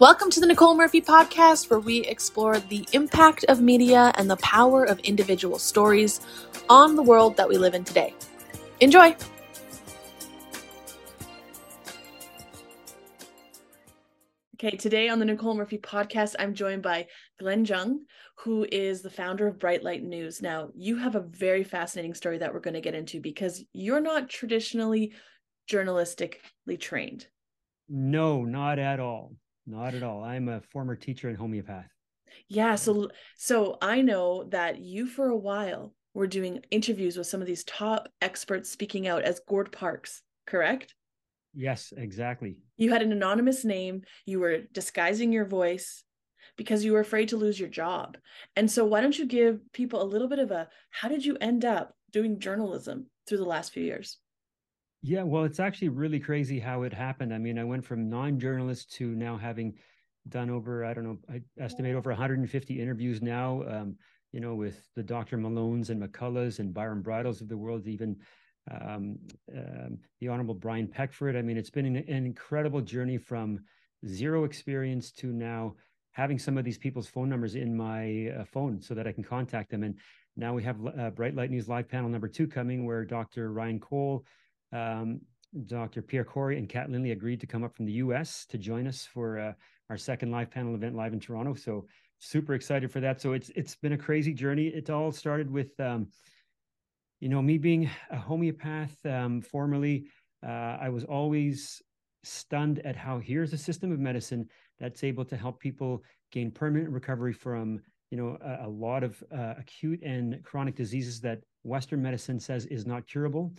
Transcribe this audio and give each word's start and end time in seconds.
Welcome 0.00 0.30
to 0.30 0.40
the 0.40 0.46
Nicole 0.46 0.74
Murphy 0.74 1.02
podcast, 1.02 1.68
where 1.68 1.78
we 1.78 2.06
explore 2.06 2.58
the 2.58 2.88
impact 2.94 3.44
of 3.50 3.60
media 3.60 4.12
and 4.14 4.30
the 4.30 4.36
power 4.36 4.82
of 4.82 4.98
individual 5.00 5.58
stories 5.58 6.22
on 6.70 6.96
the 6.96 7.02
world 7.02 7.36
that 7.36 7.46
we 7.46 7.58
live 7.58 7.74
in 7.74 7.84
today. 7.84 8.14
Enjoy! 8.80 9.14
Okay, 14.54 14.74
today 14.78 15.10
on 15.10 15.18
the 15.18 15.26
Nicole 15.26 15.54
Murphy 15.54 15.76
podcast, 15.76 16.34
I'm 16.38 16.54
joined 16.54 16.82
by 16.82 17.06
Glen 17.38 17.66
Jung, 17.66 18.06
who 18.36 18.66
is 18.72 19.02
the 19.02 19.10
founder 19.10 19.46
of 19.48 19.58
Bright 19.58 19.84
Light 19.84 20.02
News. 20.02 20.40
Now, 20.40 20.70
you 20.74 20.96
have 20.96 21.14
a 21.14 21.20
very 21.20 21.62
fascinating 21.62 22.14
story 22.14 22.38
that 22.38 22.54
we're 22.54 22.60
going 22.60 22.72
to 22.72 22.80
get 22.80 22.94
into 22.94 23.20
because 23.20 23.62
you're 23.74 24.00
not 24.00 24.30
traditionally 24.30 25.12
journalistically 25.70 26.80
trained. 26.80 27.26
No, 27.90 28.46
not 28.46 28.78
at 28.78 28.98
all. 28.98 29.34
Not 29.70 29.94
at 29.94 30.02
all. 30.02 30.24
I'm 30.24 30.48
a 30.48 30.60
former 30.72 30.96
teacher 30.96 31.28
and 31.28 31.38
homeopath. 31.38 31.88
Yeah, 32.48 32.74
so 32.74 33.08
so 33.36 33.78
I 33.80 34.02
know 34.02 34.44
that 34.50 34.80
you 34.80 35.06
for 35.06 35.28
a 35.28 35.36
while 35.36 35.94
were 36.12 36.26
doing 36.26 36.64
interviews 36.72 37.16
with 37.16 37.28
some 37.28 37.40
of 37.40 37.46
these 37.46 37.62
top 37.64 38.08
experts 38.20 38.68
speaking 38.68 39.06
out 39.06 39.22
as 39.22 39.40
Gord 39.46 39.70
Parks, 39.70 40.22
correct? 40.44 40.94
Yes, 41.54 41.92
exactly. 41.96 42.56
You 42.76 42.90
had 42.90 43.02
an 43.02 43.12
anonymous 43.12 43.64
name, 43.64 44.02
you 44.26 44.40
were 44.40 44.62
disguising 44.72 45.32
your 45.32 45.44
voice 45.44 46.02
because 46.56 46.84
you 46.84 46.92
were 46.92 47.00
afraid 47.00 47.28
to 47.28 47.36
lose 47.36 47.58
your 47.58 47.68
job. 47.68 48.16
And 48.56 48.68
so, 48.68 48.84
why 48.84 49.00
don't 49.00 49.18
you 49.18 49.26
give 49.26 49.60
people 49.72 50.02
a 50.02 50.04
little 50.04 50.28
bit 50.28 50.40
of 50.40 50.50
a 50.50 50.68
how 50.90 51.08
did 51.08 51.24
you 51.24 51.36
end 51.40 51.64
up 51.64 51.94
doing 52.10 52.40
journalism 52.40 53.06
through 53.28 53.38
the 53.38 53.44
last 53.44 53.72
few 53.72 53.84
years? 53.84 54.18
Yeah, 55.02 55.22
well, 55.22 55.44
it's 55.44 55.60
actually 55.60 55.88
really 55.88 56.20
crazy 56.20 56.58
how 56.58 56.82
it 56.82 56.92
happened. 56.92 57.32
I 57.32 57.38
mean, 57.38 57.58
I 57.58 57.64
went 57.64 57.84
from 57.84 58.10
non 58.10 58.38
journalist 58.38 58.92
to 58.94 59.06
now 59.06 59.38
having 59.38 59.74
done 60.28 60.50
over, 60.50 60.84
I 60.84 60.92
don't 60.92 61.04
know, 61.04 61.18
I 61.28 61.40
estimate 61.58 61.94
over 61.94 62.10
150 62.10 62.80
interviews 62.80 63.22
now, 63.22 63.62
um, 63.66 63.96
you 64.32 64.40
know, 64.40 64.54
with 64.54 64.86
the 64.96 65.02
Dr. 65.02 65.38
Malones 65.38 65.88
and 65.88 66.02
McCulloughs 66.02 66.58
and 66.58 66.74
Byram 66.74 67.00
Bridles 67.00 67.40
of 67.40 67.48
the 67.48 67.56
world, 67.56 67.86
even 67.86 68.16
um, 68.70 69.18
um, 69.56 69.98
the 70.20 70.28
Honorable 70.28 70.54
Bryan 70.54 70.86
Peckford. 70.86 71.34
I 71.34 71.42
mean, 71.42 71.56
it's 71.56 71.70
been 71.70 71.86
an, 71.86 71.96
an, 71.96 72.26
incredible 72.26 72.82
journey 72.82 73.16
from 73.16 73.60
zero 74.06 74.44
experience 74.44 75.10
to 75.12 75.28
now 75.28 75.74
having 76.12 76.38
some 76.38 76.58
of 76.58 76.64
these 76.64 76.78
people's 76.78 77.08
phone 77.08 77.28
numbers 77.28 77.54
in 77.54 77.74
my 77.74 78.28
uh, 78.38 78.44
phone 78.44 78.80
so 78.80 78.94
that 78.94 79.06
I 79.06 79.12
can 79.12 79.24
contact 79.24 79.70
them. 79.70 79.82
And 79.82 79.96
now 80.36 80.54
we 80.54 80.62
have 80.62 80.76
uh, 80.86 81.10
Bright 81.10 81.34
Light 81.34 81.50
News 81.50 81.68
live 81.68 81.88
panel 81.88 82.10
number 82.10 82.28
two 82.28 82.46
coming, 82.46 82.84
where 82.84 83.04
Dr. 83.04 83.52
Ryan 83.52 83.80
Cole, 83.80 84.24
um, 84.72 85.20
Dr. 85.66 86.02
Pierre 86.02 86.24
Kory 86.24 86.58
and 86.58 86.68
Kat 86.68 86.90
Lindley 86.90 87.10
agreed 87.10 87.40
to 87.40 87.46
come 87.46 87.64
up 87.64 87.74
from 87.74 87.86
the 87.86 87.92
U.S. 87.92 88.46
to 88.46 88.58
join 88.58 88.86
us 88.86 89.06
for 89.12 89.38
uh, 89.38 89.52
our 89.88 89.96
second 89.96 90.30
live 90.30 90.50
panel 90.50 90.74
event 90.74 90.94
live 90.94 91.12
in 91.12 91.20
Toronto. 91.20 91.54
So 91.54 91.86
super 92.18 92.54
excited 92.54 92.92
for 92.92 93.00
that. 93.00 93.20
So 93.20 93.32
it's 93.32 93.50
it's 93.56 93.74
been 93.74 93.92
a 93.92 93.98
crazy 93.98 94.32
journey. 94.32 94.68
It 94.68 94.90
all 94.90 95.10
started 95.10 95.50
with 95.50 95.78
um, 95.80 96.08
you 97.20 97.28
know, 97.28 97.42
me 97.42 97.58
being 97.58 97.88
a 98.10 98.16
homeopath 98.16 99.04
um, 99.04 99.42
formerly, 99.42 100.06
uh, 100.44 100.78
I 100.80 100.88
was 100.88 101.04
always 101.04 101.82
stunned 102.24 102.80
at 102.80 102.96
how 102.96 103.18
here's 103.18 103.52
a 103.52 103.58
system 103.58 103.92
of 103.92 103.98
medicine 103.98 104.48
that's 104.78 105.04
able 105.04 105.24
to 105.26 105.36
help 105.36 105.60
people 105.60 106.02
gain 106.32 106.50
permanent 106.50 106.90
recovery 106.90 107.34
from, 107.34 107.80
you 108.10 108.16
know, 108.16 108.38
a, 108.42 108.66
a 108.66 108.68
lot 108.68 109.04
of 109.04 109.22
uh, 109.32 109.54
acute 109.58 110.02
and 110.02 110.42
chronic 110.42 110.74
diseases 110.74 111.20
that 111.20 111.40
Western 111.62 112.02
medicine 112.02 112.40
says 112.40 112.64
is 112.66 112.86
not 112.86 113.06
curable. 113.06 113.52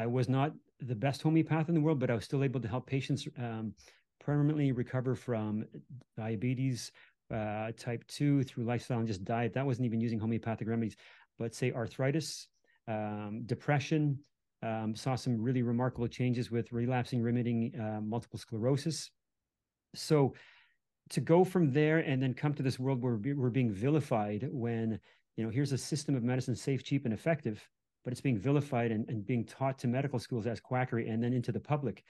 I 0.00 0.06
was 0.06 0.30
not 0.30 0.52
the 0.80 0.94
best 0.94 1.20
homeopath 1.20 1.68
in 1.68 1.74
the 1.74 1.80
world, 1.80 1.98
but 2.00 2.10
I 2.10 2.14
was 2.14 2.24
still 2.24 2.42
able 2.42 2.60
to 2.60 2.68
help 2.68 2.86
patients 2.86 3.28
um, 3.36 3.74
permanently 4.18 4.72
recover 4.72 5.14
from 5.14 5.66
diabetes, 6.16 6.90
uh, 7.30 7.72
type 7.76 8.02
2 8.08 8.42
through 8.44 8.64
lifestyle 8.64 8.98
and 8.98 9.06
just 9.06 9.24
diet. 9.24 9.52
That 9.52 9.66
wasn't 9.66 9.84
even 9.84 10.00
using 10.00 10.18
homeopathic 10.18 10.66
remedies, 10.66 10.96
but 11.38 11.54
say 11.54 11.70
arthritis, 11.72 12.48
um, 12.88 13.42
depression, 13.44 14.18
um, 14.62 14.96
saw 14.96 15.16
some 15.16 15.38
really 15.38 15.62
remarkable 15.62 16.08
changes 16.08 16.50
with 16.50 16.72
relapsing 16.72 17.20
remitting 17.20 17.78
uh, 17.78 18.00
multiple 18.00 18.38
sclerosis. 18.38 19.10
So 19.94 20.32
to 21.10 21.20
go 21.20 21.44
from 21.44 21.72
there 21.72 21.98
and 21.98 22.22
then 22.22 22.32
come 22.32 22.54
to 22.54 22.62
this 22.62 22.78
world 22.78 23.02
where 23.02 23.16
we're 23.16 23.50
being 23.50 23.70
vilified 23.70 24.48
when, 24.50 24.98
you 25.36 25.44
know, 25.44 25.50
here's 25.50 25.72
a 25.72 25.78
system 25.78 26.14
of 26.14 26.22
medicine 26.22 26.56
safe, 26.56 26.82
cheap, 26.84 27.04
and 27.04 27.12
effective, 27.12 27.68
but 28.04 28.12
it's 28.12 28.20
being 28.20 28.38
vilified 28.38 28.90
and, 28.90 29.08
and 29.08 29.26
being 29.26 29.44
taught 29.44 29.78
to 29.78 29.88
medical 29.88 30.18
schools 30.18 30.46
as 30.46 30.60
quackery 30.60 31.08
and 31.08 31.22
then 31.22 31.32
into 31.32 31.52
the 31.52 31.60
public. 31.60 32.04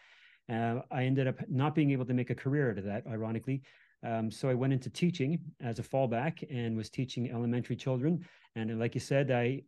Uh, 0.49 0.81
I 0.91 1.05
ended 1.05 1.29
up 1.29 1.37
not 1.49 1.75
being 1.75 1.91
able 1.91 2.07
to 2.07 2.15
make 2.15 2.31
a 2.31 2.35
career 2.35 2.71
out 2.71 2.79
of 2.79 2.85
that, 2.85 3.07
ironically. 3.07 3.63
Um, 4.03 4.31
so 4.31 4.49
I 4.49 4.55
went 4.55 4.73
into 4.73 4.91
teaching 4.91 5.39
as 5.61 5.79
a 5.79 5.83
fallback 5.83 6.45
and 6.51 6.77
was 6.77 6.91
teaching 6.91 7.31
elementary 7.31 7.77
children. 7.77 8.25
And 8.57 8.79
like 8.79 8.95
you 8.95 9.01
said, 9.01 9.31
I 9.31 9.63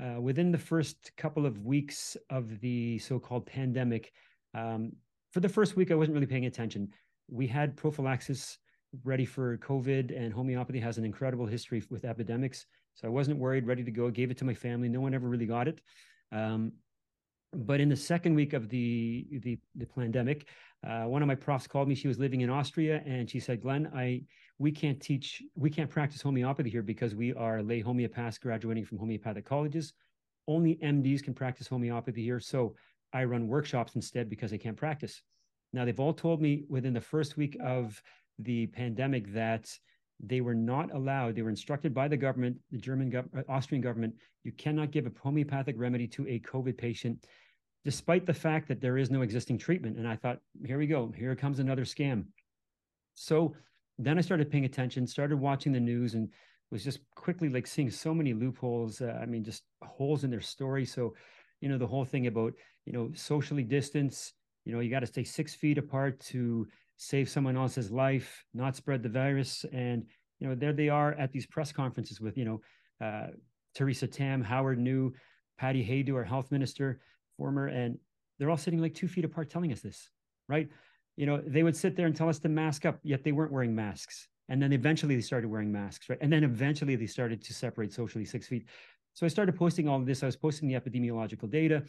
uh, 0.00 0.20
within 0.20 0.50
the 0.50 0.58
first 0.58 1.12
couple 1.16 1.44
of 1.44 1.64
weeks 1.64 2.16
of 2.30 2.60
the 2.60 2.98
so-called 2.98 3.44
pandemic, 3.44 4.12
um, 4.54 4.92
for 5.30 5.40
the 5.40 5.48
first 5.48 5.76
week, 5.76 5.90
I 5.90 5.94
wasn't 5.94 6.14
really 6.14 6.26
paying 6.26 6.46
attention. 6.46 6.88
We 7.28 7.46
had 7.46 7.76
prophylaxis 7.76 8.58
ready 9.04 9.24
for 9.24 9.58
COVID, 9.58 10.16
and 10.16 10.32
homeopathy 10.32 10.80
has 10.80 10.98
an 10.98 11.04
incredible 11.04 11.46
history 11.46 11.82
with 11.90 12.04
epidemics. 12.04 12.66
So 13.00 13.08
I 13.08 13.10
wasn't 13.10 13.38
worried, 13.38 13.66
ready 13.66 13.82
to 13.82 13.90
go. 13.90 14.10
Gave 14.10 14.30
it 14.30 14.38
to 14.38 14.44
my 14.44 14.54
family. 14.54 14.88
No 14.88 15.00
one 15.00 15.14
ever 15.14 15.26
really 15.26 15.46
got 15.46 15.68
it. 15.68 15.80
Um, 16.32 16.72
but 17.52 17.80
in 17.80 17.88
the 17.88 17.96
second 17.96 18.34
week 18.34 18.52
of 18.52 18.68
the 18.68 19.26
the, 19.42 19.58
the 19.74 19.86
pandemic, 19.86 20.46
uh, 20.86 21.04
one 21.04 21.22
of 21.22 21.28
my 21.28 21.34
profs 21.34 21.66
called 21.66 21.88
me. 21.88 21.94
She 21.94 22.08
was 22.08 22.18
living 22.18 22.42
in 22.42 22.50
Austria, 22.50 23.02
and 23.06 23.28
she 23.28 23.40
said, 23.40 23.62
"Glen, 23.62 23.90
I 23.94 24.22
we 24.58 24.70
can't 24.70 25.00
teach, 25.00 25.42
we 25.56 25.70
can't 25.70 25.90
practice 25.90 26.20
homeopathy 26.20 26.70
here 26.70 26.82
because 26.82 27.14
we 27.14 27.32
are 27.34 27.62
lay 27.62 27.82
homeopaths 27.82 28.38
graduating 28.38 28.84
from 28.84 28.98
homeopathic 28.98 29.46
colleges. 29.46 29.94
Only 30.46 30.76
MDs 30.76 31.22
can 31.22 31.34
practice 31.34 31.66
homeopathy 31.66 32.22
here. 32.22 32.38
So 32.38 32.74
I 33.12 33.24
run 33.24 33.48
workshops 33.48 33.96
instead 33.96 34.28
because 34.28 34.52
I 34.52 34.58
can't 34.58 34.76
practice." 34.76 35.22
Now 35.72 35.84
they've 35.84 36.00
all 36.00 36.12
told 36.12 36.42
me 36.42 36.64
within 36.68 36.92
the 36.92 37.00
first 37.00 37.36
week 37.36 37.56
of 37.64 38.00
the 38.38 38.66
pandemic 38.68 39.32
that 39.32 39.70
they 40.22 40.40
were 40.40 40.54
not 40.54 40.94
allowed 40.94 41.34
they 41.34 41.42
were 41.42 41.50
instructed 41.50 41.94
by 41.94 42.06
the 42.06 42.16
government 42.16 42.56
the 42.70 42.78
german 42.78 43.10
gov- 43.10 43.28
uh, 43.36 43.42
austrian 43.48 43.82
government 43.82 44.14
you 44.44 44.52
cannot 44.52 44.90
give 44.90 45.06
a 45.06 45.12
homeopathic 45.22 45.74
remedy 45.78 46.06
to 46.06 46.26
a 46.28 46.38
covid 46.40 46.76
patient 46.76 47.24
despite 47.84 48.26
the 48.26 48.34
fact 48.34 48.68
that 48.68 48.80
there 48.80 48.98
is 48.98 49.10
no 49.10 49.22
existing 49.22 49.58
treatment. 49.58 49.96
And 49.96 50.06
i 50.06 50.16
thought 50.16 50.38
here 50.64 50.78
we 50.78 50.86
go 50.86 51.12
here 51.16 51.34
comes 51.34 51.58
another 51.58 51.84
scam. 51.84 52.26
So 53.14 53.54
then 53.98 54.18
i 54.18 54.20
started 54.20 54.50
paying 54.50 54.64
attention 54.64 55.06
started 55.06 55.38
watching 55.38 55.72
the 55.72 55.80
news 55.80 56.14
and 56.14 56.28
was 56.70 56.84
just 56.84 57.00
quickly 57.14 57.48
like 57.48 57.66
seeing 57.66 57.90
so 57.90 58.14
many 58.14 58.32
loopholes 58.32 59.00
uh, 59.00 59.18
i 59.20 59.26
mean 59.26 59.44
just 59.44 59.64
holes 59.82 60.24
in 60.24 60.30
their 60.30 60.40
story. 60.40 60.84
So 60.84 61.14
you 61.60 61.68
know 61.68 61.78
the 61.78 61.86
whole 61.86 62.04
thing 62.04 62.26
about 62.26 62.54
you 62.84 62.92
know 62.92 63.10
socially 63.14 63.64
distance 63.64 64.32
you 64.64 64.72
know 64.72 64.80
you 64.80 64.90
got 64.90 65.00
to 65.00 65.06
stay 65.06 65.24
six 65.24 65.54
feet 65.54 65.78
apart 65.78 66.20
to 66.20 66.66
save 67.02 67.30
someone 67.30 67.56
else's 67.56 67.90
life, 67.90 68.44
not 68.52 68.76
spread 68.76 69.02
the 69.02 69.08
virus. 69.08 69.64
And, 69.72 70.04
you 70.38 70.46
know, 70.46 70.54
there 70.54 70.74
they 70.74 70.90
are 70.90 71.14
at 71.14 71.32
these 71.32 71.46
press 71.46 71.72
conferences 71.72 72.20
with, 72.20 72.36
you 72.36 72.44
know, 72.44 72.60
uh, 73.04 73.28
Theresa 73.74 74.06
Tam, 74.06 74.42
Howard 74.42 74.78
Njoo, 74.78 75.12
Patty 75.56 75.82
Hajdu, 75.82 76.14
our 76.14 76.24
health 76.24 76.52
minister, 76.52 77.00
former, 77.38 77.68
and 77.68 77.98
they're 78.38 78.50
all 78.50 78.58
sitting 78.58 78.82
like 78.82 78.94
two 78.94 79.08
feet 79.08 79.24
apart 79.24 79.48
telling 79.48 79.72
us 79.72 79.80
this, 79.80 80.10
right? 80.46 80.68
You 81.16 81.24
know, 81.24 81.42
they 81.46 81.62
would 81.62 81.74
sit 81.74 81.96
there 81.96 82.06
and 82.06 82.14
tell 82.14 82.28
us 82.28 82.38
to 82.40 82.50
mask 82.50 82.84
up, 82.84 82.98
yet 83.02 83.24
they 83.24 83.32
weren't 83.32 83.52
wearing 83.52 83.74
masks. 83.74 84.28
And 84.50 84.62
then 84.62 84.74
eventually 84.74 85.14
they 85.14 85.22
started 85.22 85.48
wearing 85.48 85.72
masks, 85.72 86.10
right? 86.10 86.18
And 86.20 86.30
then 86.30 86.44
eventually 86.44 86.96
they 86.96 87.06
started 87.06 87.42
to 87.44 87.54
separate 87.54 87.94
socially 87.94 88.26
six 88.26 88.46
feet. 88.46 88.66
So 89.14 89.24
I 89.24 89.30
started 89.30 89.56
posting 89.56 89.88
all 89.88 89.98
of 89.98 90.04
this. 90.04 90.22
I 90.22 90.26
was 90.26 90.36
posting 90.36 90.68
the 90.68 90.74
epidemiological 90.74 91.50
data. 91.50 91.82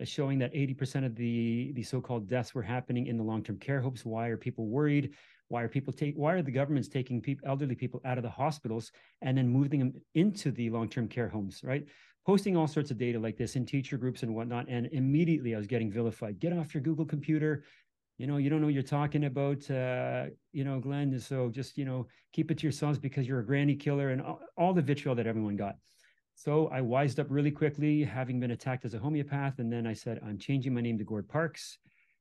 Uh, 0.00 0.04
showing 0.04 0.38
that 0.38 0.52
80% 0.54 1.04
of 1.04 1.14
the, 1.14 1.72
the 1.74 1.82
so-called 1.82 2.28
deaths 2.28 2.54
were 2.54 2.62
happening 2.62 3.06
in 3.06 3.16
the 3.16 3.24
long-term 3.24 3.58
care 3.58 3.80
homes. 3.80 4.04
Why 4.04 4.28
are 4.28 4.36
people 4.36 4.66
worried? 4.66 5.14
Why 5.48 5.62
are 5.62 5.68
people 5.68 5.92
take? 5.92 6.14
Why 6.14 6.34
are 6.34 6.42
the 6.42 6.52
governments 6.52 6.88
taking 6.88 7.20
people, 7.20 7.48
elderly 7.48 7.74
people 7.74 8.00
out 8.04 8.18
of 8.18 8.22
the 8.22 8.30
hospitals 8.30 8.92
and 9.20 9.36
then 9.36 9.48
moving 9.48 9.80
them 9.80 9.92
into 10.14 10.52
the 10.52 10.70
long-term 10.70 11.08
care 11.08 11.28
homes? 11.28 11.62
Right, 11.64 11.84
posting 12.24 12.56
all 12.56 12.68
sorts 12.68 12.92
of 12.92 12.98
data 12.98 13.18
like 13.18 13.36
this 13.36 13.56
in 13.56 13.66
teacher 13.66 13.96
groups 13.96 14.22
and 14.22 14.32
whatnot, 14.32 14.66
and 14.68 14.86
immediately 14.92 15.54
I 15.54 15.58
was 15.58 15.66
getting 15.66 15.90
vilified. 15.90 16.38
Get 16.38 16.52
off 16.52 16.72
your 16.72 16.82
Google 16.82 17.04
computer. 17.04 17.64
You 18.16 18.28
know, 18.28 18.36
you 18.36 18.48
don't 18.48 18.60
know 18.60 18.68
what 18.68 18.74
you're 18.74 18.82
talking 18.84 19.24
about. 19.24 19.68
Uh, 19.68 20.26
you 20.52 20.62
know, 20.62 20.78
Glen. 20.78 21.18
So 21.18 21.48
just 21.48 21.76
you 21.76 21.84
know, 21.84 22.06
keep 22.32 22.52
it 22.52 22.58
to 22.58 22.62
yourselves 22.62 23.00
because 23.00 23.26
you're 23.26 23.40
a 23.40 23.46
granny 23.46 23.74
killer, 23.74 24.10
and 24.10 24.22
all, 24.22 24.40
all 24.56 24.72
the 24.72 24.82
vitriol 24.82 25.16
that 25.16 25.26
everyone 25.26 25.56
got. 25.56 25.74
So 26.34 26.68
I 26.68 26.80
wised 26.80 27.20
up 27.20 27.26
really 27.28 27.50
quickly, 27.50 28.02
having 28.02 28.40
been 28.40 28.52
attacked 28.52 28.84
as 28.84 28.94
a 28.94 28.98
homeopath. 28.98 29.58
And 29.58 29.70
then 29.70 29.86
I 29.86 29.92
said, 29.92 30.20
I'm 30.24 30.38
changing 30.38 30.72
my 30.72 30.80
name 30.80 30.96
to 30.98 31.04
Gord 31.04 31.28
Parks. 31.28 31.78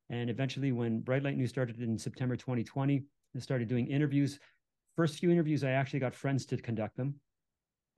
And 0.09 0.29
eventually, 0.29 0.71
when 0.71 0.99
Bright 0.99 1.23
Light 1.23 1.37
News 1.37 1.51
started 1.51 1.79
in 1.79 1.97
September 1.97 2.35
2020, 2.35 3.03
I 3.35 3.39
started 3.39 3.67
doing 3.67 3.87
interviews. 3.87 4.39
First 4.95 5.19
few 5.19 5.31
interviews, 5.31 5.63
I 5.63 5.71
actually 5.71 5.99
got 5.99 6.13
friends 6.13 6.45
to 6.47 6.57
conduct 6.57 6.97
them. 6.97 7.15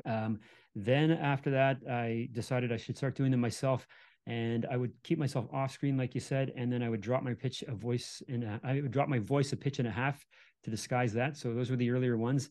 Um, 0.06 0.40
then 0.76 1.12
after 1.12 1.52
that, 1.52 1.78
I 1.90 2.30
decided 2.32 2.72
I 2.72 2.78
should 2.78 2.98
start 2.98 3.16
doing 3.16 3.32
them 3.32 3.42
myself. 3.42 3.88
and 4.28 4.68
I 4.70 4.78
would 4.78 4.94
keep 5.04 5.18
myself 5.18 5.48
off 5.52 5.72
screen, 5.72 5.98
like 5.98 6.14
you 6.14 6.22
said, 6.22 6.54
and 6.56 6.72
then 6.72 6.84
I 6.84 6.90
would 6.90 7.02
drop 7.02 7.24
my 7.24 7.34
pitch 7.34 7.64
a 7.68 7.74
voice 7.74 8.22
and 8.28 8.60
I 8.64 8.82
would 8.82 8.92
drop 8.92 9.10
my 9.10 9.20
voice 9.20 9.52
a 9.52 9.58
pitch 9.58 9.80
and 9.80 9.88
a 9.88 9.92
half 9.92 10.24
to 10.64 10.70
disguise 10.70 11.14
that. 11.14 11.38
So 11.38 11.54
those 11.54 11.72
were 11.72 11.76
the 11.76 11.90
earlier 11.90 12.18
ones, 12.18 12.50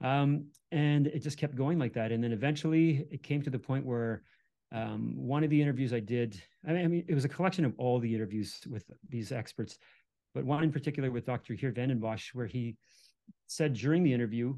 um, 0.00 0.46
and 0.72 1.06
it 1.06 1.20
just 1.20 1.38
kept 1.38 1.54
going 1.54 1.78
like 1.78 1.92
that. 1.94 2.12
And 2.12 2.22
then 2.22 2.32
eventually, 2.32 3.06
it 3.10 3.22
came 3.22 3.42
to 3.42 3.50
the 3.50 3.58
point 3.58 3.84
where 3.84 4.22
um, 4.72 5.14
one 5.16 5.42
of 5.42 5.50
the 5.50 5.60
interviews 5.60 5.92
I 5.92 6.00
did, 6.00 6.40
I 6.66 6.72
mean, 6.72 7.04
it 7.08 7.14
was 7.14 7.24
a 7.24 7.28
collection 7.28 7.64
of 7.64 7.74
all 7.76 7.98
the 7.98 8.14
interviews 8.14 8.60
with 8.68 8.84
these 9.08 9.32
experts, 9.32 9.78
but 10.34 10.44
one 10.44 10.62
in 10.62 10.72
particular 10.72 11.10
with 11.10 11.26
Dr. 11.26 11.54
Geert 11.54 11.74
Vanden 11.74 12.00
Bossche, 12.00 12.34
where 12.34 12.46
he 12.46 12.76
said 13.46 13.74
during 13.74 14.02
the 14.02 14.12
interview, 14.12 14.54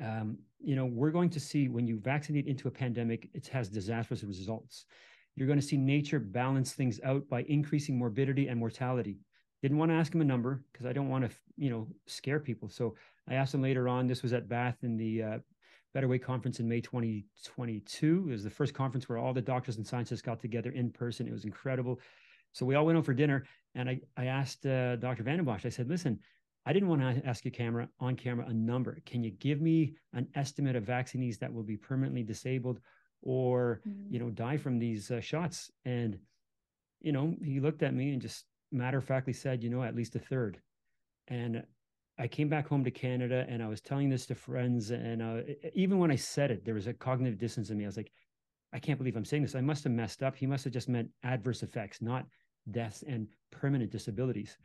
um, 0.00 0.38
you 0.60 0.76
know, 0.76 0.86
we're 0.86 1.10
going 1.10 1.30
to 1.30 1.40
see 1.40 1.68
when 1.68 1.86
you 1.86 1.98
vaccinate 1.98 2.46
into 2.46 2.68
a 2.68 2.70
pandemic, 2.70 3.28
it 3.34 3.48
has 3.48 3.68
disastrous 3.68 4.22
results. 4.22 4.86
You're 5.34 5.46
going 5.46 5.60
to 5.60 5.66
see 5.66 5.76
nature 5.76 6.20
balance 6.20 6.72
things 6.72 7.00
out 7.04 7.28
by 7.28 7.42
increasing 7.42 7.98
morbidity 7.98 8.48
and 8.48 8.58
mortality. 8.58 9.18
Didn't 9.62 9.78
want 9.78 9.90
to 9.90 9.96
ask 9.96 10.12
him 10.12 10.20
a 10.20 10.24
number 10.24 10.62
because 10.72 10.86
I 10.86 10.92
don't 10.92 11.08
want 11.08 11.24
to, 11.24 11.30
you 11.56 11.70
know, 11.70 11.86
scare 12.06 12.40
people. 12.40 12.68
So 12.68 12.96
I 13.28 13.34
asked 13.34 13.54
him 13.54 13.62
later 13.62 13.88
on. 13.88 14.08
This 14.08 14.22
was 14.22 14.32
at 14.32 14.48
Bath 14.48 14.78
in 14.82 14.96
the 14.96 15.22
uh, 15.22 15.38
Better 15.94 16.08
Way 16.08 16.18
Conference 16.18 16.58
in 16.58 16.68
May 16.68 16.80
2022. 16.80 18.26
It 18.28 18.30
was 18.30 18.42
the 18.42 18.50
first 18.50 18.74
conference 18.74 19.08
where 19.08 19.18
all 19.18 19.32
the 19.32 19.40
doctors 19.40 19.76
and 19.76 19.86
scientists 19.86 20.22
got 20.22 20.40
together 20.40 20.72
in 20.72 20.90
person. 20.90 21.28
It 21.28 21.32
was 21.32 21.44
incredible. 21.44 22.00
So 22.52 22.66
we 22.66 22.74
all 22.74 22.84
went 22.84 22.98
out 22.98 23.04
for 23.04 23.14
dinner, 23.14 23.44
and 23.74 23.88
I 23.88 24.00
I 24.16 24.26
asked 24.26 24.66
uh, 24.66 24.96
Dr. 24.96 25.22
Vanden 25.22 25.46
Bossche. 25.46 25.66
I 25.66 25.70
said, 25.70 25.88
"Listen, 25.88 26.18
I 26.66 26.72
didn't 26.72 26.88
want 26.88 27.00
to 27.00 27.26
ask 27.26 27.44
you 27.44 27.50
camera 27.50 27.88
on 28.00 28.16
camera 28.16 28.46
a 28.46 28.52
number. 28.52 29.00
Can 29.06 29.24
you 29.24 29.30
give 29.30 29.60
me 29.60 29.94
an 30.12 30.28
estimate 30.34 30.76
of 30.76 30.84
vaccinees 30.84 31.38
that 31.38 31.52
will 31.52 31.62
be 31.62 31.76
permanently 31.76 32.22
disabled 32.22 32.80
or 33.22 33.80
mm-hmm. 33.88 34.12
you 34.12 34.18
know 34.18 34.30
die 34.30 34.58
from 34.58 34.78
these 34.78 35.10
uh, 35.10 35.20
shots?" 35.20 35.70
And 35.84 36.18
you 37.00 37.12
know, 37.12 37.34
he 37.44 37.60
looked 37.60 37.82
at 37.82 37.94
me 37.94 38.12
and 38.12 38.22
just 38.22 38.44
matter 38.72 38.98
of 38.98 39.04
factly 39.04 39.32
said, 39.32 39.62
"You 39.62 39.70
know, 39.70 39.82
at 39.82 39.94
least 39.94 40.16
a 40.16 40.18
third. 40.18 40.60
And 41.28 41.64
I 42.18 42.28
came 42.28 42.48
back 42.48 42.68
home 42.68 42.84
to 42.84 42.90
Canada 42.90 43.46
and 43.48 43.62
I 43.62 43.68
was 43.68 43.80
telling 43.80 44.08
this 44.08 44.26
to 44.26 44.34
friends. 44.34 44.90
And 44.90 45.22
uh, 45.22 45.40
even 45.74 45.98
when 45.98 46.10
I 46.10 46.16
said 46.16 46.50
it, 46.50 46.64
there 46.64 46.74
was 46.74 46.86
a 46.86 46.92
cognitive 46.92 47.38
distance 47.38 47.70
in 47.70 47.78
me. 47.78 47.84
I 47.84 47.88
was 47.88 47.96
like, 47.96 48.12
I 48.72 48.78
can't 48.78 48.98
believe 48.98 49.16
I'm 49.16 49.24
saying 49.24 49.42
this. 49.42 49.54
I 49.54 49.60
must 49.60 49.84
have 49.84 49.92
messed 49.92 50.22
up. 50.22 50.36
He 50.36 50.46
must 50.46 50.64
have 50.64 50.72
just 50.72 50.88
meant 50.88 51.08
adverse 51.22 51.62
effects, 51.62 52.00
not 52.00 52.26
deaths 52.70 53.02
and 53.06 53.28
permanent 53.50 53.90
disabilities. 53.90 54.56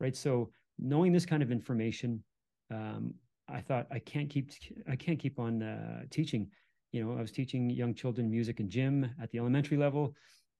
Right. 0.00 0.16
So 0.16 0.50
knowing 0.78 1.12
this 1.12 1.26
kind 1.26 1.42
of 1.42 1.50
information, 1.50 2.22
um, 2.70 3.14
I 3.48 3.60
thought 3.60 3.86
I 3.90 3.98
can't 3.98 4.30
keep 4.30 4.50
I 4.88 4.96
can't 4.96 5.18
keep 5.18 5.38
on 5.38 5.62
uh, 5.62 6.02
teaching. 6.10 6.48
You 6.92 7.04
know, 7.04 7.18
I 7.18 7.20
was 7.20 7.32
teaching 7.32 7.70
young 7.70 7.94
children 7.94 8.30
music 8.30 8.60
and 8.60 8.70
gym 8.70 9.10
at 9.20 9.30
the 9.30 9.38
elementary 9.38 9.76
level, 9.76 10.14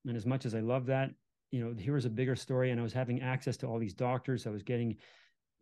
and 0.06 0.16
as 0.16 0.26
much 0.26 0.44
as 0.44 0.54
I 0.54 0.60
love 0.60 0.86
that, 0.86 1.10
you 1.52 1.64
know, 1.64 1.72
here 1.78 1.94
was 1.94 2.04
a 2.04 2.10
bigger 2.10 2.34
story, 2.34 2.72
and 2.72 2.80
I 2.80 2.82
was 2.82 2.92
having 2.92 3.22
access 3.22 3.56
to 3.58 3.66
all 3.68 3.78
these 3.78 3.94
doctors. 3.94 4.46
I 4.46 4.50
was 4.50 4.64
getting 4.64 4.96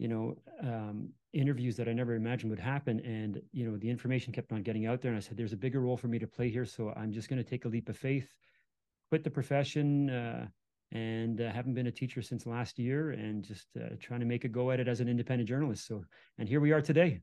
you 0.00 0.08
know, 0.08 0.34
um, 0.62 1.10
interviews 1.34 1.76
that 1.76 1.86
I 1.86 1.92
never 1.92 2.14
imagined 2.14 2.48
would 2.48 2.58
happen. 2.58 3.00
And, 3.00 3.42
you 3.52 3.68
know, 3.68 3.76
the 3.76 3.90
information 3.90 4.32
kept 4.32 4.50
on 4.50 4.62
getting 4.62 4.86
out 4.86 5.02
there. 5.02 5.10
And 5.10 5.18
I 5.18 5.20
said, 5.20 5.36
there's 5.36 5.52
a 5.52 5.58
bigger 5.58 5.80
role 5.80 5.98
for 5.98 6.08
me 6.08 6.18
to 6.18 6.26
play 6.26 6.48
here. 6.48 6.64
So 6.64 6.90
I'm 6.96 7.12
just 7.12 7.28
going 7.28 7.36
to 7.36 7.48
take 7.48 7.66
a 7.66 7.68
leap 7.68 7.90
of 7.90 7.98
faith, 7.98 8.34
quit 9.10 9.24
the 9.24 9.30
profession, 9.30 10.08
uh, 10.08 10.46
and 10.90 11.42
uh, 11.42 11.52
haven't 11.52 11.74
been 11.74 11.88
a 11.88 11.92
teacher 11.92 12.22
since 12.22 12.46
last 12.46 12.78
year 12.78 13.10
and 13.10 13.44
just 13.44 13.66
uh, 13.76 13.90
trying 14.00 14.20
to 14.20 14.26
make 14.26 14.44
a 14.44 14.48
go 14.48 14.70
at 14.70 14.80
it 14.80 14.88
as 14.88 15.00
an 15.00 15.08
independent 15.08 15.46
journalist. 15.46 15.86
So, 15.86 16.02
and 16.38 16.48
here 16.48 16.60
we 16.60 16.72
are 16.72 16.80
today. 16.80 17.20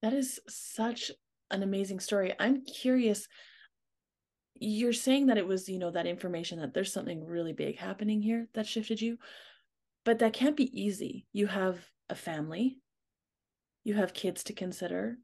That 0.00 0.14
is 0.14 0.40
such 0.48 1.10
an 1.50 1.62
amazing 1.62 2.00
story. 2.00 2.32
I'm 2.40 2.64
curious. 2.64 3.28
You're 4.54 4.92
saying 4.92 5.26
that 5.26 5.38
it 5.38 5.46
was, 5.46 5.68
you 5.68 5.78
know, 5.78 5.90
that 5.90 6.06
information 6.06 6.60
that 6.60 6.74
there's 6.74 6.92
something 6.92 7.26
really 7.26 7.52
big 7.52 7.78
happening 7.78 8.22
here 8.22 8.48
that 8.54 8.66
shifted 8.66 9.00
you 9.02 9.18
but 10.04 10.18
that 10.18 10.32
can't 10.32 10.56
be 10.56 10.80
easy. 10.80 11.26
You 11.32 11.46
have 11.46 11.78
a 12.08 12.14
family, 12.14 12.78
you 13.82 13.94
have 13.94 14.14
kids 14.14 14.44
to 14.44 14.52
consider, 14.52 15.16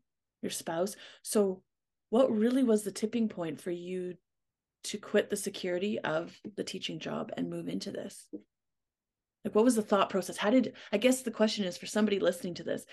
your 0.43 0.50
spouse. 0.50 0.97
So, 1.23 1.62
what 2.09 2.32
really 2.32 2.65
was 2.65 2.82
the 2.82 2.91
tipping 2.91 3.29
point 3.29 3.61
for 3.61 3.71
you 3.71 4.15
to 4.85 4.99
quit 4.99 5.31
the 5.31 5.37
security 5.37 5.99
of 6.00 6.35
the 6.56 6.65
teaching 6.65 6.99
job 6.99 7.31
and 7.37 7.50
move 7.50 7.69
into 7.69 7.91
this? 7.91 8.26
Like, 9.44 9.55
what 9.55 9.65
was 9.65 9.76
the 9.76 9.83
thought 9.83 10.11
process? 10.11 10.38
How 10.38 10.50
did, 10.50 10.75
I 10.93 10.97
guess 10.97 11.23
the 11.23 11.31
question 11.31 11.65
is 11.65 11.76
for 11.76 11.87
somebody 11.87 12.19
listening 12.19 12.55
to 12.55 12.65
this, 12.65 12.85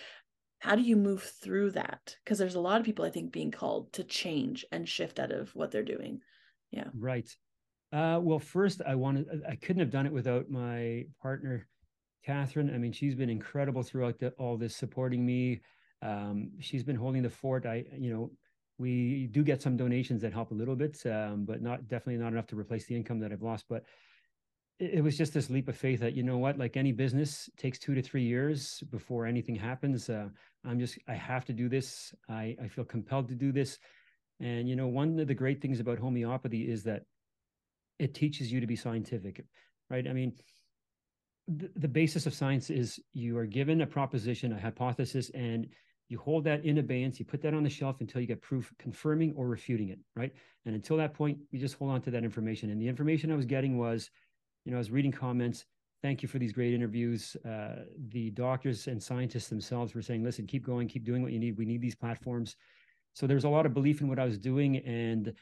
how 0.60 0.76
do 0.76 0.82
you 0.82 0.96
move 0.96 1.24
through 1.24 1.72
that? 1.72 2.16
Because 2.24 2.38
there's 2.38 2.56
a 2.56 2.60
lot 2.60 2.80
of 2.80 2.86
people, 2.86 3.06
I 3.06 3.10
think, 3.10 3.32
being 3.32 3.52
called 3.52 3.94
to 3.94 4.04
change 4.04 4.66
and 4.72 4.88
shift 4.88 5.20
out 5.20 5.32
of 5.32 5.56
what 5.56 5.72
they're 5.72 5.84
doing. 5.84 6.22
Yeah. 6.72 6.88
Right. 6.98 7.30
Uh, 7.94 8.20
well, 8.22 8.40
first, 8.40 8.82
I 8.86 8.96
wanted, 8.96 9.28
I 9.48 9.56
couldn't 9.56 9.80
have 9.80 9.92
done 9.92 10.06
it 10.06 10.12
without 10.12 10.50
my 10.50 11.06
partner, 11.22 11.68
Catherine. 12.26 12.74
I 12.74 12.78
mean, 12.78 12.92
she's 12.92 13.16
been 13.16 13.30
incredible 13.30 13.84
throughout 13.84 14.20
the, 14.20 14.32
all 14.32 14.58
this, 14.58 14.76
supporting 14.76 15.26
me. 15.26 15.62
Um, 16.02 16.52
she's 16.60 16.84
been 16.84 16.96
holding 16.96 17.24
the 17.24 17.30
fort. 17.30 17.66
I, 17.66 17.86
you 17.98 18.12
know, 18.14 18.32
we 18.78 19.28
do 19.32 19.44
get 19.44 19.62
some 19.62 19.78
donations 19.78 20.22
that 20.22 20.34
help 20.34 20.52
a 20.52 20.56
little 20.56 20.76
bit, 20.76 20.98
um, 21.06 21.46
but 21.46 21.62
not 21.62 21.88
definitely 21.88 22.18
not 22.18 22.34
enough 22.34 22.48
to 22.48 22.60
replace 22.60 22.86
the 22.86 22.96
income 22.96 23.20
that 23.20 23.32
I've 23.32 23.42
lost. 23.42 23.66
But 23.70 23.84
it, 24.80 25.04
was 25.04 25.18
just 25.18 25.34
this 25.34 25.50
leap 25.50 25.68
of 25.68 25.78
faith 25.78 26.00
that 26.02 26.14
you 26.14 26.24
know 26.24 26.38
what, 26.38 26.58
like 26.58 26.78
any 26.78 26.92
business, 26.92 27.50
takes 27.58 27.80
two 27.80 27.96
to 27.96 28.02
three 28.02 28.24
years 28.24 28.84
before 28.92 29.26
anything 29.26 29.56
happens. 29.56 30.10
Uh, 30.10 30.30
I'm 30.66 30.80
just, 30.80 30.98
I 31.08 31.14
have 31.14 31.46
to 31.46 31.54
do 31.54 31.68
this. 31.70 32.14
I, 32.30 32.56
I 32.62 32.68
feel 32.68 32.86
compelled 32.86 33.30
to 33.30 33.36
do 33.36 33.52
this. 33.52 33.80
And 34.40 34.70
you 34.70 34.76
know, 34.76 34.88
one 34.88 35.20
of 35.20 35.28
the 35.28 35.34
great 35.34 35.62
things 35.62 35.80
about 35.80 35.98
homeopathy 35.98 36.70
is 36.70 36.84
that 36.84 37.04
it 37.98 38.14
teaches 38.14 38.52
you 38.52 38.60
to 38.60 38.68
be 38.68 38.76
scientific, 38.76 39.44
right? 39.90 40.08
I 40.08 40.14
mean, 40.14 40.34
the, 41.48 41.88
basis 41.88 42.26
of 42.26 42.34
science 42.34 42.70
is 42.70 43.00
you 43.14 43.38
are 43.38 43.46
given 43.46 43.82
a 43.82 43.88
proposition, 43.88 44.52
a 44.52 44.60
hypothesis, 44.60 45.32
and 45.34 45.68
you 46.10 46.20
hold 46.20 46.44
that 46.44 46.66
in 46.66 46.78
abeyance. 46.78 47.20
You 47.20 47.26
put 47.26 47.42
that 47.42 47.54
on 47.54 47.64
the 47.64 47.70
shelf 47.70 48.02
until 48.02 48.22
you 48.22 48.28
get 48.28 48.42
proof 48.42 48.72
confirming 48.78 49.34
or 49.36 49.48
refuting 49.48 49.90
it, 49.90 50.00
right? 50.16 50.34
And 50.66 50.76
until 50.76 50.98
that 50.98 51.14
point, 51.14 51.40
you 51.52 51.60
just 51.60 51.76
hold 51.76 51.92
on 51.92 52.02
to 52.02 52.12
that 52.12 52.24
information. 52.24 52.70
And 52.70 52.82
the 52.82 52.88
information 52.88 53.32
I 53.32 53.36
was 53.36 53.46
getting 53.46 53.78
was, 53.78 54.10
you 54.68 54.72
know, 54.72 54.78
I 54.78 54.80
was 54.80 54.92
reading 54.92 55.14
comments. 55.14 55.64
Thank 56.02 56.22
you 56.22 56.28
for 56.28 56.40
these 56.40 56.52
great 56.52 56.74
interviews. 56.74 57.38
Uh, 57.48 57.86
the 58.10 58.32
doctors 58.32 58.88
and 58.88 59.02
scientists 59.02 59.48
themselves 59.48 59.96
were 59.96 60.02
saying, 60.02 60.26
listen, 60.26 60.46
keep 60.46 60.66
going, 60.66 60.90
keep 60.90 61.06
doing 61.06 61.24
what 61.24 61.32
you 61.32 61.40
need. 61.40 61.58
We 61.58 61.64
need 61.64 61.82
these 61.82 61.96
platforms. 61.96 62.58
So 63.14 63.28
there's 63.28 63.46
a 63.46 63.50
lot 63.50 63.66
of 63.66 63.74
belief 63.74 64.02
in 64.02 64.10
what 64.10 64.20
I 64.20 64.26
was 64.26 64.38
doing. 64.38 64.78
And 64.80 65.34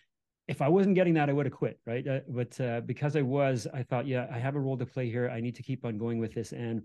if 0.47 0.61
I 0.61 0.67
wasn't 0.69 0.93
getting 0.93 1.15
that, 1.15 1.27
I 1.27 1.33
would 1.33 1.47
have 1.47 1.53
quit, 1.53 1.79
right? 1.87 2.07
Uh, 2.07 2.19
but 2.29 2.61
uh, 2.61 2.81
because 2.81 3.15
I 3.15 3.23
was, 3.23 3.65
I 3.73 3.81
thought, 3.81 4.05
yeah, 4.05 4.27
I 4.31 4.37
have 4.37 4.55
a 4.55 4.59
role 4.59 4.77
to 4.77 4.85
play 4.85 5.09
here. 5.09 5.27
I 5.27 5.41
need 5.41 5.55
to 5.55 5.63
keep 5.63 5.85
on 5.85 5.97
going 5.97 6.19
with 6.19 6.35
this. 6.35 6.51
And 6.51 6.83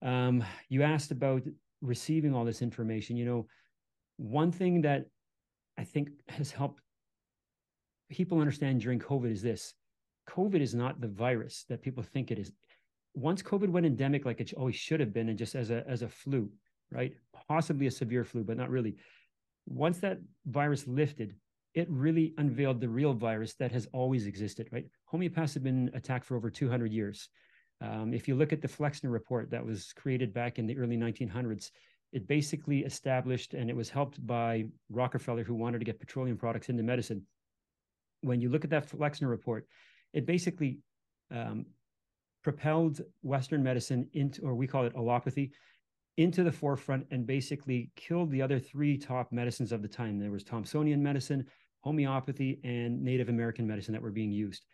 um, 0.00 0.44
you 0.68 0.84
asked 0.84 1.10
about 1.10 1.42
receiving 1.82 2.36
all 2.36 2.44
this 2.44 2.62
information. 2.62 3.16
You 3.16 3.24
know, 3.24 3.46
one 4.16 4.52
thing 4.52 4.82
that 4.82 5.06
I 5.76 5.82
think 5.82 6.10
has 6.28 6.52
helped 6.52 6.80
people 8.08 8.38
understand 8.38 8.80
during 8.80 9.00
COVID 9.00 9.32
is 9.32 9.42
this: 9.42 9.74
COVID 10.28 10.60
is 10.60 10.74
not 10.74 11.00
the 11.00 11.08
virus 11.08 11.64
that 11.68 11.82
people 11.82 12.02
think 12.02 12.30
it 12.30 12.38
is. 12.38 12.52
Once 13.14 13.42
COVID 13.42 13.68
went 13.68 13.86
endemic, 13.86 14.24
like 14.24 14.40
it 14.40 14.52
always 14.54 14.76
should 14.76 15.00
have 15.00 15.12
been, 15.12 15.28
and 15.28 15.38
just 15.38 15.54
as 15.54 15.70
a 15.70 15.84
as 15.88 16.02
a 16.02 16.08
flu, 16.08 16.50
right? 16.92 17.14
Possibly 17.48 17.86
a 17.86 17.90
severe 17.90 18.24
flu, 18.24 18.44
but 18.44 18.56
not 18.56 18.70
really. 18.70 18.96
Once 19.66 19.98
that 19.98 20.18
virus 20.46 20.86
lifted, 20.86 21.34
it 21.74 21.88
really 21.90 22.34
unveiled 22.38 22.80
the 22.80 22.88
real 22.88 23.12
virus 23.12 23.54
that 23.54 23.72
has 23.72 23.86
always 23.92 24.26
existed, 24.26 24.68
right? 24.72 24.86
Homeopaths 25.12 25.54
have 25.54 25.62
been 25.62 25.90
attacked 25.94 26.24
for 26.24 26.36
over 26.36 26.50
200 26.50 26.92
years. 26.92 27.28
Um, 27.80 28.12
if 28.12 28.26
you 28.26 28.34
look 28.34 28.52
at 28.52 28.62
the 28.62 28.68
Flexner 28.68 29.10
report 29.10 29.50
that 29.50 29.64
was 29.64 29.92
created 29.92 30.32
back 30.32 30.58
in 30.58 30.66
the 30.66 30.76
early 30.76 30.96
1900s, 30.96 31.70
it 32.12 32.26
basically 32.26 32.80
established, 32.80 33.54
and 33.54 33.68
it 33.68 33.76
was 33.76 33.90
helped 33.90 34.24
by 34.26 34.64
Rockefeller, 34.90 35.44
who 35.44 35.54
wanted 35.54 35.78
to 35.78 35.84
get 35.84 36.00
petroleum 36.00 36.38
products 36.38 36.68
into 36.70 36.82
medicine. 36.82 37.26
When 38.22 38.40
you 38.40 38.48
look 38.48 38.64
at 38.64 38.70
that 38.70 38.88
Flexner 38.88 39.28
report, 39.28 39.66
it 40.12 40.26
basically 40.26 40.78
um, 41.30 41.66
propelled 42.42 43.00
Western 43.22 43.62
medicine 43.62 44.08
into, 44.12 44.42
or 44.42 44.54
we 44.54 44.66
call 44.66 44.84
it 44.84 44.94
allopathy, 44.94 45.52
into 46.16 46.42
the 46.42 46.52
forefront 46.52 47.06
and 47.10 47.26
basically 47.26 47.90
killed 47.94 48.30
the 48.30 48.42
other 48.42 48.58
three 48.58 48.98
top 48.98 49.30
medicines 49.32 49.70
of 49.70 49.82
the 49.82 49.88
time. 49.88 50.18
There 50.18 50.32
was 50.32 50.42
Thomsonian 50.42 50.98
medicine, 50.98 51.46
homeopathy, 51.80 52.60
and 52.64 53.02
Native 53.02 53.28
American 53.28 53.66
medicine 53.66 53.92
that 53.92 54.02
were 54.02 54.10
being 54.10 54.32
used. 54.32 54.64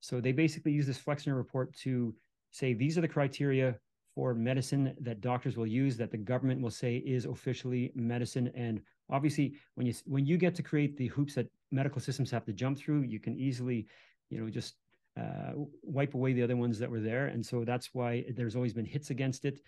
So 0.00 0.20
they 0.20 0.32
basically 0.32 0.72
used 0.72 0.88
this 0.88 0.98
Flexner 0.98 1.34
report 1.34 1.74
to 1.78 2.14
say 2.52 2.74
these 2.74 2.96
are 2.96 3.00
the 3.00 3.08
criteria 3.08 3.76
for 4.14 4.34
medicine 4.34 4.94
that 5.00 5.20
doctors 5.20 5.56
will 5.56 5.66
use 5.66 5.96
that 5.96 6.10
the 6.10 6.16
government 6.16 6.60
will 6.60 6.70
say 6.70 6.98
is 6.98 7.24
officially 7.24 7.90
medicine 7.96 8.50
and 8.54 8.80
obviously 9.10 9.54
when 9.74 9.86
you 9.86 9.94
when 10.06 10.24
you 10.24 10.36
get 10.36 10.54
to 10.54 10.62
create 10.62 10.96
the 10.96 11.08
hoops 11.08 11.34
that 11.34 11.48
medical 11.72 12.00
systems 12.00 12.30
have 12.30 12.44
to 12.44 12.52
jump 12.52 12.78
through 12.78 13.02
you 13.02 13.18
can 13.18 13.36
easily 13.36 13.86
you 14.30 14.40
know 14.40 14.50
just 14.50 14.74
uh, 15.18 15.52
wipe 15.82 16.14
away 16.14 16.32
the 16.32 16.42
other 16.42 16.56
ones 16.56 16.78
that 16.78 16.90
were 16.90 17.00
there 17.00 17.26
and 17.26 17.44
so 17.44 17.64
that's 17.64 17.90
why 17.92 18.24
there's 18.36 18.56
always 18.56 18.72
been 18.72 18.84
hits 18.84 19.10
against 19.10 19.44
it 19.44 19.60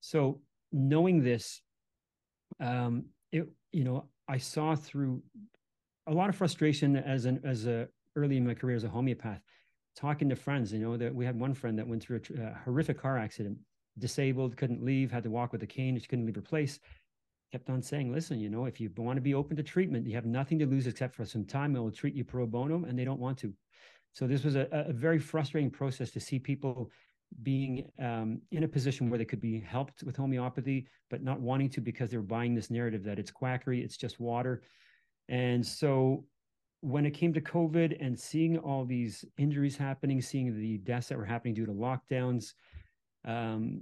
so 0.00 0.40
knowing 0.72 1.22
this, 1.22 1.62
um, 2.60 3.04
it 3.30 3.48
you 3.72 3.84
know 3.84 4.08
I 4.28 4.38
saw 4.38 4.74
through 4.74 5.22
a 6.06 6.12
lot 6.12 6.28
of 6.28 6.36
frustration 6.36 6.96
as 6.96 7.24
an 7.24 7.40
as 7.44 7.66
a 7.66 7.88
early 8.16 8.36
in 8.36 8.46
my 8.46 8.54
career 8.54 8.76
as 8.76 8.84
a 8.84 8.88
homeopath, 8.88 9.40
talking 9.94 10.28
to 10.28 10.36
friends. 10.36 10.72
You 10.72 10.80
know 10.80 10.96
that 10.96 11.14
we 11.14 11.24
had 11.24 11.38
one 11.38 11.54
friend 11.54 11.78
that 11.78 11.86
went 11.86 12.02
through 12.02 12.20
a, 12.38 12.42
a 12.42 12.60
horrific 12.64 12.98
car 12.98 13.18
accident, 13.18 13.58
disabled, 13.98 14.56
couldn't 14.56 14.84
leave, 14.84 15.12
had 15.12 15.22
to 15.22 15.30
walk 15.30 15.52
with 15.52 15.62
a 15.62 15.66
cane. 15.66 15.98
She 15.98 16.08
couldn't 16.08 16.26
leave 16.26 16.36
her 16.36 16.42
place. 16.42 16.80
Kept 17.52 17.68
on 17.68 17.82
saying, 17.82 18.10
listen, 18.10 18.40
you 18.40 18.48
know, 18.48 18.64
if 18.64 18.80
you 18.80 18.90
want 18.96 19.18
to 19.18 19.20
be 19.20 19.34
open 19.34 19.56
to 19.58 19.62
treatment, 19.62 20.06
you 20.06 20.14
have 20.14 20.24
nothing 20.24 20.58
to 20.58 20.66
lose 20.66 20.86
except 20.86 21.14
for 21.14 21.26
some 21.26 21.44
time. 21.44 21.76
It 21.76 21.80
will 21.80 21.90
treat 21.90 22.14
you 22.14 22.24
pro 22.24 22.46
bono, 22.46 22.84
and 22.84 22.98
they 22.98 23.04
don't 23.04 23.20
want 23.20 23.38
to. 23.38 23.52
So 24.12 24.26
this 24.26 24.44
was 24.44 24.56
a, 24.56 24.68
a 24.70 24.92
very 24.92 25.18
frustrating 25.18 25.70
process 25.70 26.10
to 26.10 26.20
see 26.20 26.38
people 26.38 26.90
being 27.42 27.90
um, 27.98 28.42
in 28.50 28.64
a 28.64 28.68
position 28.68 29.08
where 29.08 29.18
they 29.18 29.24
could 29.24 29.40
be 29.40 29.58
helped 29.58 30.02
with 30.02 30.16
homeopathy, 30.16 30.86
but 31.10 31.22
not 31.22 31.40
wanting 31.40 31.70
to 31.70 31.80
because 31.80 32.10
they 32.10 32.18
were 32.18 32.22
buying 32.22 32.54
this 32.54 32.70
narrative 32.70 33.02
that 33.04 33.18
it's 33.18 33.30
quackery, 33.30 33.82
it's 33.82 33.96
just 33.96 34.20
water. 34.20 34.62
And 35.28 35.64
so 35.64 36.26
when 36.82 37.06
it 37.06 37.12
came 37.12 37.32
to 37.32 37.40
COVID 37.40 37.96
and 38.04 38.18
seeing 38.18 38.58
all 38.58 38.84
these 38.84 39.24
injuries 39.38 39.76
happening, 39.76 40.20
seeing 40.20 40.54
the 40.54 40.78
deaths 40.78 41.08
that 41.08 41.16
were 41.16 41.24
happening 41.24 41.54
due 41.54 41.66
to 41.66 41.72
lockdowns, 41.72 42.52
um, 43.24 43.80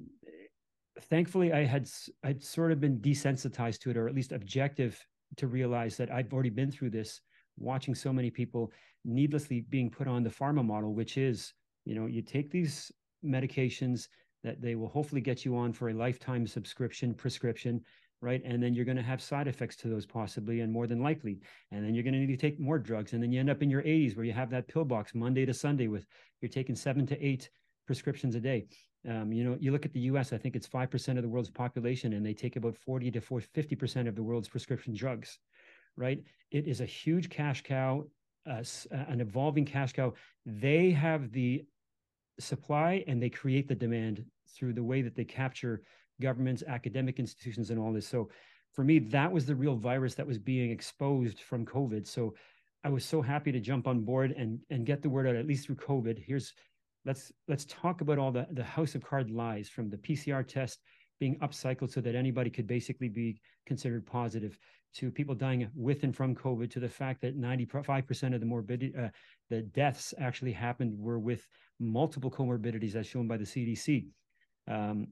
thankfully 1.00 1.52
I 1.52 1.64
had 1.64 1.88
I'd 2.22 2.42
sort 2.42 2.72
of 2.72 2.80
been 2.80 3.00
desensitized 3.00 3.80
to 3.80 3.90
it, 3.90 3.96
or 3.96 4.06
at 4.06 4.14
least 4.14 4.32
objective 4.32 5.04
to 5.37 5.46
realize 5.46 5.96
that 5.96 6.10
I've 6.10 6.32
already 6.32 6.50
been 6.50 6.70
through 6.70 6.90
this, 6.90 7.20
watching 7.58 7.94
so 7.94 8.12
many 8.12 8.30
people 8.30 8.70
needlessly 9.04 9.62
being 9.62 9.90
put 9.90 10.09
on 10.09 10.23
the 10.23 10.30
pharma 10.30 10.64
model, 10.64 10.95
which 10.95 11.16
is 11.16 11.52
you 11.85 11.95
know 11.95 12.07
you 12.07 12.23
take 12.23 12.50
these 12.50 12.92
medications 13.25 14.09
that 14.42 14.62
they 14.62 14.75
will 14.75 14.88
hopefully 14.88 15.21
get 15.21 15.45
you 15.45 15.57
on 15.57 15.73
for 15.73 15.90
a 15.90 15.95
lifetime 15.95 16.47
subscription 16.47 17.12
prescription 17.12 17.83
right? 18.23 18.42
And 18.45 18.62
then 18.62 18.75
you're 18.75 18.85
going 18.85 18.97
to 18.97 19.02
have 19.02 19.23
side 19.23 19.49
effects 19.49 19.76
to 19.76 19.88
those 19.88 20.04
possibly 20.04 20.61
and 20.61 20.73
more 20.73 20.87
than 20.87 21.02
likely. 21.02 21.40
And 21.71 21.85
then 21.85 21.95
you're 21.95 22.04
going 22.04 22.14
to 22.14 22.21
need 22.21 22.26
to 22.26 22.37
take 22.37 22.61
more 22.61 22.78
drugs. 22.78 23.12
And 23.12 23.23
then 23.23 23.33
you 23.33 23.40
end 23.40 23.50
up 23.50 23.62
in 23.62 23.71
your 23.71 23.83
80s 23.83 24.16
where 24.16 24.26
you 24.26 24.33
have 24.33 24.50
that 24.50 24.69
pill 24.69 24.85
box 24.85 25.14
Monday 25.14 25.47
to 25.47 25.54
Sunday 25.54 25.88
with 25.88 26.07
you're 26.40 26.50
taking 26.50 26.76
seven 26.76 27.07
to 27.07 27.25
eight 27.25 27.49
prescriptions 27.87 28.35
a 28.35 28.40
day. 28.40 28.66
Um, 29.09 29.33
you 29.33 29.45
know, 29.45 29.57
you 29.59 29.73
look 29.73 29.87
at 29.87 29.92
the 29.95 30.00
US, 30.00 30.33
I 30.33 30.38
think 30.38 30.54
it's 30.54 30.69
5% 30.69 31.16
of 31.16 31.23
the 31.23 31.28
world's 31.28 31.50
population, 31.50 32.12
and 32.12 32.25
they 32.25 32.35
take 32.35 32.57
about 32.57 32.76
40 32.76 33.11
to 33.12 33.21
50% 33.21 34.09
of 34.09 34.14
the 34.14 34.23
world's 34.23 34.49
prescription 34.49 34.95
drugs, 34.95 35.38
right? 35.97 36.23
It 36.50 36.69
is 36.69 36.83
a 36.83 36.87
huge 36.87 37.30
cash 37.30 37.62
cow, 37.62 38.04
uh, 38.47 38.62
an 38.92 39.20
evolving 39.20 39.64
cash 39.64 39.92
cow. 39.92 40.12
They 40.47 40.90
have 40.92 41.32
the 41.32 41.64
supply 42.38 43.04
and 43.06 43.23
they 43.23 43.30
create 43.30 43.68
the 43.68 43.75
demand 43.75 44.25
through 44.56 44.73
the 44.73 44.82
way 44.82 45.02
that 45.02 45.14
they 45.14 45.25
capture 45.25 45.82
governments, 46.20 46.62
academic 46.66 47.18
institutions, 47.18 47.70
and 47.70 47.78
all 47.78 47.92
this. 47.92 48.06
So 48.06 48.30
for 48.73 48.85
me, 48.85 48.99
that 48.99 49.30
was 49.30 49.47
the 49.47 49.54
real 49.54 49.76
virus 49.76 50.14
that 50.14 50.26
was 50.26 50.38
being 50.38 50.70
exposed 50.70 51.40
from 51.40 51.66
COVID. 51.66 52.06
So 52.06 52.35
I 52.85 52.88
was 52.88 53.04
so 53.04 53.20
happy 53.20 53.52
to 53.52 53.61
jump 53.61 53.87
on 53.87 54.00
board 54.00 54.32
and 54.32 54.61
and 54.70 54.87
get 54.87 55.02
the 55.02 55.11
word 55.11 55.26
out 55.26 55.37
at 55.37 55.47
least 55.47 55.66
through 55.66 55.76
COVID. 55.76 56.23
Here's 56.25 56.54
let's 57.04 57.32
let's 57.49 57.66
talk 57.66 58.00
about 58.00 58.18
all 58.18 58.32
the 58.32 58.47
the 58.52 58.64
house 58.64 58.94
of 58.94 59.04
card 59.04 59.30
lies 59.30 59.68
from 59.68 59.90
the 59.90 59.99
PCR 59.99 60.47
test 60.47 60.80
being 61.20 61.38
upcycled 61.38 61.92
so 61.92 62.00
that 62.00 62.14
anybody 62.14 62.50
could 62.50 62.66
basically 62.66 63.08
be 63.08 63.40
considered 63.66 64.04
positive 64.06 64.58
to 64.94 65.10
people 65.10 65.34
dying 65.34 65.68
with 65.76 66.02
and 66.02 66.16
from 66.16 66.34
COVID 66.34 66.70
to 66.72 66.80
the 66.80 66.88
fact 66.88 67.20
that 67.20 67.38
95% 67.38 68.34
of 68.34 68.40
the 68.40 68.46
morbidity, 68.46 68.94
uh, 68.96 69.08
the 69.48 69.62
deaths 69.62 70.12
actually 70.18 70.52
happened 70.52 70.98
were 70.98 71.18
with 71.18 71.46
multiple 71.78 72.30
comorbidities 72.30 72.96
as 72.96 73.06
shown 73.06 73.28
by 73.28 73.36
the 73.36 73.44
CDC. 73.44 74.06
Um, 74.66 75.06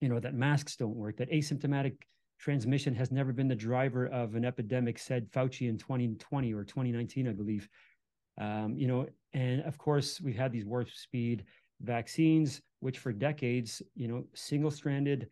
you 0.00 0.08
know, 0.08 0.18
that 0.18 0.34
masks 0.34 0.76
don't 0.76 0.96
work, 0.96 1.16
that 1.18 1.30
asymptomatic 1.30 1.96
transmission 2.38 2.94
has 2.94 3.12
never 3.12 3.32
been 3.32 3.48
the 3.48 3.54
driver 3.54 4.06
of 4.08 4.34
an 4.34 4.44
epidemic, 4.44 4.98
said 4.98 5.30
Fauci 5.30 5.68
in 5.68 5.78
2020 5.78 6.52
or 6.52 6.64
2019, 6.64 7.28
I 7.28 7.32
believe. 7.32 7.68
Um, 8.38 8.74
you 8.76 8.88
know, 8.88 9.06
and 9.32 9.62
of 9.62 9.78
course, 9.78 10.20
we've 10.20 10.36
had 10.36 10.52
these 10.52 10.64
warp 10.64 10.90
speed 10.90 11.44
vaccines, 11.80 12.60
which 12.80 12.98
for 12.98 13.12
decades, 13.12 13.80
you 13.94 14.08
know, 14.08 14.24
single 14.34 14.70
stranded 14.70 15.28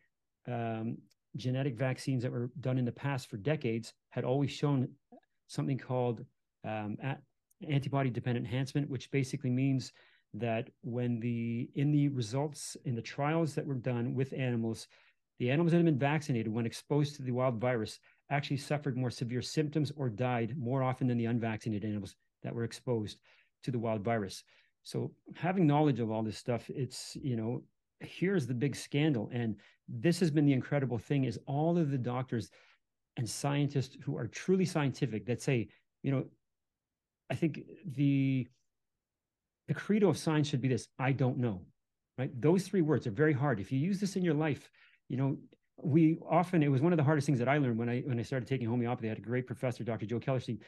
um, 0.48 0.98
genetic 1.36 1.76
vaccines 1.76 2.22
that 2.22 2.32
were 2.32 2.50
done 2.60 2.78
in 2.78 2.84
the 2.84 2.92
past 2.92 3.28
for 3.28 3.36
decades 3.36 3.94
had 4.10 4.24
always 4.24 4.50
shown 4.50 4.88
something 5.46 5.78
called 5.78 6.24
um, 6.64 6.96
antibody 7.68 8.10
dependent 8.10 8.46
enhancement, 8.46 8.88
which 8.88 9.10
basically 9.10 9.50
means 9.50 9.92
that 10.34 10.70
when 10.82 11.20
the 11.20 11.68
in 11.74 11.92
the 11.92 12.08
results 12.08 12.76
in 12.84 12.94
the 12.94 13.02
trials 13.02 13.54
that 13.54 13.66
were 13.66 13.74
done 13.74 14.14
with 14.14 14.32
animals, 14.32 14.88
the 15.38 15.50
animals 15.50 15.72
that 15.72 15.78
had 15.78 15.86
been 15.86 15.98
vaccinated 15.98 16.52
when 16.52 16.66
exposed 16.66 17.16
to 17.16 17.22
the 17.22 17.32
wild 17.32 17.60
virus 17.60 17.98
actually 18.30 18.56
suffered 18.56 18.96
more 18.96 19.10
severe 19.10 19.42
symptoms 19.42 19.92
or 19.96 20.08
died 20.08 20.56
more 20.56 20.82
often 20.82 21.06
than 21.06 21.18
the 21.18 21.26
unvaccinated 21.26 21.88
animals 21.88 22.16
that 22.42 22.54
were 22.54 22.64
exposed 22.64 23.20
to 23.62 23.70
the 23.70 23.78
wild 23.78 24.02
virus. 24.02 24.42
So 24.84 25.12
having 25.36 25.66
knowledge 25.66 26.00
of 26.00 26.10
all 26.10 26.22
this 26.22 26.38
stuff, 26.38 26.68
it's 26.70 27.16
you 27.16 27.36
know 27.36 27.62
here's 28.04 28.46
the 28.46 28.54
big 28.54 28.76
scandal, 28.76 29.30
and 29.32 29.56
this 29.88 30.20
has 30.20 30.30
been 30.30 30.46
the 30.46 30.52
incredible 30.52 30.98
thing 30.98 31.24
is 31.24 31.38
all 31.46 31.78
of 31.78 31.90
the 31.90 31.98
doctors 31.98 32.50
and 33.16 33.28
scientists 33.28 33.96
who 34.02 34.16
are 34.16 34.26
truly 34.26 34.64
scientific 34.64 35.26
that 35.26 35.42
say 35.42 35.68
you 36.02 36.10
know 36.10 36.24
I 37.30 37.34
think 37.34 37.60
the 37.84 38.46
the 39.68 39.74
credo 39.74 40.08
of 40.08 40.18
science 40.18 40.48
should 40.48 40.60
be 40.60 40.68
this 40.68 40.88
I 40.98 41.12
don't 41.12 41.38
know, 41.38 41.62
right? 42.18 42.30
Those 42.40 42.66
three 42.66 42.82
words 42.82 43.06
are 43.06 43.10
very 43.10 43.32
hard. 43.32 43.60
If 43.60 43.72
you 43.72 43.78
use 43.78 44.00
this 44.00 44.16
in 44.16 44.22
your 44.22 44.34
life, 44.34 44.70
you 45.08 45.16
know, 45.16 45.36
we 45.82 46.18
often, 46.28 46.62
it 46.62 46.68
was 46.68 46.80
one 46.80 46.92
of 46.92 46.96
the 46.96 47.02
hardest 47.02 47.26
things 47.26 47.38
that 47.38 47.48
I 47.48 47.58
learned 47.58 47.78
when 47.78 47.88
I, 47.88 48.00
when 48.00 48.18
I 48.18 48.22
started 48.22 48.48
taking 48.48 48.68
homeopathy. 48.68 49.08
I 49.08 49.10
had 49.10 49.18
a 49.18 49.22
great 49.22 49.46
professor, 49.46 49.84
Dr. 49.84 50.06
Joe 50.06 50.20
Kellerstein. 50.20 50.58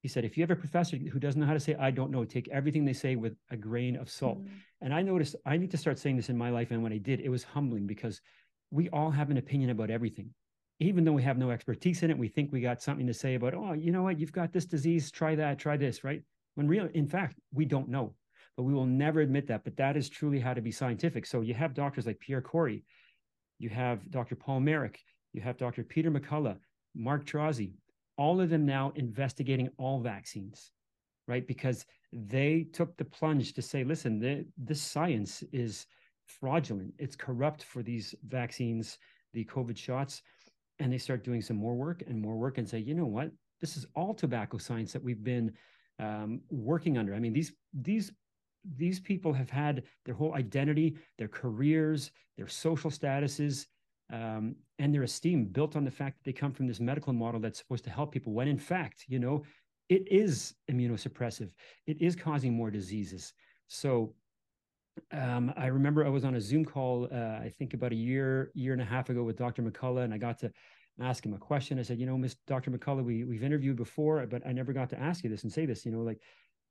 He 0.00 0.08
said, 0.08 0.24
if 0.24 0.36
you 0.36 0.42
have 0.42 0.50
a 0.50 0.56
professor 0.56 0.96
who 0.96 1.18
doesn't 1.18 1.40
know 1.40 1.46
how 1.46 1.54
to 1.54 1.60
say, 1.60 1.74
I 1.74 1.90
don't 1.90 2.10
know, 2.10 2.24
take 2.24 2.48
everything 2.48 2.84
they 2.84 2.92
say 2.92 3.16
with 3.16 3.34
a 3.50 3.56
grain 3.56 3.96
of 3.96 4.08
salt. 4.08 4.38
Mm-hmm. 4.38 4.54
And 4.82 4.94
I 4.94 5.02
noticed 5.02 5.34
I 5.44 5.56
need 5.56 5.72
to 5.72 5.76
start 5.76 5.98
saying 5.98 6.16
this 6.16 6.28
in 6.28 6.38
my 6.38 6.50
life. 6.50 6.70
And 6.70 6.82
when 6.82 6.92
I 6.92 6.98
did, 6.98 7.20
it 7.20 7.28
was 7.28 7.42
humbling 7.42 7.86
because 7.86 8.20
we 8.70 8.88
all 8.90 9.10
have 9.10 9.30
an 9.30 9.38
opinion 9.38 9.70
about 9.70 9.90
everything. 9.90 10.30
Even 10.80 11.04
though 11.04 11.12
we 11.12 11.24
have 11.24 11.38
no 11.38 11.50
expertise 11.50 12.04
in 12.04 12.10
it, 12.10 12.18
we 12.18 12.28
think 12.28 12.52
we 12.52 12.60
got 12.60 12.80
something 12.80 13.08
to 13.08 13.14
say 13.14 13.34
about, 13.34 13.54
oh, 13.54 13.72
you 13.72 13.90
know 13.90 14.04
what, 14.04 14.20
you've 14.20 14.32
got 14.32 14.52
this 14.52 14.66
disease, 14.66 15.10
try 15.10 15.34
that, 15.34 15.58
try 15.58 15.76
this, 15.76 16.04
right? 16.04 16.22
When 16.54 16.68
real, 16.68 16.88
in 16.94 17.08
fact, 17.08 17.36
we 17.52 17.64
don't 17.64 17.88
know 17.88 18.14
but 18.58 18.64
we 18.64 18.74
will 18.74 18.86
never 18.86 19.20
admit 19.20 19.46
that. 19.46 19.62
But 19.62 19.76
that 19.76 19.96
is 19.96 20.08
truly 20.08 20.40
how 20.40 20.52
to 20.52 20.60
be 20.60 20.72
scientific. 20.72 21.26
So 21.26 21.42
you 21.42 21.54
have 21.54 21.74
doctors 21.74 22.06
like 22.06 22.18
Pierre 22.18 22.42
Kory, 22.42 22.82
you 23.60 23.68
have 23.68 24.10
Dr. 24.10 24.34
Paul 24.34 24.58
Marik, 24.58 24.98
you 25.32 25.40
have 25.40 25.56
Dr. 25.56 25.84
Peter 25.84 26.10
McCullough, 26.10 26.58
Mark 26.92 27.24
Trozzi, 27.24 27.70
all 28.18 28.40
of 28.40 28.50
them 28.50 28.66
now 28.66 28.92
investigating 28.96 29.70
all 29.78 30.00
vaccines, 30.00 30.72
right? 31.26 31.46
Because 31.46 31.86
they 32.12 32.66
took 32.72 32.96
the 32.96 33.04
plunge 33.04 33.54
to 33.54 33.62
say, 33.62 33.84
listen, 33.84 34.18
the, 34.18 34.44
this 34.58 34.82
science 34.82 35.42
is 35.52 35.86
fraudulent, 36.26 36.92
it's 36.98 37.16
corrupt 37.16 37.62
for 37.62 37.82
these 37.82 38.14
vaccines, 38.26 38.98
the 39.32 39.44
COVID 39.44 39.78
shots. 39.78 40.22
And 40.80 40.92
they 40.92 40.98
start 40.98 41.24
doing 41.24 41.40
some 41.40 41.56
more 41.56 41.74
work 41.74 42.02
and 42.06 42.20
more 42.20 42.36
work 42.36 42.58
and 42.58 42.68
say, 42.68 42.78
you 42.78 42.94
know 42.94 43.06
what? 43.06 43.30
This 43.60 43.76
is 43.76 43.86
all 43.94 44.14
tobacco 44.14 44.58
science 44.58 44.92
that 44.92 45.02
we've 45.02 45.24
been 45.24 45.52
um, 45.98 46.40
working 46.50 46.98
under. 46.98 47.14
I 47.14 47.18
mean, 47.18 47.32
these 47.32 47.52
these 47.72 48.12
these 48.76 49.00
people 49.00 49.32
have 49.32 49.50
had 49.50 49.84
their 50.04 50.14
whole 50.14 50.34
identity, 50.34 50.96
their 51.16 51.28
careers, 51.28 52.10
their 52.36 52.48
social 52.48 52.90
statuses, 52.90 53.66
um, 54.10 54.56
and 54.78 54.94
their 54.94 55.02
esteem 55.02 55.46
built 55.46 55.76
on 55.76 55.84
the 55.84 55.90
fact 55.90 56.18
that 56.18 56.24
they 56.24 56.32
come 56.32 56.52
from 56.52 56.66
this 56.66 56.80
medical 56.80 57.12
model 57.12 57.40
that's 57.40 57.58
supposed 57.58 57.84
to 57.84 57.90
help 57.90 58.12
people. 58.12 58.32
When 58.32 58.48
in 58.48 58.58
fact, 58.58 59.04
you 59.08 59.18
know, 59.18 59.44
it 59.88 60.06
is 60.10 60.54
immunosuppressive. 60.70 61.50
It 61.86 62.00
is 62.00 62.14
causing 62.14 62.52
more 62.52 62.70
diseases. 62.70 63.32
So 63.68 64.14
um, 65.12 65.52
I 65.56 65.66
remember 65.66 66.04
I 66.04 66.08
was 66.08 66.24
on 66.24 66.34
a 66.34 66.40
Zoom 66.40 66.64
call, 66.64 67.08
uh, 67.12 67.16
I 67.16 67.52
think 67.58 67.74
about 67.74 67.92
a 67.92 67.96
year, 67.96 68.50
year 68.54 68.72
and 68.72 68.82
a 68.82 68.84
half 68.84 69.10
ago 69.10 69.22
with 69.22 69.36
Dr. 69.36 69.62
McCullough, 69.62 70.04
and 70.04 70.12
I 70.12 70.18
got 70.18 70.38
to 70.40 70.52
ask 71.00 71.24
him 71.24 71.34
a 71.34 71.38
question. 71.38 71.78
I 71.78 71.82
said, 71.82 71.98
you 71.98 72.06
know, 72.06 72.18
Miss 72.18 72.36
Dr. 72.46 72.70
McCullough, 72.70 73.04
we 73.04 73.24
we've 73.24 73.44
interviewed 73.44 73.76
before, 73.76 74.24
but 74.26 74.46
I 74.46 74.52
never 74.52 74.72
got 74.72 74.90
to 74.90 75.00
ask 75.00 75.22
you 75.24 75.30
this 75.30 75.44
and 75.44 75.52
say 75.52 75.66
this. 75.66 75.86
You 75.86 75.92
know, 75.92 76.02
like, 76.02 76.20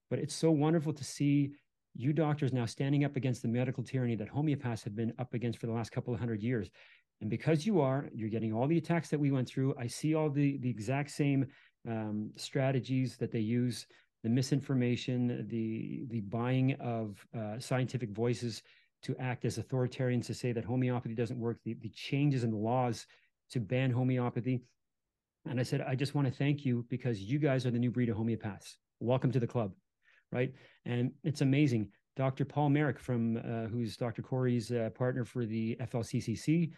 but 0.10 0.20
it's 0.20 0.36
so 0.36 0.51
wonderful 0.51 0.94
to 0.94 1.03
see 1.03 1.51
you 1.96 2.13
doctors 2.13 2.53
now 2.53 2.65
standing 2.65 3.03
up 3.06 3.15
against 3.15 3.41
the 3.41 3.48
medical 3.48 3.84
tyranny 3.84 4.15
that 4.15 4.29
homeopaths 4.29 4.84
have 4.84 4.96
been 4.96 5.13
up 5.17 5.34
against 5.34 5.60
for 5.60 5.67
the 5.67 5.74
last 5.74 5.91
couple 5.91 6.13
of 6.13 6.20
hundred 6.20 6.44
years. 6.44 6.70
And 7.21 7.29
because 7.29 7.65
you 7.65 7.81
are, 7.81 8.09
you're 8.13 8.29
getting 8.29 8.53
all 8.53 8.67
the 8.67 8.77
attacks 8.77 9.09
that 9.09 9.19
we 9.19 9.31
went 9.31 9.47
through. 9.47 9.75
I 9.77 9.88
see 9.88 10.13
all 10.15 10.29
the 10.29 10.57
the 10.57 10.69
exact 10.69 11.12
same 11.12 11.47
um, 11.88 12.31
strategies 12.36 13.17
that 13.17 13.31
they 13.31 13.39
use, 13.39 13.88
the 14.24 14.29
misinformation, 14.29 15.47
the 15.50 16.05
the 16.09 16.21
buying 16.21 16.74
of 16.74 17.25
uh, 17.38 17.59
scientific 17.59 18.12
voices 18.12 18.62
to 19.03 19.15
act 19.19 19.45
as 19.45 19.57
authoritarians 19.57 20.25
to 20.25 20.33
say 20.33 20.51
that 20.51 20.65
homeopathy 20.65 21.13
doesn't 21.13 21.39
work, 21.39 21.59
the, 21.63 21.75
the 21.81 21.89
changes 21.89 22.43
in 22.43 22.51
the 22.51 22.57
laws 22.57 23.05
to 23.51 23.59
ban 23.59 23.91
homeopathy. 23.91 24.63
And 25.47 25.59
I 25.59 25.63
said, 25.63 25.81
I 25.81 25.95
just 25.95 26.15
want 26.15 26.27
to 26.27 26.33
thank 26.33 26.65
you 26.65 26.86
because 26.89 27.21
you 27.21 27.38
guys 27.38 27.65
are 27.65 27.71
the 27.71 27.79
new 27.79 27.91
breed 27.91 28.09
of 28.09 28.17
homeopaths. 28.17 28.74
Welcome 29.00 29.31
to 29.31 29.39
the 29.39 29.47
club 29.47 29.71
right? 30.31 30.53
And 30.86 31.12
it's 31.24 31.41
amazing. 31.41 31.89
Dr. 32.15 32.45
Paul 32.45 32.69
Marik 32.69 33.00
from 33.00 33.38
uh, 33.38 33.67
who's 33.67 33.95
Dr. 33.95 34.21
Kory's 34.21 34.71
uh, 34.71 34.89
partner 34.95 35.24
for 35.24 35.45
the 35.45 35.77
FLCCC, 35.81 36.71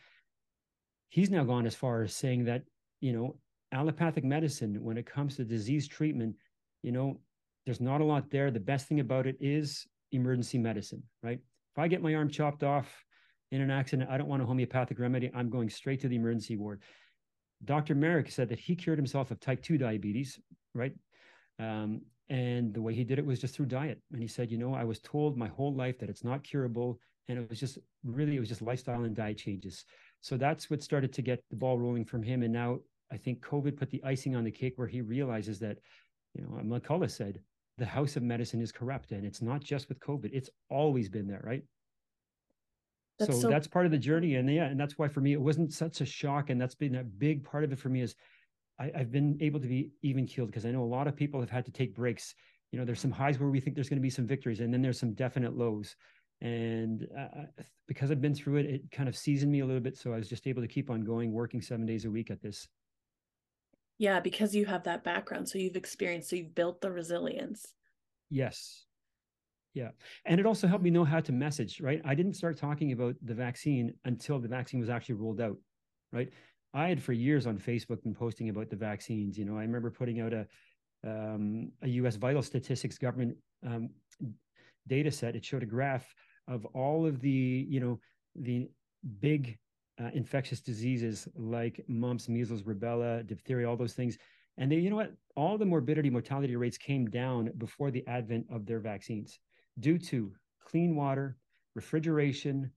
he's 1.09 1.29
now 1.29 1.43
gone 1.43 1.65
as 1.65 1.75
far 1.75 2.03
as 2.03 2.15
saying 2.15 2.45
that 2.45 2.63
you 3.01 3.13
know 3.13 3.37
allopathic 3.71 4.23
medicine, 4.23 4.83
when 4.83 4.97
it 4.97 5.05
comes 5.05 5.35
to 5.35 5.43
disease 5.43 5.87
treatment, 5.87 6.35
you 6.81 6.91
know, 6.91 7.19
There's 7.65 7.81
not 7.81 8.01
a 8.01 8.05
lot 8.05 8.31
there. 8.31 8.49
The 8.51 8.59
best 8.59 8.87
thing 8.87 8.99
about 8.99 9.27
it 9.27 9.37
is 9.39 9.85
emergency 10.11 10.57
medicine, 10.57 11.03
right? 11.21 11.39
If 11.73 11.77
I 11.77 11.87
get 11.87 12.01
my 12.01 12.15
arm 12.15 12.29
chopped 12.29 12.63
off 12.63 12.87
in 13.51 13.61
an 13.61 13.69
accident, 13.69 14.09
I 14.09 14.17
don't 14.17 14.27
want 14.27 14.41
a 14.41 14.45
homeopathic 14.45 14.97
remedy. 14.97 15.29
I'm 15.35 15.49
going 15.49 15.69
straight 15.69 15.99
to 16.01 16.07
the 16.07 16.15
emergency 16.15 16.55
ward. 16.57 16.81
Dr. 17.63 17.93
Marik 17.93 18.31
said 18.31 18.49
that 18.49 18.59
he 18.59 18.75
cured 18.75 18.97
himself 18.97 19.29
of 19.29 19.39
type 19.39 19.61
2 19.61 19.77
diabetes, 19.77 20.39
right? 20.73 20.93
Um, 21.59 22.01
and 22.29 22.73
the 22.73 22.81
way 22.81 22.93
he 22.93 23.03
did 23.03 23.19
it 23.19 23.25
was 23.25 23.39
just 23.39 23.55
through 23.55 23.65
diet. 23.67 24.01
And 24.11 24.21
he 24.21 24.27
said, 24.27 24.51
you 24.51 24.57
know, 24.57 24.73
I 24.73 24.83
was 24.83 24.99
told 24.99 25.37
my 25.37 25.47
whole 25.47 25.73
life 25.73 25.99
that 25.99 26.09
it's 26.09 26.23
not 26.23 26.43
curable. 26.43 26.99
And 27.27 27.37
it 27.37 27.49
was 27.49 27.59
just 27.59 27.77
really, 28.03 28.35
it 28.35 28.39
was 28.39 28.49
just 28.49 28.61
lifestyle 28.61 29.03
and 29.03 29.15
diet 29.15 29.37
changes. 29.37 29.85
So 30.21 30.37
that's 30.37 30.69
what 30.69 30.83
started 30.83 31.13
to 31.13 31.21
get 31.21 31.43
the 31.49 31.55
ball 31.55 31.79
rolling 31.79 32.05
from 32.05 32.23
him. 32.23 32.43
And 32.43 32.53
now 32.53 32.79
I 33.11 33.17
think 33.17 33.41
COVID 33.41 33.77
put 33.77 33.89
the 33.89 34.03
icing 34.03 34.35
on 34.35 34.43
the 34.43 34.51
cake 34.51 34.73
where 34.75 34.87
he 34.87 35.01
realizes 35.01 35.59
that, 35.59 35.77
you 36.33 36.43
know, 36.43 36.49
McCullough 36.63 37.11
said, 37.11 37.39
the 37.77 37.85
house 37.85 38.17
of 38.17 38.23
medicine 38.23 38.61
is 38.61 38.71
corrupt. 38.71 39.11
And 39.11 39.25
it's 39.25 39.41
not 39.41 39.63
just 39.63 39.87
with 39.87 39.99
COVID, 39.99 40.29
it's 40.33 40.49
always 40.69 41.09
been 41.09 41.27
there, 41.27 41.41
right? 41.43 41.63
That's 43.17 43.33
so, 43.33 43.41
so 43.41 43.49
that's 43.49 43.67
part 43.67 43.85
of 43.85 43.91
the 43.91 43.97
journey. 43.97 44.35
And 44.35 44.49
yeah, 44.49 44.65
and 44.65 44.79
that's 44.79 44.97
why 44.97 45.07
for 45.07 45.21
me, 45.21 45.33
it 45.33 45.41
wasn't 45.41 45.73
such 45.73 46.01
a 46.01 46.05
shock. 46.05 46.49
And 46.49 46.59
that's 46.59 46.75
been 46.75 46.95
a 46.95 47.03
big 47.03 47.43
part 47.43 47.63
of 47.63 47.71
it 47.71 47.79
for 47.79 47.89
me 47.89 48.01
is 48.01 48.15
I, 48.79 48.91
have 48.95 49.11
been 49.11 49.37
able 49.41 49.59
to 49.59 49.67
be 49.67 49.91
even 50.01 50.25
keeled 50.25 50.49
because 50.49 50.65
I 50.65 50.71
know 50.71 50.83
a 50.83 50.85
lot 50.85 51.07
of 51.07 51.15
people 51.15 51.39
have 51.39 51.49
had 51.49 51.65
to 51.65 51.71
take 51.71 51.95
breaks. 51.95 52.33
You 52.71 52.79
know, 52.79 52.85
there's 52.85 52.99
some 52.99 53.11
highs 53.11 53.39
where 53.39 53.49
we 53.49 53.59
think 53.59 53.75
there's 53.75 53.89
going 53.89 53.97
to 53.97 54.01
be 54.01 54.09
some 54.09 54.27
victories, 54.27 54.59
and 54.59 54.73
then 54.73 54.81
there's 54.81 54.99
some 54.99 55.13
definite 55.13 55.57
lows. 55.57 55.95
And 56.41 57.07
uh, 57.17 57.43
because 57.87 58.11
I've 58.11 58.21
been 58.21 58.35
through 58.35 58.57
it, 58.57 58.65
it 58.65 58.91
kind 58.91 59.09
of 59.09 59.17
seasoned 59.17 59.51
me 59.51 59.59
a 59.59 59.65
little 59.65 59.81
bit. 59.81 59.97
So 59.97 60.13
I 60.13 60.17
was 60.17 60.29
just 60.29 60.47
able 60.47 60.61
to 60.61 60.67
keep 60.67 60.89
on 60.89 61.03
going, 61.03 61.33
working 61.33 61.61
seven 61.61 61.85
days 61.85 62.05
a 62.05 62.11
week 62.11 62.31
at 62.31 62.41
this. 62.41 62.67
Yeah, 63.97 64.21
because 64.21 64.55
you 64.55 64.65
have 64.65 64.83
that 64.83 65.03
background. 65.03 65.49
So 65.49 65.57
you've 65.57 65.75
experienced, 65.75 66.29
so 66.29 66.37
you've 66.37 66.55
built 66.55 66.79
the 66.79 66.91
resilience. 66.91 67.73
Yes. 68.29 68.85
Yeah. 69.73 69.89
And 70.25 70.39
it 70.39 70.45
also 70.45 70.67
helped 70.67 70.83
me 70.83 70.89
know 70.89 71.03
how 71.03 71.19
to 71.19 71.31
message, 71.31 71.81
right? 71.81 72.01
I 72.05 72.15
didn't 72.15 72.35
start 72.35 72.57
talking 72.57 72.93
about 72.93 73.15
the 73.21 73.33
vaccine 73.33 73.93
until 74.05 74.39
the 74.39 74.47
vaccine 74.47 74.79
was 74.79 74.89
actually 74.89 75.15
rolled 75.15 75.41
out, 75.41 75.57
right? 76.13 76.29
I 76.73 76.87
had 76.87 77.01
for 77.01 77.13
years 77.13 77.45
on 77.47 77.57
Facebook 77.57 78.01
been 78.03 78.15
posting 78.15 78.49
about 78.49 78.69
the 78.69 78.75
vaccines. 78.75 79.37
You 79.37 79.45
know, 79.45 79.57
I 79.57 79.61
remember 79.61 79.91
putting 79.91 80.21
out 80.21 80.33
a 80.33 80.47
um, 81.05 81.71
a 81.81 81.87
U.S. 81.87 82.17
vital 82.17 82.43
statistics 82.43 82.97
government 82.97 83.37
um, 83.65 83.89
data 84.87 85.11
set. 85.11 85.35
It 85.35 85.45
showed 85.45 85.63
a 85.63 85.65
graph 85.65 86.13
of 86.49 86.65
all 86.73 87.05
of 87.05 87.21
the 87.21 87.65
you 87.69 87.79
know 87.79 87.99
the 88.35 88.67
big 89.21 89.57
uh, 90.01 90.09
infectious 90.13 90.61
diseases 90.61 91.27
like 91.35 91.83
mumps, 91.87 92.27
measles, 92.29 92.63
rubella, 92.63 93.25
diphtheria, 93.25 93.69
all 93.69 93.77
those 93.77 93.93
things. 93.93 94.17
And 94.57 94.71
they, 94.71 94.77
you 94.77 94.89
know 94.89 94.95
what? 94.95 95.13
All 95.35 95.57
the 95.57 95.65
morbidity, 95.65 96.09
mortality 96.09 96.55
rates 96.55 96.77
came 96.77 97.09
down 97.09 97.51
before 97.57 97.91
the 97.91 98.05
advent 98.07 98.45
of 98.51 98.65
their 98.65 98.79
vaccines 98.79 99.39
due 99.79 99.97
to 99.97 100.33
clean 100.65 100.95
water, 100.95 101.37
refrigeration, 101.75 102.71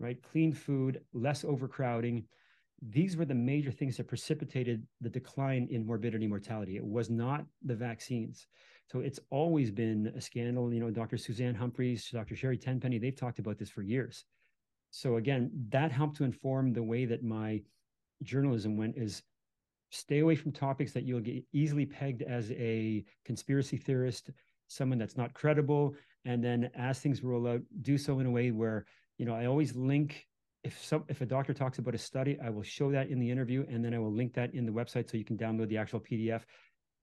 right? 0.00 0.20
Clean 0.22 0.52
food, 0.52 1.00
less 1.12 1.44
overcrowding, 1.44 2.24
these 2.80 3.16
were 3.16 3.24
the 3.24 3.34
major 3.34 3.72
things 3.72 3.96
that 3.96 4.06
precipitated 4.06 4.86
the 5.00 5.10
decline 5.10 5.66
in 5.70 5.84
morbidity 5.84 6.26
mortality. 6.26 6.76
It 6.76 6.84
was 6.84 7.10
not 7.10 7.44
the 7.64 7.74
vaccines. 7.74 8.46
So 8.90 9.00
it's 9.00 9.20
always 9.30 9.70
been 9.70 10.12
a 10.16 10.20
scandal. 10.20 10.72
You 10.72 10.80
know, 10.80 10.90
Dr. 10.90 11.18
Suzanne 11.18 11.54
Humphries, 11.54 12.08
Dr. 12.10 12.34
Sherry 12.34 12.56
Tenpenny, 12.56 12.98
they've 12.98 13.14
talked 13.14 13.38
about 13.38 13.58
this 13.58 13.70
for 13.70 13.82
years. 13.82 14.24
So 14.90 15.16
again, 15.16 15.50
that 15.68 15.92
helped 15.92 16.16
to 16.16 16.24
inform 16.24 16.72
the 16.72 16.82
way 16.82 17.04
that 17.04 17.22
my 17.22 17.62
journalism 18.22 18.76
went 18.76 18.96
is 18.96 19.22
stay 19.90 20.20
away 20.20 20.36
from 20.36 20.52
topics 20.52 20.92
that 20.92 21.04
you'll 21.04 21.20
get 21.20 21.44
easily 21.52 21.84
pegged 21.84 22.22
as 22.22 22.50
a 22.52 23.04
conspiracy 23.24 23.76
theorist, 23.76 24.30
someone 24.66 24.98
that's 24.98 25.16
not 25.16 25.34
credible. 25.34 25.94
And 26.24 26.42
then 26.42 26.70
as 26.74 27.00
things 27.00 27.22
roll 27.22 27.46
out, 27.46 27.60
do 27.82 27.98
so 27.98 28.18
in 28.20 28.26
a 28.26 28.30
way 28.30 28.50
where, 28.50 28.86
you 29.18 29.26
know, 29.26 29.34
I 29.34 29.46
always 29.46 29.74
link 29.76 30.26
if 30.64 30.82
some 30.82 31.04
if 31.08 31.20
a 31.20 31.26
doctor 31.26 31.54
talks 31.54 31.78
about 31.78 31.94
a 31.94 31.98
study, 31.98 32.38
I 32.42 32.50
will 32.50 32.62
show 32.62 32.90
that 32.90 33.08
in 33.08 33.20
the 33.20 33.30
interview, 33.30 33.64
and 33.70 33.84
then 33.84 33.94
I 33.94 33.98
will 33.98 34.12
link 34.12 34.34
that 34.34 34.54
in 34.54 34.66
the 34.66 34.72
website 34.72 35.10
so 35.10 35.16
you 35.16 35.24
can 35.24 35.38
download 35.38 35.68
the 35.68 35.78
actual 35.78 36.00
PDF, 36.00 36.42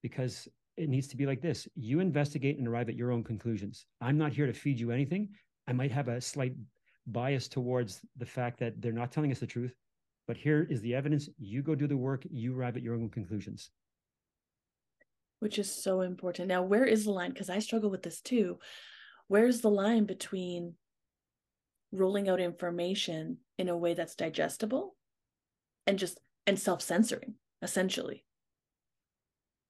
because 0.02 0.48
it 0.78 0.90
needs 0.90 1.08
to 1.08 1.18
be 1.18 1.26
like 1.26 1.42
this: 1.42 1.68
you 1.76 2.00
investigate 2.00 2.58
and 2.58 2.68
arrive 2.68 2.90
at 2.90 2.96
your 2.96 3.12
own 3.12 3.24
conclusions. 3.24 3.86
I'm 4.02 4.18
not 4.18 4.34
here 4.34 4.46
to 4.46 4.54
feed 4.54 4.80
you 4.80 4.92
anything. 4.92 5.30
I 5.68 5.74
might 5.74 5.92
have 5.92 6.08
a 6.08 6.22
slight 6.22 6.54
bias 7.08 7.48
towards 7.48 8.02
the 8.18 8.26
fact 8.26 8.60
that 8.60 8.82
they're 8.82 8.92
not 8.92 9.12
telling 9.12 9.32
us 9.32 9.40
the 9.40 9.48
truth, 9.48 9.76
but 10.28 10.38
here 10.38 10.68
is 10.70 10.82
the 10.82 10.96
evidence. 10.96 11.30
You 11.38 11.62
go 11.62 11.76
do 11.76 11.88
the 11.88 11.98
work. 11.98 12.24
You 12.30 12.58
arrive 12.58 12.78
at 12.78 12.84
your 12.84 12.96
own 12.96 13.10
conclusions. 13.10 13.72
Which 15.40 15.60
is 15.60 15.72
so 15.72 16.02
important. 16.02 16.48
Now, 16.48 16.64
where 16.64 16.86
is 16.86 17.06
the 17.06 17.12
line? 17.12 17.32
Because 17.32 17.50
I 17.50 17.60
struggle 17.60 17.90
with 17.90 18.04
this 18.04 18.22
too. 18.22 18.60
Where's 19.28 19.62
the 19.62 19.70
line 19.70 20.06
between 20.06 20.76
rolling 21.92 22.30
out 22.30 22.40
information 22.40 23.38
in 23.58 23.70
a 23.70 23.78
way 23.78 23.94
that's 23.94 24.16
digestible 24.16 24.96
and 25.88 25.98
just 25.98 26.20
and 26.48 26.60
self-censoring 26.60 27.36
essentially 27.62 28.24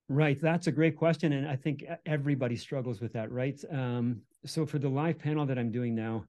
right 0.10 0.40
that's 0.42 0.68
a 0.68 0.72
great 0.72 0.96
question 0.96 1.34
and 1.34 1.48
i 1.48 1.56
think 1.56 1.84
everybody 2.06 2.56
struggles 2.56 3.02
with 3.02 3.12
that 3.14 3.32
right 3.32 3.64
um, 3.72 4.22
so 4.46 4.66
for 4.66 4.78
the 4.78 4.90
live 4.90 5.18
panel 5.18 5.46
that 5.46 5.58
i'm 5.58 5.72
doing 5.72 5.96
now 5.96 6.24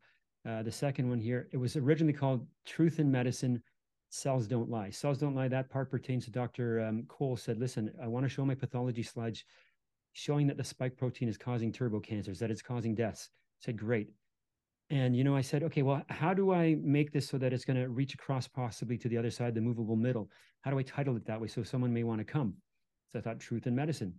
uh, 0.48 0.62
the 0.62 0.72
second 0.72 1.08
one 1.08 1.20
here 1.20 1.48
it 1.52 1.56
was 1.56 1.76
originally 1.76 2.12
called 2.12 2.46
truth 2.64 2.98
in 2.98 3.10
medicine 3.10 3.62
cells 4.08 4.46
don't 4.46 4.70
lie 4.70 4.90
cells 4.90 5.18
don't 5.18 5.34
lie 5.34 5.48
that 5.48 5.68
part 5.68 5.90
pertains 5.90 6.24
to 6.24 6.30
dr 6.30 6.80
um, 6.80 7.04
cole 7.08 7.36
said 7.36 7.58
listen 7.58 7.92
i 8.02 8.06
want 8.06 8.24
to 8.24 8.28
show 8.30 8.44
my 8.44 8.54
pathology 8.54 9.02
slides 9.02 9.44
showing 10.14 10.46
that 10.46 10.56
the 10.56 10.64
spike 10.64 10.96
protein 10.96 11.28
is 11.28 11.36
causing 11.36 11.70
turbo 11.70 12.00
cancers 12.00 12.38
that 12.38 12.50
it's 12.50 12.62
causing 12.62 12.94
deaths 12.94 13.28
I 13.60 13.66
said 13.66 13.76
great 13.76 14.08
and 14.90 15.16
you 15.16 15.24
know, 15.24 15.34
I 15.34 15.40
said, 15.40 15.64
okay, 15.64 15.82
well, 15.82 16.02
how 16.08 16.32
do 16.32 16.52
I 16.52 16.76
make 16.80 17.12
this 17.12 17.28
so 17.28 17.38
that 17.38 17.52
it's 17.52 17.64
going 17.64 17.80
to 17.80 17.88
reach 17.88 18.14
across 18.14 18.46
possibly 18.46 18.96
to 18.98 19.08
the 19.08 19.18
other 19.18 19.30
side, 19.30 19.54
the 19.54 19.60
movable 19.60 19.96
middle? 19.96 20.30
How 20.60 20.70
do 20.70 20.78
I 20.78 20.82
title 20.82 21.16
it 21.16 21.26
that 21.26 21.40
way 21.40 21.48
so 21.48 21.64
someone 21.64 21.92
may 21.92 22.04
want 22.04 22.20
to 22.20 22.24
come? 22.24 22.54
So 23.12 23.18
I 23.18 23.22
thought 23.22 23.40
truth 23.40 23.66
in 23.66 23.74
medicine. 23.74 24.14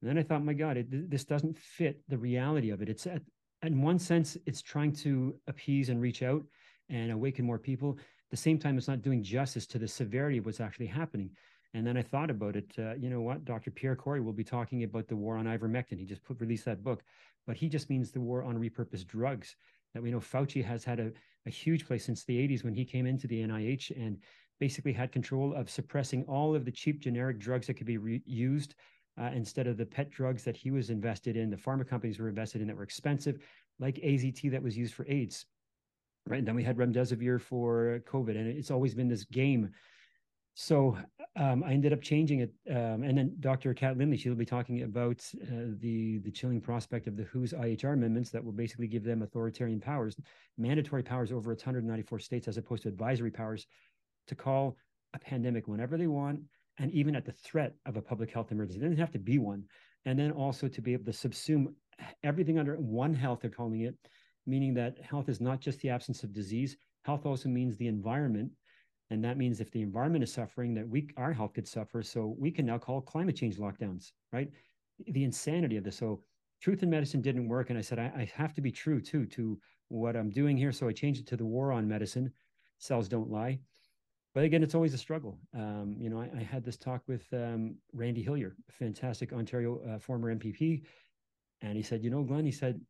And 0.00 0.08
then 0.08 0.18
I 0.18 0.22
thought, 0.22 0.44
my 0.44 0.52
God, 0.52 0.76
it, 0.76 1.10
this 1.10 1.24
doesn't 1.24 1.58
fit 1.58 2.00
the 2.08 2.18
reality 2.18 2.70
of 2.70 2.82
it. 2.82 2.88
It's 2.88 3.06
at, 3.06 3.22
in 3.62 3.82
one 3.82 3.98
sense, 3.98 4.36
it's 4.46 4.62
trying 4.62 4.92
to 4.96 5.34
appease 5.48 5.88
and 5.88 6.00
reach 6.00 6.22
out 6.22 6.44
and 6.88 7.10
awaken 7.10 7.44
more 7.44 7.58
people. 7.58 7.98
At 7.98 8.30
the 8.30 8.36
same 8.36 8.58
time, 8.58 8.78
it's 8.78 8.88
not 8.88 9.02
doing 9.02 9.22
justice 9.22 9.66
to 9.68 9.78
the 9.78 9.88
severity 9.88 10.38
of 10.38 10.46
what's 10.46 10.60
actually 10.60 10.86
happening. 10.86 11.30
And 11.74 11.86
then 11.86 11.96
I 11.96 12.02
thought 12.02 12.30
about 12.30 12.56
it. 12.56 12.72
Uh, 12.78 12.94
you 12.94 13.10
know 13.10 13.20
what? 13.20 13.44
Dr. 13.44 13.70
Pierre 13.70 13.96
Kory 13.96 14.20
will 14.20 14.32
be 14.32 14.44
talking 14.44 14.84
about 14.84 15.08
the 15.08 15.16
war 15.16 15.36
on 15.36 15.46
ivermectin. 15.46 15.98
He 15.98 16.04
just 16.04 16.24
put, 16.24 16.40
released 16.40 16.64
that 16.64 16.82
book, 16.82 17.02
but 17.46 17.56
he 17.56 17.68
just 17.68 17.90
means 17.90 18.10
the 18.10 18.20
war 18.20 18.42
on 18.42 18.56
repurposed 18.56 19.06
drugs 19.06 19.56
that 19.94 20.02
we 20.02 20.10
know 20.10 20.20
Fauci 20.20 20.64
has 20.64 20.84
had 20.84 21.00
a, 21.00 21.12
a 21.46 21.50
huge 21.50 21.86
place 21.86 22.04
since 22.04 22.24
the 22.24 22.36
80s 22.36 22.64
when 22.64 22.74
he 22.74 22.84
came 22.84 23.06
into 23.06 23.26
the 23.26 23.42
NIH 23.42 23.90
and 23.96 24.18
basically 24.58 24.92
had 24.92 25.12
control 25.12 25.54
of 25.54 25.70
suppressing 25.70 26.24
all 26.24 26.54
of 26.54 26.64
the 26.64 26.72
cheap 26.72 27.00
generic 27.00 27.38
drugs 27.38 27.66
that 27.66 27.74
could 27.74 27.86
be 27.86 27.98
re- 27.98 28.22
used 28.24 28.74
uh, 29.20 29.30
instead 29.34 29.66
of 29.66 29.76
the 29.76 29.86
pet 29.86 30.10
drugs 30.10 30.44
that 30.44 30.56
he 30.56 30.70
was 30.70 30.90
invested 30.90 31.36
in, 31.36 31.50
the 31.50 31.56
pharma 31.56 31.86
companies 31.86 32.18
were 32.18 32.28
invested 32.28 32.60
in 32.60 32.68
that 32.68 32.76
were 32.76 32.84
expensive, 32.84 33.38
like 33.78 33.96
AZT 33.96 34.50
that 34.50 34.62
was 34.62 34.76
used 34.76 34.94
for 34.94 35.06
AIDS. 35.08 35.46
Right. 36.26 36.38
And 36.38 36.46
then 36.46 36.54
we 36.54 36.62
had 36.62 36.76
remdesivir 36.76 37.40
for 37.40 38.00
COVID. 38.06 38.36
And 38.36 38.46
it's 38.46 38.70
always 38.70 38.94
been 38.94 39.08
this 39.08 39.24
game 39.24 39.70
so 40.60 40.98
um, 41.36 41.62
I 41.62 41.70
ended 41.70 41.92
up 41.92 42.02
changing 42.02 42.40
it. 42.40 42.52
Um, 42.68 43.04
and 43.04 43.16
then 43.16 43.36
Dr. 43.38 43.72
Kat 43.74 43.96
Lindley, 43.96 44.16
she'll 44.16 44.34
be 44.34 44.44
talking 44.44 44.82
about 44.82 45.24
uh, 45.40 45.70
the 45.78 46.18
the 46.18 46.32
chilling 46.32 46.60
prospect 46.60 47.06
of 47.06 47.16
the 47.16 47.22
WHO's 47.32 47.52
IHR 47.52 47.92
amendments 47.92 48.30
that 48.30 48.44
will 48.44 48.50
basically 48.50 48.88
give 48.88 49.04
them 49.04 49.22
authoritarian 49.22 49.80
powers, 49.80 50.16
mandatory 50.56 51.04
powers 51.04 51.30
over 51.30 51.52
its 51.52 51.64
194 51.64 52.18
states, 52.18 52.48
as 52.48 52.56
opposed 52.56 52.82
to 52.82 52.88
advisory 52.88 53.30
powers 53.30 53.68
to 54.28 54.34
call 54.34 54.76
a 55.14 55.18
pandemic 55.18 55.68
whenever 55.68 55.96
they 55.96 56.06
want, 56.06 56.40
and 56.78 56.90
even 56.92 57.16
at 57.16 57.24
the 57.24 57.32
threat 57.32 57.74
of 57.86 57.96
a 57.96 58.02
public 58.02 58.30
health 58.30 58.52
emergency. 58.52 58.78
It 58.78 58.82
doesn't 58.82 58.98
have 58.98 59.12
to 59.12 59.18
be 59.18 59.38
one. 59.38 59.64
And 60.04 60.18
then 60.18 60.30
also 60.30 60.68
to 60.68 60.80
be 60.80 60.92
able 60.92 61.04
to 61.04 61.28
subsume 61.28 61.66
everything 62.22 62.58
under 62.58 62.76
one 62.76 63.14
health, 63.14 63.40
they're 63.42 63.50
calling 63.50 63.80
it, 63.80 63.96
meaning 64.46 64.74
that 64.74 64.98
health 65.02 65.28
is 65.28 65.40
not 65.40 65.60
just 65.60 65.80
the 65.80 65.90
absence 65.90 66.22
of 66.22 66.32
disease. 66.32 66.76
Health 67.04 67.26
also 67.26 67.48
means 67.48 67.76
the 67.76 67.88
environment 67.88 68.52
and 69.10 69.24
that 69.24 69.38
means 69.38 69.60
if 69.60 69.70
the 69.70 69.82
environment 69.82 70.22
is 70.22 70.32
suffering, 70.32 70.74
that 70.74 70.88
we 70.88 71.08
our 71.16 71.32
health 71.32 71.54
could 71.54 71.66
suffer. 71.66 72.02
So 72.02 72.36
we 72.38 72.50
can 72.50 72.66
now 72.66 72.78
call 72.78 73.00
climate 73.00 73.36
change 73.36 73.56
lockdowns, 73.56 74.12
right? 74.32 74.50
The 75.06 75.24
insanity 75.24 75.76
of 75.76 75.84
this. 75.84 75.96
So 75.96 76.22
truth 76.60 76.82
in 76.82 76.90
medicine 76.90 77.22
didn't 77.22 77.48
work. 77.48 77.70
And 77.70 77.78
I 77.78 77.82
said, 77.82 77.98
I, 77.98 78.12
I 78.14 78.30
have 78.34 78.52
to 78.54 78.60
be 78.60 78.70
true 78.70 79.00
too 79.00 79.24
to 79.26 79.58
what 79.88 80.16
I'm 80.16 80.30
doing 80.30 80.56
here. 80.56 80.72
So 80.72 80.88
I 80.88 80.92
changed 80.92 81.20
it 81.20 81.26
to 81.28 81.36
the 81.36 81.46
war 81.46 81.72
on 81.72 81.88
medicine. 81.88 82.30
Cells 82.78 83.08
don't 83.08 83.30
lie. 83.30 83.60
But 84.38 84.44
again, 84.44 84.62
it's 84.62 84.76
always 84.76 84.94
a 84.94 84.98
struggle. 84.98 85.36
Um, 85.52 85.96
you 85.98 86.08
know, 86.08 86.20
I, 86.20 86.30
I, 86.38 86.42
had 86.44 86.64
this 86.64 86.76
talk 86.76 87.02
with 87.08 87.24
um, 87.32 87.74
Randy 87.92 88.22
Hillier, 88.22 88.54
fantastic 88.70 89.32
Ontario 89.32 89.80
uh, 89.80 89.98
former 89.98 90.32
MPP, 90.32 90.84
and 91.60 91.76
he 91.76 91.82
said, 91.82 92.04
you 92.04 92.10
know, 92.10 92.22
Glen, 92.22 92.44
he 92.44 92.52
said, 92.52 92.80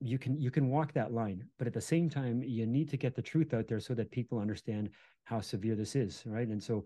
you 0.00 0.18
can 0.18 0.38
you 0.38 0.50
can 0.50 0.68
walk 0.68 0.92
that 0.94 1.12
line 1.12 1.44
but 1.58 1.66
at 1.66 1.74
the 1.74 1.80
same 1.80 2.08
time 2.08 2.42
you 2.42 2.66
need 2.66 2.88
to 2.88 2.96
get 2.96 3.14
the 3.14 3.20
truth 3.20 3.52
out 3.52 3.68
there 3.68 3.80
so 3.80 3.92
that 3.92 4.10
people 4.10 4.38
understand 4.38 4.88
how 5.24 5.42
severe 5.42 5.74
this 5.74 5.94
is 5.94 6.22
right 6.24 6.48
and 6.48 6.62
so 6.62 6.82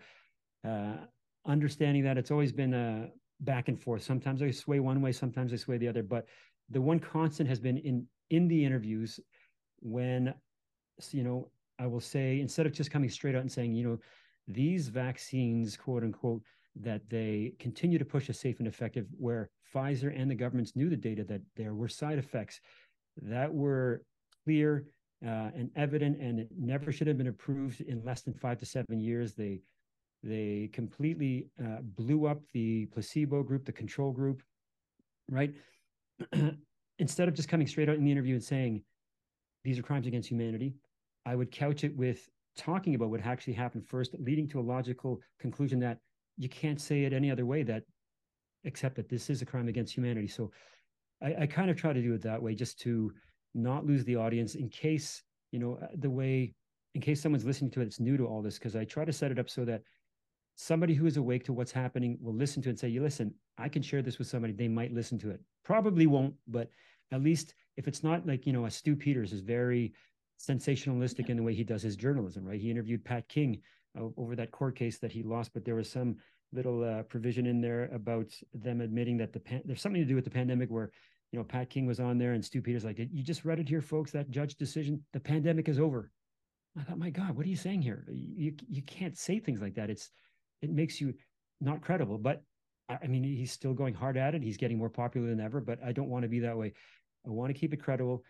uh, 0.64 0.96
understanding 1.46 2.02
that 2.02 2.18
it's 2.18 2.32
always 2.32 2.50
been 2.50 2.74
a 2.74 3.08
back 3.40 3.68
and 3.68 3.80
forth. 3.80 4.02
Sometimes 4.02 4.42
I 4.42 4.50
sway 4.50 4.80
one 4.80 5.00
way, 5.00 5.12
sometimes 5.12 5.52
I 5.52 5.56
sway 5.56 5.78
the 5.78 5.88
other. 5.88 6.02
But 6.02 6.26
the 6.70 6.80
one 6.80 6.98
constant 6.98 7.48
has 7.48 7.60
been 7.60 7.78
in 7.78 8.06
in 8.30 8.48
the 8.48 8.64
interviews 8.64 9.20
when 9.80 10.34
you 11.10 11.22
know 11.22 11.50
I 11.78 11.86
will 11.86 12.00
say 12.00 12.40
instead 12.40 12.66
of 12.66 12.72
just 12.72 12.90
coming 12.90 13.10
straight 13.10 13.34
out 13.34 13.42
and 13.42 13.52
saying, 13.52 13.74
you 13.74 13.84
know, 13.84 13.98
these 14.46 14.88
vaccines, 14.88 15.76
quote 15.76 16.02
unquote, 16.02 16.42
that 16.76 17.08
they 17.08 17.54
continue 17.58 17.98
to 17.98 18.04
push 18.04 18.28
as 18.28 18.38
safe 18.38 18.58
and 18.58 18.68
effective, 18.68 19.06
where 19.18 19.50
Pfizer 19.74 20.12
and 20.16 20.30
the 20.30 20.34
governments 20.34 20.76
knew 20.76 20.88
the 20.88 20.96
data 20.96 21.24
that 21.24 21.40
there 21.56 21.74
were 21.74 21.88
side 21.88 22.18
effects 22.18 22.60
that 23.22 23.52
were 23.52 24.02
clear 24.44 24.86
uh, 25.24 25.50
and 25.54 25.70
evident, 25.76 26.20
and 26.20 26.40
it 26.40 26.48
never 26.56 26.92
should 26.92 27.06
have 27.06 27.16
been 27.16 27.28
approved 27.28 27.80
in 27.80 28.04
less 28.04 28.22
than 28.22 28.34
five 28.34 28.58
to 28.58 28.66
seven 28.66 29.00
years. 29.00 29.34
They 29.34 29.60
they 30.22 30.70
completely 30.72 31.48
uh, 31.62 31.82
blew 31.82 32.26
up 32.26 32.40
the 32.52 32.86
placebo 32.86 33.42
group, 33.42 33.66
the 33.66 33.72
control 33.72 34.10
group, 34.10 34.42
right? 35.30 35.54
Instead 36.98 37.28
of 37.28 37.34
just 37.34 37.48
coming 37.48 37.66
straight 37.66 37.88
out 37.88 37.96
in 37.96 38.04
the 38.04 38.10
interview 38.10 38.34
and 38.34 38.42
saying 38.42 38.82
these 39.64 39.78
are 39.78 39.82
crimes 39.82 40.06
against 40.06 40.30
humanity, 40.30 40.74
I 41.26 41.34
would 41.34 41.50
couch 41.50 41.84
it 41.84 41.96
with 41.96 42.28
talking 42.56 42.94
about 42.94 43.10
what 43.10 43.24
actually 43.24 43.54
happened 43.54 43.86
first, 43.86 44.14
leading 44.18 44.48
to 44.48 44.60
a 44.60 44.62
logical 44.62 45.20
conclusion 45.40 45.80
that 45.80 45.98
you 46.36 46.48
can't 46.48 46.80
say 46.80 47.04
it 47.04 47.12
any 47.12 47.30
other 47.30 47.46
way 47.46 47.62
that 47.62 47.84
except 48.64 48.96
that 48.96 49.08
this 49.08 49.28
is 49.30 49.42
a 49.42 49.46
crime 49.46 49.68
against 49.68 49.94
humanity. 49.94 50.26
So 50.26 50.50
I, 51.22 51.34
I 51.42 51.46
kind 51.46 51.70
of 51.70 51.76
try 51.76 51.92
to 51.92 52.02
do 52.02 52.14
it 52.14 52.22
that 52.22 52.42
way 52.42 52.54
just 52.54 52.78
to 52.80 53.12
not 53.54 53.86
lose 53.86 54.04
the 54.04 54.16
audience 54.16 54.54
in 54.54 54.68
case, 54.68 55.22
you 55.52 55.58
know, 55.58 55.78
uh, 55.82 55.88
the 55.96 56.10
way, 56.10 56.54
in 56.94 57.00
case 57.00 57.20
someone's 57.20 57.44
listening 57.44 57.70
to 57.72 57.80
it, 57.80 57.86
it's 57.86 58.00
new 58.00 58.16
to 58.16 58.26
all 58.26 58.42
this, 58.42 58.58
because 58.58 58.74
I 58.74 58.84
try 58.84 59.04
to 59.04 59.12
set 59.12 59.30
it 59.30 59.38
up 59.38 59.50
so 59.50 59.64
that 59.64 59.82
somebody 60.56 60.94
who 60.94 61.06
is 61.06 61.16
awake 61.16 61.44
to 61.44 61.52
what's 61.52 61.72
happening 61.72 62.16
will 62.20 62.34
listen 62.34 62.62
to 62.62 62.68
it 62.68 62.70
and 62.70 62.78
say, 62.78 62.88
you 62.88 63.02
listen, 63.02 63.34
I 63.58 63.68
can 63.68 63.82
share 63.82 64.02
this 64.02 64.18
with 64.18 64.28
somebody. 64.28 64.52
They 64.52 64.68
might 64.68 64.92
listen 64.92 65.18
to 65.20 65.30
it. 65.30 65.40
Probably 65.64 66.06
won't, 66.06 66.34
but 66.46 66.68
at 67.12 67.22
least 67.22 67.54
if 67.76 67.88
it's 67.88 68.02
not 68.02 68.26
like, 68.26 68.46
you 68.46 68.52
know, 68.52 68.66
a 68.66 68.70
Stu 68.70 68.96
Peters 68.96 69.32
is 69.32 69.40
very 69.40 69.92
sensationalistic 70.44 71.28
in 71.28 71.36
the 71.36 71.42
way 71.42 71.54
he 71.54 71.64
does 71.64 71.82
his 71.82 71.96
journalism, 71.96 72.44
right? 72.44 72.60
He 72.60 72.70
interviewed 72.70 73.04
Pat 73.04 73.28
King 73.28 73.60
uh, 73.98 74.04
over 74.16 74.36
that 74.36 74.50
court 74.50 74.76
case 74.76 74.98
that 74.98 75.12
he 75.12 75.22
lost, 75.22 75.52
but 75.54 75.64
there 75.64 75.74
was 75.74 75.90
some 75.90 76.16
little 76.52 76.84
uh, 76.84 77.02
provision 77.02 77.46
in 77.46 77.60
there 77.60 77.90
about 77.92 78.32
them 78.52 78.80
admitting 78.80 79.16
that 79.18 79.32
the 79.32 79.40
pan- 79.40 79.62
there's 79.64 79.80
something 79.80 80.02
to 80.02 80.08
do 80.08 80.14
with 80.14 80.24
the 80.24 80.30
pandemic 80.30 80.70
where 80.70 80.90
you 81.32 81.38
know 81.38 81.44
Pat 81.44 81.68
King 81.68 81.86
was 81.86 82.00
on 82.00 82.16
there 82.18 82.32
and 82.32 82.44
Stu 82.44 82.62
Peters 82.62 82.84
like 82.84 82.98
you 82.98 83.22
just 83.22 83.44
read 83.44 83.58
it 83.58 83.68
here 83.68 83.80
folks 83.80 84.12
that 84.12 84.30
judge 84.30 84.54
decision? 84.54 85.02
The 85.12 85.20
pandemic 85.20 85.68
is 85.68 85.80
over. 85.80 86.10
I 86.78 86.82
thought 86.82 86.98
my 86.98 87.10
god 87.10 87.36
what 87.36 87.46
are 87.46 87.48
you 87.48 87.56
saying 87.56 87.82
here? 87.82 88.06
You 88.08 88.54
you 88.68 88.82
can't 88.82 89.18
say 89.18 89.40
things 89.40 89.60
like 89.60 89.74
that. 89.74 89.90
It's 89.90 90.10
it 90.62 90.70
makes 90.70 91.00
you 91.00 91.14
not 91.60 91.82
credible. 91.82 92.18
But 92.18 92.42
I 92.88 93.06
mean 93.06 93.24
he's 93.24 93.52
still 93.52 93.74
going 93.74 93.94
hard 93.94 94.16
at 94.16 94.34
it. 94.34 94.42
He's 94.42 94.56
getting 94.56 94.78
more 94.78 94.90
popular 94.90 95.28
than 95.28 95.40
ever 95.40 95.60
but 95.60 95.78
I 95.84 95.92
don't 95.92 96.08
want 96.08 96.22
to 96.22 96.28
be 96.28 96.40
that 96.40 96.56
way. 96.56 96.72
I 97.26 97.30
want 97.30 97.52
to 97.52 97.58
keep 97.58 97.72
it 97.72 97.82
credible 97.82 98.22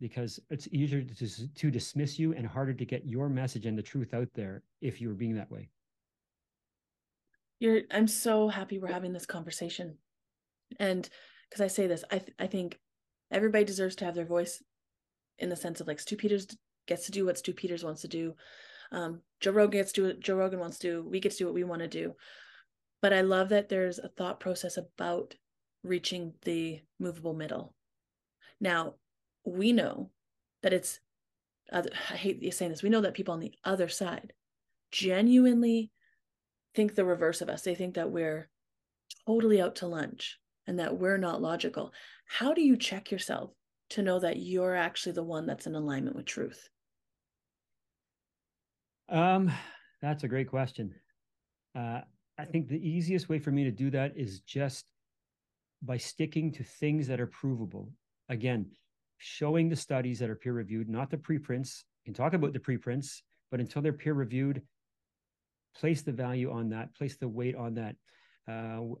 because 0.00 0.40
it's 0.50 0.68
easier 0.72 1.02
to, 1.02 1.54
to 1.54 1.70
dismiss 1.70 2.18
you 2.18 2.34
and 2.34 2.46
harder 2.46 2.72
to 2.72 2.84
get 2.84 3.06
your 3.06 3.28
message 3.28 3.66
and 3.66 3.76
the 3.76 3.82
truth 3.82 4.14
out 4.14 4.28
there 4.34 4.62
if 4.80 5.00
you're 5.00 5.14
being 5.14 5.34
that 5.36 5.50
way. 5.50 5.68
You're 7.58 7.82
i'm 7.90 8.08
so 8.08 8.48
happy 8.48 8.78
we're 8.78 8.88
having 8.88 9.12
this 9.12 9.26
conversation. 9.26 9.98
And 10.78 11.08
because 11.48 11.62
i 11.62 11.66
say 11.66 11.86
this 11.86 12.04
i 12.10 12.18
th- 12.18 12.34
i 12.38 12.46
think 12.46 12.78
everybody 13.30 13.64
deserves 13.64 13.96
to 13.96 14.04
have 14.06 14.14
their 14.14 14.24
voice 14.24 14.62
in 15.38 15.50
the 15.50 15.56
sense 15.56 15.80
of 15.80 15.86
like 15.86 16.00
stu 16.00 16.16
peters 16.16 16.46
gets 16.86 17.06
to 17.06 17.12
do 17.12 17.26
what 17.26 17.38
stu 17.38 17.52
peters 17.52 17.84
wants 17.84 18.00
to 18.02 18.08
do. 18.08 18.34
Um, 18.92 19.20
joe 19.40 19.52
rogan 19.52 19.80
gets 19.80 19.92
to 19.92 20.00
do 20.00 20.06
what 20.06 20.20
joe 20.20 20.36
rogan 20.36 20.58
wants 20.58 20.78
to 20.78 20.88
do. 20.88 21.08
We 21.08 21.20
get 21.20 21.32
to 21.32 21.38
do 21.38 21.44
what 21.44 21.54
we 21.54 21.64
want 21.64 21.82
to 21.82 21.88
do. 21.88 22.14
But 23.02 23.12
i 23.12 23.20
love 23.20 23.50
that 23.50 23.68
there's 23.68 23.98
a 23.98 24.08
thought 24.08 24.40
process 24.40 24.78
about 24.78 25.34
reaching 25.82 26.32
the 26.42 26.80
movable 26.98 27.34
middle. 27.34 27.74
Now 28.60 28.94
we 29.44 29.72
know 29.72 30.10
that 30.62 30.72
it's 30.72 31.00
i 31.72 31.82
hate 32.16 32.52
saying 32.52 32.70
this 32.70 32.82
we 32.82 32.90
know 32.90 33.00
that 33.00 33.14
people 33.14 33.32
on 33.32 33.40
the 33.40 33.54
other 33.64 33.88
side 33.88 34.32
genuinely 34.90 35.90
think 36.74 36.94
the 36.94 37.04
reverse 37.04 37.40
of 37.40 37.48
us. 37.48 37.62
They 37.62 37.74
think 37.74 37.94
that 37.94 38.10
we're 38.10 38.48
totally 39.26 39.60
out 39.60 39.76
to 39.76 39.86
lunch 39.86 40.38
and 40.66 40.78
that 40.78 40.98
we're 40.98 41.16
not 41.16 41.42
logical. 41.42 41.92
How 42.26 42.52
do 42.52 42.62
you 42.62 42.76
check 42.76 43.10
yourself 43.10 43.50
to 43.90 44.02
know 44.02 44.20
that 44.20 44.38
you're 44.38 44.74
actually 44.74 45.12
the 45.12 45.22
one 45.22 45.46
that's 45.46 45.66
in 45.66 45.74
alignment 45.74 46.16
with 46.16 46.26
truth? 46.26 46.68
Um, 49.08 49.50
that's 50.00 50.22
a 50.22 50.28
great 50.28 50.48
question. 50.48 50.94
Uh, 51.76 52.02
I 52.38 52.44
think 52.44 52.68
the 52.68 52.88
easiest 52.88 53.28
way 53.28 53.38
for 53.38 53.50
me 53.50 53.64
to 53.64 53.72
do 53.72 53.90
that 53.90 54.12
is 54.16 54.40
just 54.40 54.86
by 55.82 55.96
sticking 55.96 56.52
to 56.52 56.62
things 56.62 57.08
that 57.08 57.20
are 57.20 57.26
provable. 57.26 57.90
Again, 58.28 58.66
showing 59.20 59.68
the 59.68 59.76
studies 59.76 60.18
that 60.18 60.30
are 60.30 60.34
peer 60.34 60.54
reviewed, 60.54 60.88
not 60.88 61.10
the 61.10 61.18
preprints. 61.18 61.84
You 62.04 62.12
can 62.12 62.14
talk 62.14 62.32
about 62.32 62.54
the 62.54 62.58
preprints, 62.58 63.22
but 63.50 63.60
until 63.60 63.82
they're 63.82 63.92
peer 63.92 64.14
reviewed, 64.14 64.62
place 65.76 66.00
the 66.02 66.12
value 66.12 66.50
on 66.50 66.70
that, 66.70 66.94
place 66.94 67.16
the 67.16 67.28
weight 67.28 67.54
on 67.54 67.74
that. 67.74 67.96
Uh, 68.48 68.94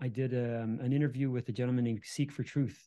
I 0.00 0.08
did 0.08 0.34
um, 0.34 0.78
an 0.82 0.92
interview 0.92 1.30
with 1.30 1.48
a 1.48 1.52
gentleman 1.52 1.84
named 1.84 2.02
Seek 2.04 2.30
for 2.30 2.42
Truth, 2.42 2.78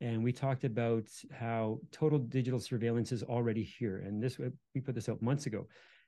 and 0.00 0.24
we 0.24 0.32
talked 0.32 0.64
about 0.64 1.04
how 1.30 1.80
total 1.90 2.18
digital 2.18 2.58
surveillance 2.60 3.12
is 3.12 3.22
already 3.22 3.62
here. 3.62 3.98
And 3.98 4.22
this 4.22 4.38
we 4.38 4.80
put 4.80 4.94
this 4.94 5.10
out 5.10 5.20
months 5.20 5.44
ago, 5.44 5.66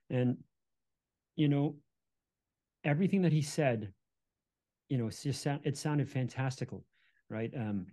and 0.09 0.37
you 1.35 1.49
know, 1.49 1.75
everything 2.83 3.21
that 3.21 3.31
he 3.31 3.43
said, 3.43 3.93
you 4.89 4.97
know, 4.97 5.07
it's 5.07 5.21
just 5.21 5.45
it 5.45 5.77
sounded 5.77 6.09
fantastical, 6.09 6.83
right? 7.29 7.51
Um, 7.55 7.85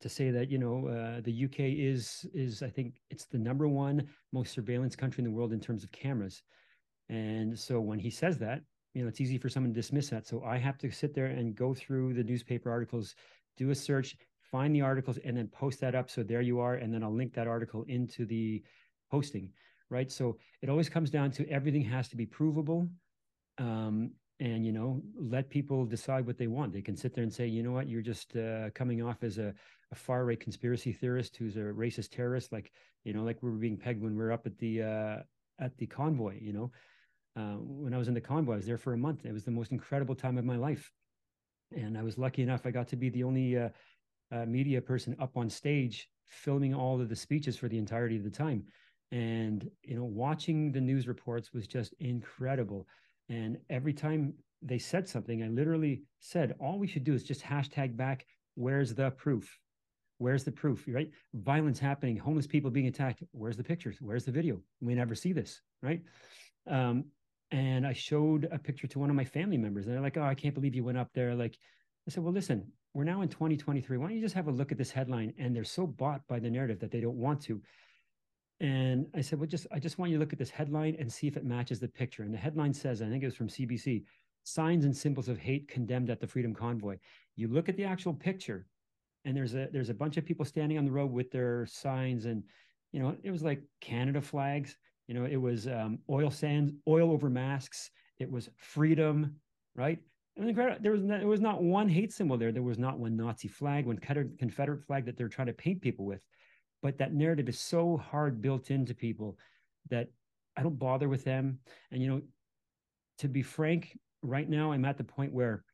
to 0.00 0.08
say 0.08 0.30
that 0.30 0.50
you 0.50 0.58
know 0.58 0.86
uh, 0.88 1.20
the 1.22 1.44
UK 1.44 1.60
is 1.60 2.26
is 2.34 2.62
I 2.62 2.70
think 2.70 2.94
it's 3.10 3.26
the 3.26 3.38
number 3.38 3.68
one 3.68 4.06
most 4.32 4.52
surveillance 4.52 4.96
country 4.96 5.22
in 5.22 5.30
the 5.30 5.36
world 5.36 5.52
in 5.52 5.60
terms 5.60 5.84
of 5.84 5.92
cameras. 5.92 6.42
And 7.08 7.58
so 7.58 7.80
when 7.80 7.98
he 7.98 8.10
says 8.10 8.38
that, 8.38 8.60
you 8.94 9.02
know, 9.02 9.08
it's 9.08 9.20
easy 9.20 9.38
for 9.38 9.48
someone 9.48 9.72
to 9.72 9.80
dismiss 9.80 10.10
that. 10.10 10.26
So 10.26 10.42
I 10.44 10.58
have 10.58 10.78
to 10.78 10.90
sit 10.90 11.14
there 11.14 11.26
and 11.26 11.54
go 11.54 11.74
through 11.74 12.14
the 12.14 12.24
newspaper 12.24 12.70
articles, 12.70 13.14
do 13.56 13.70
a 13.70 13.74
search, 13.74 14.16
find 14.50 14.74
the 14.74 14.82
articles, 14.82 15.18
and 15.24 15.36
then 15.36 15.48
post 15.48 15.80
that 15.80 15.94
up. 15.94 16.10
So 16.10 16.22
there 16.22 16.42
you 16.42 16.60
are. 16.60 16.74
And 16.74 16.92
then 16.92 17.02
I'll 17.02 17.14
link 17.14 17.32
that 17.34 17.46
article 17.46 17.84
into 17.88 18.26
the 18.26 18.62
posting, 19.10 19.50
right? 19.88 20.10
So 20.10 20.36
it 20.62 20.68
always 20.68 20.88
comes 20.88 21.10
down 21.10 21.30
to 21.32 21.48
everything 21.48 21.82
has 21.82 22.08
to 22.08 22.16
be 22.16 22.26
provable. 22.26 22.88
Um, 23.58 24.12
and 24.40 24.64
you 24.64 24.72
know 24.72 25.02
let 25.16 25.50
people 25.50 25.84
decide 25.84 26.26
what 26.26 26.38
they 26.38 26.46
want 26.46 26.72
they 26.72 26.82
can 26.82 26.96
sit 26.96 27.12
there 27.14 27.24
and 27.24 27.32
say 27.32 27.46
you 27.46 27.62
know 27.62 27.72
what 27.72 27.88
you're 27.88 28.02
just 28.02 28.36
uh, 28.36 28.70
coming 28.74 29.02
off 29.02 29.22
as 29.22 29.38
a, 29.38 29.52
a 29.90 29.94
far 29.94 30.24
right 30.24 30.40
conspiracy 30.40 30.92
theorist 30.92 31.36
who's 31.36 31.56
a 31.56 31.60
racist 31.60 32.10
terrorist 32.10 32.52
like 32.52 32.70
you 33.04 33.12
know 33.12 33.24
like 33.24 33.42
we 33.42 33.50
were 33.50 33.56
being 33.56 33.76
pegged 33.76 34.02
when 34.02 34.16
we 34.16 34.22
are 34.22 34.32
up 34.32 34.46
at 34.46 34.56
the 34.58 34.82
uh, 34.82 35.16
at 35.58 35.76
the 35.78 35.86
convoy 35.86 36.38
you 36.40 36.52
know 36.52 36.70
uh, 37.38 37.56
when 37.60 37.94
I 37.94 37.98
was 37.98 38.08
in 38.08 38.14
the 38.14 38.20
convoy. 38.20 38.54
I 38.54 38.56
was 38.56 38.66
there 38.66 38.78
for 38.78 38.94
a 38.94 38.98
month. 38.98 39.24
It 39.24 39.32
was 39.32 39.44
the 39.44 39.50
most 39.50 39.70
incredible 39.70 40.14
time 40.14 40.38
of 40.38 40.44
my 40.44 40.56
life. 40.56 40.90
And 41.76 41.96
I 41.96 42.02
was 42.02 42.18
lucky 42.18 42.42
enough, 42.42 42.66
I 42.66 42.70
got 42.70 42.88
to 42.88 42.96
be 42.96 43.10
the 43.10 43.24
only 43.24 43.56
uh, 43.56 43.68
uh, 44.32 44.46
media 44.46 44.80
person 44.80 45.14
up 45.20 45.36
on 45.36 45.48
stage 45.48 46.08
filming 46.26 46.74
all 46.74 47.00
of 47.00 47.08
the 47.08 47.16
speeches 47.16 47.56
for 47.56 47.68
the 47.68 47.78
entirety 47.78 48.16
of 48.16 48.24
the 48.24 48.30
time. 48.30 48.64
And, 49.12 49.70
you 49.82 49.94
know, 49.96 50.04
watching 50.04 50.72
the 50.72 50.80
news 50.80 51.06
reports 51.06 51.52
was 51.52 51.66
just 51.66 51.94
incredible. 52.00 52.86
And 53.28 53.58
every 53.68 53.92
time 53.92 54.34
they 54.62 54.78
said 54.78 55.08
something, 55.08 55.42
I 55.42 55.48
literally 55.48 56.02
said, 56.20 56.54
all 56.58 56.78
we 56.78 56.86
should 56.86 57.04
do 57.04 57.14
is 57.14 57.24
just 57.24 57.42
hashtag 57.42 57.96
back, 57.96 58.26
where's 58.54 58.94
the 58.94 59.10
proof? 59.10 59.58
Where's 60.18 60.44
the 60.44 60.52
proof? 60.52 60.84
Right? 60.88 61.10
Violence 61.34 61.78
happening, 61.78 62.16
homeless 62.16 62.46
people 62.46 62.70
being 62.70 62.88
attacked. 62.88 63.22
Where's 63.32 63.56
the 63.56 63.64
pictures? 63.64 63.98
Where's 64.00 64.24
the 64.24 64.32
video? 64.32 64.60
We 64.80 64.94
never 64.94 65.14
see 65.14 65.32
this, 65.32 65.60
right? 65.82 66.02
Um, 66.66 67.04
and 67.50 67.86
I 67.86 67.92
showed 67.92 68.48
a 68.50 68.58
picture 68.58 68.86
to 68.88 68.98
one 68.98 69.10
of 69.10 69.16
my 69.16 69.24
family 69.24 69.56
members, 69.56 69.86
and 69.86 69.94
they're 69.94 70.02
like, 70.02 70.16
"Oh, 70.16 70.22
I 70.22 70.34
can't 70.34 70.54
believe 70.54 70.74
you 70.74 70.84
went 70.84 70.98
up 70.98 71.12
there." 71.14 71.34
Like, 71.34 71.56
I 72.06 72.10
said, 72.10 72.22
"Well, 72.22 72.32
listen, 72.32 72.70
we're 72.92 73.04
now 73.04 73.22
in 73.22 73.28
2023. 73.28 73.96
Why 73.96 74.08
don't 74.08 74.16
you 74.16 74.20
just 74.22 74.34
have 74.34 74.48
a 74.48 74.52
look 74.52 74.70
at 74.70 74.76
this 74.78 74.90
headline?" 74.90 75.32
And 75.38 75.56
they're 75.56 75.64
so 75.64 75.86
bought 75.86 76.26
by 76.28 76.40
the 76.40 76.50
narrative 76.50 76.80
that 76.80 76.90
they 76.90 77.00
don't 77.00 77.16
want 77.16 77.40
to. 77.42 77.62
And 78.60 79.06
I 79.14 79.20
said, 79.20 79.38
"Well, 79.38 79.48
just 79.48 79.66
I 79.70 79.78
just 79.78 79.98
want 79.98 80.10
you 80.10 80.18
to 80.18 80.20
look 80.20 80.32
at 80.32 80.38
this 80.38 80.50
headline 80.50 80.96
and 80.98 81.12
see 81.12 81.28
if 81.28 81.36
it 81.36 81.44
matches 81.44 81.80
the 81.80 81.88
picture." 81.88 82.22
And 82.22 82.34
the 82.34 82.38
headline 82.38 82.74
says, 82.74 83.02
I 83.02 83.08
think 83.08 83.22
it 83.22 83.26
was 83.26 83.36
from 83.36 83.48
CBC, 83.48 84.04
"Signs 84.42 84.84
and 84.84 84.96
symbols 84.96 85.28
of 85.28 85.38
hate 85.38 85.68
condemned 85.68 86.10
at 86.10 86.20
the 86.20 86.26
Freedom 86.26 86.54
Convoy." 86.54 86.98
You 87.36 87.48
look 87.48 87.68
at 87.68 87.76
the 87.76 87.84
actual 87.84 88.14
picture, 88.14 88.66
and 89.24 89.36
there's 89.36 89.54
a 89.54 89.68
there's 89.72 89.90
a 89.90 89.94
bunch 89.94 90.16
of 90.16 90.24
people 90.24 90.44
standing 90.44 90.78
on 90.78 90.84
the 90.84 90.90
road 90.90 91.12
with 91.12 91.30
their 91.30 91.66
signs, 91.66 92.24
and 92.24 92.42
you 92.92 93.00
know, 93.00 93.16
it 93.22 93.30
was 93.30 93.42
like 93.42 93.62
Canada 93.80 94.20
flags 94.20 94.76
you 95.08 95.14
know, 95.14 95.24
it 95.24 95.36
was 95.36 95.66
um, 95.66 95.98
oil 96.10 96.30
sands, 96.30 96.70
oil 96.86 97.10
over 97.10 97.30
masks. 97.30 97.90
It 98.18 98.30
was 98.30 98.50
freedom, 98.56 99.36
right? 99.74 99.98
And 100.36 100.54
there 100.54 100.92
was 100.92 101.02
there 101.06 101.26
was 101.26 101.40
not 101.40 101.62
one 101.62 101.88
hate 101.88 102.12
symbol 102.12 102.36
there. 102.36 102.52
There 102.52 102.62
was 102.62 102.78
not 102.78 102.98
one 102.98 103.16
Nazi 103.16 103.48
flag, 103.48 103.86
one 103.86 103.98
Confederate 103.98 104.84
flag 104.84 105.06
that 105.06 105.16
they're 105.16 105.28
trying 105.28 105.48
to 105.48 105.52
paint 105.52 105.80
people 105.80 106.04
with. 106.04 106.20
But 106.82 106.98
that 106.98 107.12
narrative 107.12 107.48
is 107.48 107.58
so 107.58 107.96
hard 107.96 108.40
built 108.40 108.70
into 108.70 108.94
people 108.94 109.38
that 109.90 110.08
I 110.56 110.62
don't 110.62 110.78
bother 110.78 111.08
with 111.08 111.24
them. 111.24 111.58
And 111.90 112.02
you 112.02 112.08
know, 112.08 112.22
to 113.18 113.28
be 113.28 113.42
frank, 113.42 113.98
right 114.22 114.48
now 114.48 114.72
I'm 114.72 114.84
at 114.84 114.96
the 114.96 115.04
point 115.04 115.32
where 115.32 115.64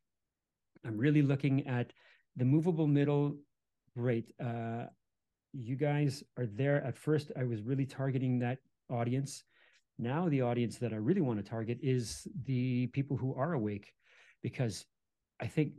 I'm 0.85 0.97
really 0.97 1.21
looking 1.21 1.67
at 1.67 1.93
the 2.35 2.45
movable 2.45 2.87
middle. 2.87 3.37
Great. 3.95 4.31
Uh, 4.43 4.85
you 5.53 5.75
guys 5.75 6.23
are 6.37 6.45
there. 6.45 6.83
At 6.83 6.97
first, 6.97 7.31
I 7.39 7.43
was 7.43 7.61
really 7.61 7.85
targeting 7.85 8.39
that 8.39 8.59
audience. 8.89 9.43
Now, 9.97 10.27
the 10.27 10.41
audience 10.41 10.77
that 10.79 10.91
I 10.91 10.97
really 10.97 11.21
want 11.21 11.43
to 11.43 11.49
target 11.49 11.79
is 11.81 12.27
the 12.43 12.87
people 12.87 13.15
who 13.15 13.33
are 13.35 13.53
awake, 13.53 13.93
because 14.43 14.85
I 15.39 15.47
think 15.47 15.73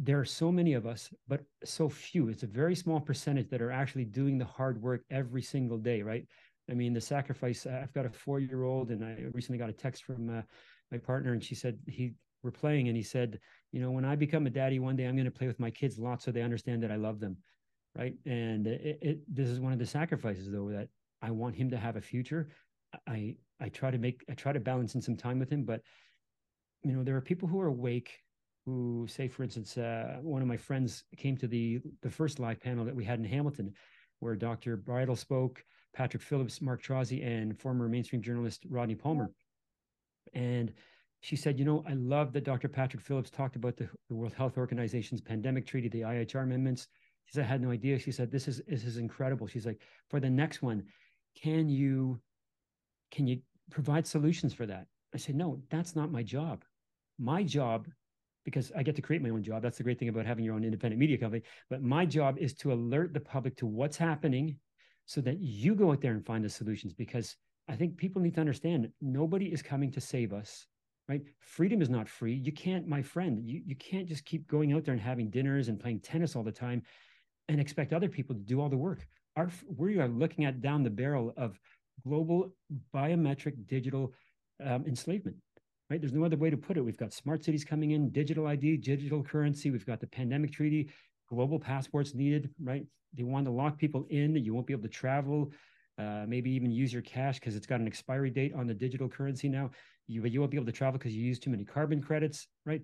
there 0.00 0.20
are 0.20 0.24
so 0.24 0.52
many 0.52 0.74
of 0.74 0.86
us, 0.86 1.10
but 1.26 1.42
so 1.64 1.88
few. 1.88 2.28
It's 2.28 2.44
a 2.44 2.46
very 2.46 2.76
small 2.76 3.00
percentage 3.00 3.50
that 3.50 3.60
are 3.60 3.72
actually 3.72 4.04
doing 4.04 4.38
the 4.38 4.44
hard 4.44 4.80
work 4.80 5.02
every 5.10 5.42
single 5.42 5.76
day, 5.76 6.02
right? 6.02 6.24
I 6.70 6.74
mean, 6.74 6.92
the 6.92 7.00
sacrifice. 7.00 7.66
I've 7.66 7.92
got 7.92 8.06
a 8.06 8.10
four-year-old, 8.10 8.90
and 8.90 9.04
I 9.04 9.24
recently 9.32 9.58
got 9.58 9.70
a 9.70 9.72
text 9.72 10.04
from 10.04 10.30
uh, 10.30 10.42
my 10.92 10.98
partner, 10.98 11.32
and 11.32 11.42
she 11.42 11.56
said 11.56 11.78
he 11.86 12.12
we're 12.44 12.52
playing, 12.52 12.86
and 12.86 12.96
he 12.96 13.02
said, 13.02 13.40
you 13.72 13.80
know, 13.80 13.90
when 13.90 14.04
I 14.04 14.14
become 14.14 14.46
a 14.46 14.50
daddy 14.50 14.78
one 14.78 14.94
day, 14.94 15.06
I'm 15.06 15.16
going 15.16 15.24
to 15.24 15.30
play 15.30 15.48
with 15.48 15.58
my 15.58 15.70
kids 15.70 15.98
a 15.98 16.02
lot, 16.02 16.22
so 16.22 16.30
they 16.30 16.42
understand 16.42 16.84
that 16.84 16.92
I 16.92 16.96
love 16.96 17.18
them, 17.18 17.36
right? 17.96 18.14
And 18.24 18.68
it, 18.68 18.98
it, 19.02 19.18
this 19.34 19.48
is 19.48 19.58
one 19.58 19.72
of 19.72 19.80
the 19.80 19.86
sacrifices, 19.86 20.48
though, 20.48 20.70
that 20.70 20.88
I 21.20 21.32
want 21.32 21.56
him 21.56 21.70
to 21.70 21.76
have 21.76 21.96
a 21.96 22.00
future. 22.00 22.50
I 23.08 23.34
I 23.60 23.68
try 23.70 23.90
to 23.90 23.98
make 23.98 24.24
I 24.30 24.34
try 24.34 24.52
to 24.52 24.60
balance 24.60 24.94
in 24.94 25.02
some 25.02 25.16
time 25.16 25.40
with 25.40 25.50
him, 25.50 25.64
but 25.64 25.80
you 26.84 26.92
know, 26.92 27.02
there 27.02 27.16
are 27.16 27.20
people 27.20 27.48
who 27.48 27.60
are 27.60 27.66
awake 27.66 28.20
who 28.68 29.06
say, 29.08 29.28
for 29.28 29.42
instance, 29.42 29.78
uh, 29.78 30.18
one 30.20 30.42
of 30.42 30.48
my 30.48 30.56
friends 30.56 31.04
came 31.16 31.36
to 31.38 31.46
the 31.46 31.80
the 32.02 32.10
first 32.10 32.38
live 32.38 32.60
panel 32.60 32.84
that 32.84 32.94
we 32.94 33.04
had 33.04 33.18
in 33.18 33.24
Hamilton, 33.24 33.72
where 34.20 34.36
Dr. 34.36 34.76
Bridle 34.76 35.16
spoke, 35.16 35.64
Patrick 35.94 36.22
Phillips, 36.22 36.60
Mark 36.60 36.82
Trozzi, 36.82 37.26
and 37.26 37.58
former 37.58 37.88
mainstream 37.88 38.20
journalist 38.20 38.64
Rodney 38.68 38.94
Palmer. 38.94 39.30
And 40.34 40.72
she 41.20 41.34
said, 41.34 41.58
you 41.58 41.64
know, 41.64 41.82
I 41.88 41.94
love 41.94 42.32
that 42.34 42.44
Dr. 42.44 42.68
Patrick 42.68 43.02
Phillips 43.02 43.30
talked 43.30 43.56
about 43.56 43.76
the, 43.76 43.88
the 44.08 44.14
World 44.14 44.34
Health 44.34 44.58
Organization's 44.58 45.22
pandemic 45.22 45.66
treaty, 45.66 45.88
the 45.88 46.02
IHR 46.02 46.42
amendments. 46.42 46.88
She 47.24 47.32
said, 47.32 47.44
I 47.44 47.48
had 47.48 47.62
no 47.62 47.70
idea. 47.70 47.98
She 47.98 48.12
said, 48.12 48.30
this 48.30 48.48
is 48.48 48.60
this 48.68 48.84
is 48.84 48.98
incredible. 48.98 49.46
She's 49.46 49.66
like, 49.66 49.80
for 50.10 50.20
the 50.20 50.30
next 50.30 50.62
one, 50.62 50.84
can 51.42 51.70
you 51.70 52.20
can 53.10 53.26
you 53.26 53.40
provide 53.70 54.06
solutions 54.06 54.52
for 54.52 54.66
that? 54.66 54.86
I 55.14 55.16
said, 55.16 55.36
no, 55.36 55.58
that's 55.70 55.96
not 55.96 56.12
my 56.12 56.22
job. 56.22 56.64
My 57.18 57.42
job 57.42 57.88
because 58.48 58.72
I 58.74 58.82
get 58.82 58.96
to 58.96 59.02
create 59.02 59.20
my 59.20 59.28
own 59.28 59.42
job. 59.42 59.60
That's 59.62 59.76
the 59.76 59.84
great 59.84 59.98
thing 59.98 60.08
about 60.08 60.24
having 60.24 60.42
your 60.42 60.54
own 60.54 60.64
independent 60.64 60.98
media 60.98 61.18
company. 61.18 61.42
But 61.68 61.82
my 61.82 62.06
job 62.06 62.38
is 62.38 62.54
to 62.54 62.72
alert 62.72 63.12
the 63.12 63.20
public 63.20 63.56
to 63.58 63.66
what's 63.66 63.98
happening 63.98 64.56
so 65.04 65.20
that 65.20 65.38
you 65.38 65.74
go 65.74 65.92
out 65.92 66.00
there 66.00 66.12
and 66.12 66.24
find 66.24 66.42
the 66.42 66.48
solutions. 66.48 66.94
Because 66.94 67.36
I 67.68 67.76
think 67.76 67.98
people 67.98 68.22
need 68.22 68.34
to 68.36 68.40
understand 68.40 68.90
nobody 69.02 69.52
is 69.52 69.60
coming 69.60 69.90
to 69.92 70.00
save 70.00 70.32
us, 70.32 70.66
right? 71.10 71.20
Freedom 71.40 71.82
is 71.82 71.90
not 71.90 72.08
free. 72.08 72.32
You 72.32 72.52
can't, 72.52 72.88
my 72.88 73.02
friend, 73.02 73.38
you, 73.44 73.60
you 73.66 73.76
can't 73.76 74.08
just 74.08 74.24
keep 74.24 74.48
going 74.48 74.72
out 74.72 74.84
there 74.86 74.94
and 74.94 75.02
having 75.02 75.28
dinners 75.28 75.68
and 75.68 75.78
playing 75.78 76.00
tennis 76.00 76.34
all 76.34 76.42
the 76.42 76.50
time 76.50 76.82
and 77.48 77.60
expect 77.60 77.92
other 77.92 78.08
people 78.08 78.34
to 78.34 78.40
do 78.40 78.62
all 78.62 78.70
the 78.70 78.78
work. 78.78 79.06
Our, 79.36 79.50
we 79.76 79.98
are 79.98 80.08
looking 80.08 80.46
at 80.46 80.62
down 80.62 80.82
the 80.82 80.90
barrel 80.90 81.34
of 81.36 81.60
global 82.02 82.54
biometric 82.94 83.66
digital 83.66 84.14
um, 84.64 84.86
enslavement 84.86 85.36
right? 85.90 86.00
There's 86.00 86.12
no 86.12 86.24
other 86.24 86.36
way 86.36 86.50
to 86.50 86.56
put 86.56 86.76
it. 86.76 86.82
We've 86.82 86.96
got 86.96 87.12
smart 87.12 87.44
cities 87.44 87.64
coming 87.64 87.92
in, 87.92 88.10
digital 88.10 88.46
ID, 88.46 88.78
digital 88.78 89.22
currency. 89.22 89.70
We've 89.70 89.86
got 89.86 90.00
the 90.00 90.06
pandemic 90.06 90.52
treaty, 90.52 90.90
global 91.28 91.58
passports 91.58 92.14
needed, 92.14 92.50
right? 92.62 92.84
They 93.14 93.22
want 93.22 93.46
to 93.46 93.52
lock 93.52 93.78
people 93.78 94.06
in. 94.10 94.36
You 94.36 94.54
won't 94.54 94.66
be 94.66 94.74
able 94.74 94.82
to 94.82 94.88
travel, 94.88 95.50
uh, 95.98 96.24
maybe 96.28 96.50
even 96.50 96.70
use 96.70 96.92
your 96.92 97.02
cash 97.02 97.40
because 97.40 97.56
it's 97.56 97.66
got 97.66 97.80
an 97.80 97.86
expiry 97.86 98.30
date 98.30 98.52
on 98.54 98.66
the 98.66 98.74
digital 98.74 99.08
currency 99.08 99.48
now. 99.48 99.70
You, 100.06 100.24
you 100.26 100.40
won't 100.40 100.50
be 100.50 100.58
able 100.58 100.66
to 100.66 100.72
travel 100.72 100.98
because 100.98 101.14
you 101.14 101.22
use 101.22 101.38
too 101.38 101.50
many 101.50 101.64
carbon 101.64 102.02
credits, 102.02 102.46
right? 102.66 102.82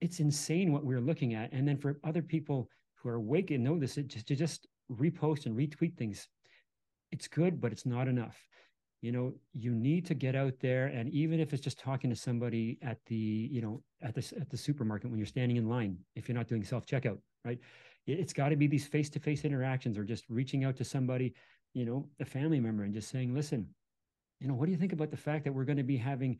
It's 0.00 0.20
insane 0.20 0.72
what 0.72 0.84
we're 0.84 1.00
looking 1.00 1.34
at. 1.34 1.52
And 1.52 1.66
then 1.66 1.78
for 1.78 1.98
other 2.04 2.22
people 2.22 2.68
who 2.96 3.08
are 3.10 3.14
awake 3.14 3.50
and 3.50 3.62
know 3.62 3.78
this, 3.78 3.96
it 3.96 4.08
just 4.08 4.26
to 4.28 4.36
just 4.36 4.66
repost 4.90 5.46
and 5.46 5.56
retweet 5.56 5.96
things, 5.96 6.28
it's 7.12 7.28
good, 7.28 7.60
but 7.60 7.70
it's 7.70 7.86
not 7.86 8.08
enough 8.08 8.36
you 9.04 9.12
know 9.12 9.34
you 9.52 9.72
need 9.74 10.06
to 10.06 10.14
get 10.14 10.34
out 10.34 10.54
there 10.60 10.86
and 10.86 11.10
even 11.10 11.38
if 11.38 11.52
it's 11.52 11.62
just 11.62 11.78
talking 11.78 12.08
to 12.08 12.16
somebody 12.16 12.78
at 12.80 12.98
the 13.06 13.14
you 13.14 13.60
know 13.60 13.82
at 14.02 14.14
the 14.14 14.32
at 14.40 14.48
the 14.48 14.56
supermarket 14.56 15.10
when 15.10 15.18
you're 15.18 15.26
standing 15.26 15.58
in 15.58 15.68
line 15.68 15.98
if 16.16 16.26
you're 16.26 16.36
not 16.36 16.48
doing 16.48 16.64
self 16.64 16.86
checkout 16.86 17.18
right 17.44 17.58
it's 18.06 18.32
got 18.32 18.48
to 18.48 18.56
be 18.56 18.66
these 18.66 18.86
face 18.86 19.10
to 19.10 19.20
face 19.20 19.44
interactions 19.44 19.98
or 19.98 20.04
just 20.04 20.24
reaching 20.30 20.64
out 20.64 20.74
to 20.76 20.84
somebody 20.84 21.34
you 21.74 21.84
know 21.84 22.08
a 22.20 22.24
family 22.24 22.58
member 22.58 22.84
and 22.84 22.94
just 22.94 23.10
saying 23.10 23.34
listen 23.34 23.68
you 24.40 24.48
know 24.48 24.54
what 24.54 24.64
do 24.64 24.72
you 24.72 24.78
think 24.78 24.94
about 24.94 25.10
the 25.10 25.16
fact 25.16 25.44
that 25.44 25.52
we're 25.52 25.64
going 25.64 25.76
to 25.76 25.82
be 25.82 25.96
having 25.96 26.38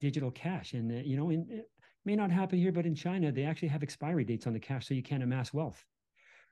digital 0.00 0.30
cash? 0.30 0.74
And 0.74 0.90
uh, 0.90 1.02
you 1.04 1.16
know 1.18 1.30
in, 1.30 1.46
it 1.50 1.70
may 2.06 2.16
not 2.16 2.30
happen 2.30 2.58
here 2.58 2.72
but 2.72 2.86
in 2.86 2.94
china 2.94 3.30
they 3.30 3.44
actually 3.44 3.68
have 3.68 3.82
expiry 3.82 4.24
dates 4.24 4.46
on 4.46 4.54
the 4.54 4.60
cash 4.60 4.88
so 4.88 4.94
you 4.94 5.02
can't 5.02 5.22
amass 5.22 5.52
wealth 5.52 5.84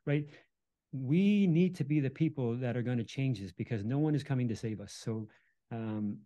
right? 0.07 0.29
We 0.93 1.47
need 1.47 1.75
to 1.77 1.85
be 1.85 2.01
the 2.01 2.11
people 2.11 2.57
that 2.57 2.77
are 2.77 2.83
going 2.83 2.99
to 2.99 3.05
change 3.05 3.41
this 3.41 3.53
because 3.53 3.85
no 3.85 3.99
one 3.99 4.15
is 4.15 4.23
coming 4.23 4.49
to 4.49 4.57
save 4.57 4.81
us. 4.81 4.93
So 4.93 5.29
um, 5.75 6.19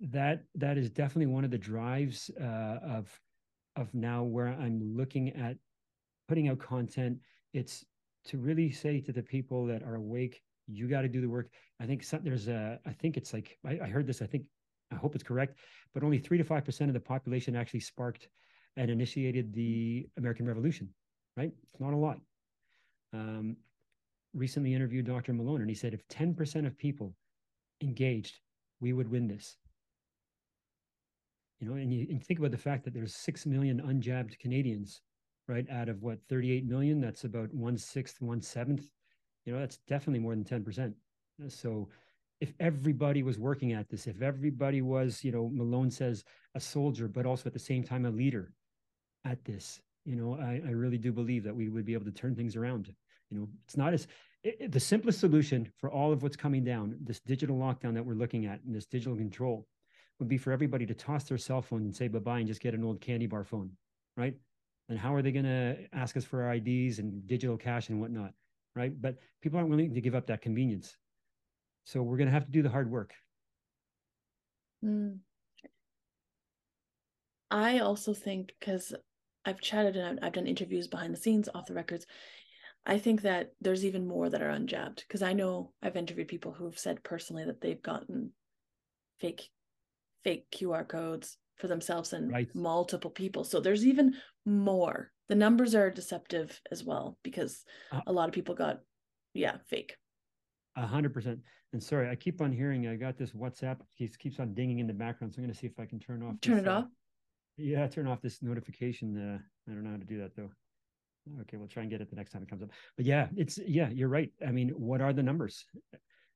that 0.00 0.44
that 0.54 0.76
is 0.76 0.90
definitely 0.90 1.26
one 1.26 1.44
of 1.44 1.50
the 1.50 1.58
drives 1.58 2.30
uh, 2.40 2.78
of 2.82 3.20
of 3.76 3.92
now 3.94 4.22
where 4.22 4.48
I'm 4.48 4.80
looking 4.96 5.30
at 5.30 5.56
putting 6.28 6.48
out 6.48 6.58
content. 6.58 7.18
It's 7.52 7.84
to 8.26 8.38
really 8.38 8.70
say 8.70 9.00
to 9.00 9.12
the 9.12 9.22
people 9.22 9.66
that 9.66 9.82
are 9.82 9.96
awake, 9.96 10.40
you 10.66 10.88
got 10.88 11.02
to 11.02 11.08
do 11.08 11.20
the 11.20 11.28
work. 11.28 11.50
I 11.80 11.86
think 11.86 12.02
some, 12.02 12.20
there's 12.22 12.48
a, 12.48 12.78
I 12.86 12.92
think 12.92 13.16
it's 13.16 13.32
like 13.32 13.58
I, 13.66 13.78
I 13.82 13.88
heard 13.88 14.06
this. 14.06 14.22
I 14.22 14.26
think 14.26 14.44
I 14.92 14.96
hope 14.96 15.14
it's 15.14 15.24
correct, 15.24 15.58
but 15.92 16.02
only 16.02 16.18
three 16.18 16.38
to 16.38 16.44
five 16.44 16.64
percent 16.64 16.88
of 16.88 16.94
the 16.94 17.00
population 17.00 17.56
actually 17.56 17.80
sparked 17.80 18.28
and 18.76 18.90
initiated 18.90 19.52
the 19.52 20.06
American 20.16 20.46
Revolution. 20.46 20.88
Right? 21.36 21.52
It's 21.72 21.80
not 21.80 21.92
a 21.92 21.96
lot. 21.96 22.18
Um, 23.12 23.56
recently 24.34 24.74
interviewed 24.74 25.06
Dr. 25.06 25.32
Malone, 25.32 25.60
and 25.60 25.70
he 25.70 25.74
said 25.74 25.94
if 25.94 26.06
10% 26.08 26.66
of 26.66 26.76
people 26.76 27.14
engaged 27.80 28.40
we 28.84 28.92
would 28.92 29.10
win 29.10 29.26
this. 29.26 29.56
You 31.58 31.70
know, 31.70 31.76
and 31.76 31.90
you, 31.90 32.06
and 32.10 32.22
think 32.22 32.38
about 32.38 32.50
the 32.50 32.58
fact 32.58 32.84
that 32.84 32.92
there's 32.92 33.14
six 33.14 33.46
million 33.46 33.80
unjabbed 33.80 34.38
Canadians, 34.38 35.00
right? 35.48 35.66
Out 35.70 35.88
of 35.88 36.02
what 36.02 36.18
38 36.28 36.66
million, 36.66 37.00
that's 37.00 37.24
about 37.24 37.54
one 37.54 37.78
sixth, 37.78 38.20
one 38.20 38.42
seventh. 38.42 38.84
You 39.46 39.54
know, 39.54 39.60
that's 39.60 39.78
definitely 39.88 40.20
more 40.20 40.34
than 40.34 40.44
10%. 40.44 40.92
So 41.48 41.88
if 42.42 42.52
everybody 42.60 43.22
was 43.22 43.38
working 43.38 43.72
at 43.72 43.88
this, 43.88 44.06
if 44.06 44.20
everybody 44.20 44.82
was, 44.82 45.24
you 45.24 45.32
know, 45.32 45.48
Malone 45.50 45.90
says 45.90 46.22
a 46.54 46.60
soldier, 46.60 47.08
but 47.08 47.24
also 47.24 47.46
at 47.46 47.54
the 47.54 47.58
same 47.58 47.82
time 47.82 48.04
a 48.04 48.10
leader 48.10 48.52
at 49.24 49.42
this, 49.46 49.80
you 50.04 50.16
know, 50.16 50.34
I, 50.34 50.60
I 50.66 50.72
really 50.72 50.98
do 50.98 51.10
believe 51.10 51.44
that 51.44 51.56
we 51.56 51.70
would 51.70 51.86
be 51.86 51.94
able 51.94 52.04
to 52.04 52.10
turn 52.12 52.34
things 52.34 52.54
around. 52.54 52.94
You 53.30 53.38
know, 53.38 53.48
it's 53.64 53.78
not 53.78 53.94
as 53.94 54.06
it, 54.44 54.70
the 54.70 54.80
simplest 54.80 55.20
solution 55.20 55.70
for 55.78 55.90
all 55.90 56.12
of 56.12 56.22
what's 56.22 56.36
coming 56.36 56.62
down, 56.62 56.96
this 57.02 57.20
digital 57.20 57.56
lockdown 57.56 57.94
that 57.94 58.04
we're 58.04 58.14
looking 58.14 58.46
at 58.46 58.62
and 58.64 58.74
this 58.74 58.86
digital 58.86 59.16
control, 59.16 59.66
would 60.18 60.28
be 60.28 60.38
for 60.38 60.52
everybody 60.52 60.86
to 60.86 60.94
toss 60.94 61.24
their 61.24 61.38
cell 61.38 61.62
phone 61.62 61.82
and 61.82 61.94
say 61.94 62.06
bye 62.06 62.18
bye 62.18 62.38
and 62.38 62.46
just 62.46 62.60
get 62.60 62.74
an 62.74 62.84
old 62.84 63.00
candy 63.00 63.26
bar 63.26 63.42
phone, 63.42 63.70
right? 64.16 64.34
And 64.88 64.98
how 64.98 65.14
are 65.14 65.22
they 65.22 65.32
going 65.32 65.46
to 65.46 65.76
ask 65.92 66.16
us 66.16 66.24
for 66.24 66.42
our 66.42 66.54
IDs 66.54 66.98
and 66.98 67.26
digital 67.26 67.56
cash 67.56 67.88
and 67.88 68.00
whatnot, 68.00 68.32
right? 68.76 68.92
But 69.00 69.16
people 69.42 69.58
aren't 69.58 69.70
willing 69.70 69.94
to 69.94 70.00
give 70.00 70.14
up 70.14 70.26
that 70.26 70.42
convenience. 70.42 70.96
So 71.84 72.02
we're 72.02 72.18
going 72.18 72.28
to 72.28 72.32
have 72.32 72.44
to 72.44 72.52
do 72.52 72.62
the 72.62 72.68
hard 72.68 72.90
work. 72.90 73.14
Mm. 74.84 75.18
I 77.50 77.78
also 77.78 78.12
think 78.12 78.52
because 78.60 78.92
I've 79.46 79.60
chatted 79.60 79.96
and 79.96 80.18
I've, 80.20 80.26
I've 80.26 80.32
done 80.34 80.46
interviews 80.46 80.86
behind 80.86 81.14
the 81.14 81.18
scenes, 81.18 81.48
off 81.54 81.66
the 81.66 81.74
records, 81.74 82.06
I 82.86 82.98
think 82.98 83.22
that 83.22 83.52
there's 83.60 83.84
even 83.84 84.06
more 84.06 84.28
that 84.28 84.42
are 84.42 84.50
unjabbed 84.50 84.96
because 84.96 85.22
I 85.22 85.32
know 85.32 85.72
I've 85.82 85.96
interviewed 85.96 86.28
people 86.28 86.52
who've 86.52 86.78
said 86.78 87.02
personally 87.02 87.44
that 87.44 87.60
they've 87.60 87.82
gotten 87.82 88.32
fake 89.20 89.48
fake 90.22 90.46
QR 90.50 90.86
codes 90.86 91.38
for 91.56 91.68
themselves 91.68 92.12
and 92.12 92.30
right. 92.30 92.48
multiple 92.54 93.10
people. 93.10 93.44
So 93.44 93.60
there's 93.60 93.86
even 93.86 94.14
more. 94.44 95.12
The 95.28 95.34
numbers 95.34 95.74
are 95.74 95.90
deceptive 95.90 96.60
as 96.70 96.84
well 96.84 97.18
because 97.22 97.64
uh, 97.92 98.00
a 98.06 98.12
lot 98.12 98.28
of 98.28 98.34
people 98.34 98.54
got 98.54 98.80
yeah, 99.32 99.56
fake. 99.68 99.96
A 100.76 100.86
hundred 100.86 101.14
percent. 101.14 101.40
And 101.72 101.82
sorry, 101.82 102.08
I 102.08 102.14
keep 102.14 102.40
on 102.40 102.52
hearing 102.52 102.86
I 102.86 102.96
got 102.96 103.18
this 103.18 103.32
WhatsApp 103.32 103.78
keeps 103.96 104.16
keeps 104.16 104.38
on 104.38 104.54
dinging 104.54 104.78
in 104.78 104.86
the 104.86 104.92
background. 104.92 105.32
So 105.32 105.38
I'm 105.38 105.44
gonna 105.44 105.54
see 105.54 105.66
if 105.66 105.78
I 105.78 105.86
can 105.86 105.98
turn 105.98 106.22
off 106.22 106.40
turn 106.40 106.56
this, 106.56 106.64
it 106.64 106.68
uh, 106.68 106.78
off. 106.78 106.84
Yeah, 107.56 107.86
turn 107.88 108.06
off 108.06 108.20
this 108.20 108.42
notification. 108.42 109.16
Uh, 109.16 109.38
I 109.70 109.74
don't 109.74 109.84
know 109.84 109.90
how 109.90 109.96
to 109.96 110.04
do 110.04 110.18
that 110.18 110.36
though. 110.36 110.50
Okay, 111.40 111.56
we'll 111.56 111.68
try 111.68 111.82
and 111.82 111.90
get 111.90 112.00
it 112.00 112.10
the 112.10 112.16
next 112.16 112.32
time 112.32 112.42
it 112.42 112.48
comes 112.48 112.62
up. 112.62 112.70
But 112.96 113.06
yeah, 113.06 113.28
it's 113.36 113.58
yeah, 113.66 113.88
you're 113.90 114.08
right. 114.08 114.30
I 114.46 114.50
mean, 114.50 114.70
what 114.70 115.00
are 115.00 115.12
the 115.12 115.22
numbers? 115.22 115.64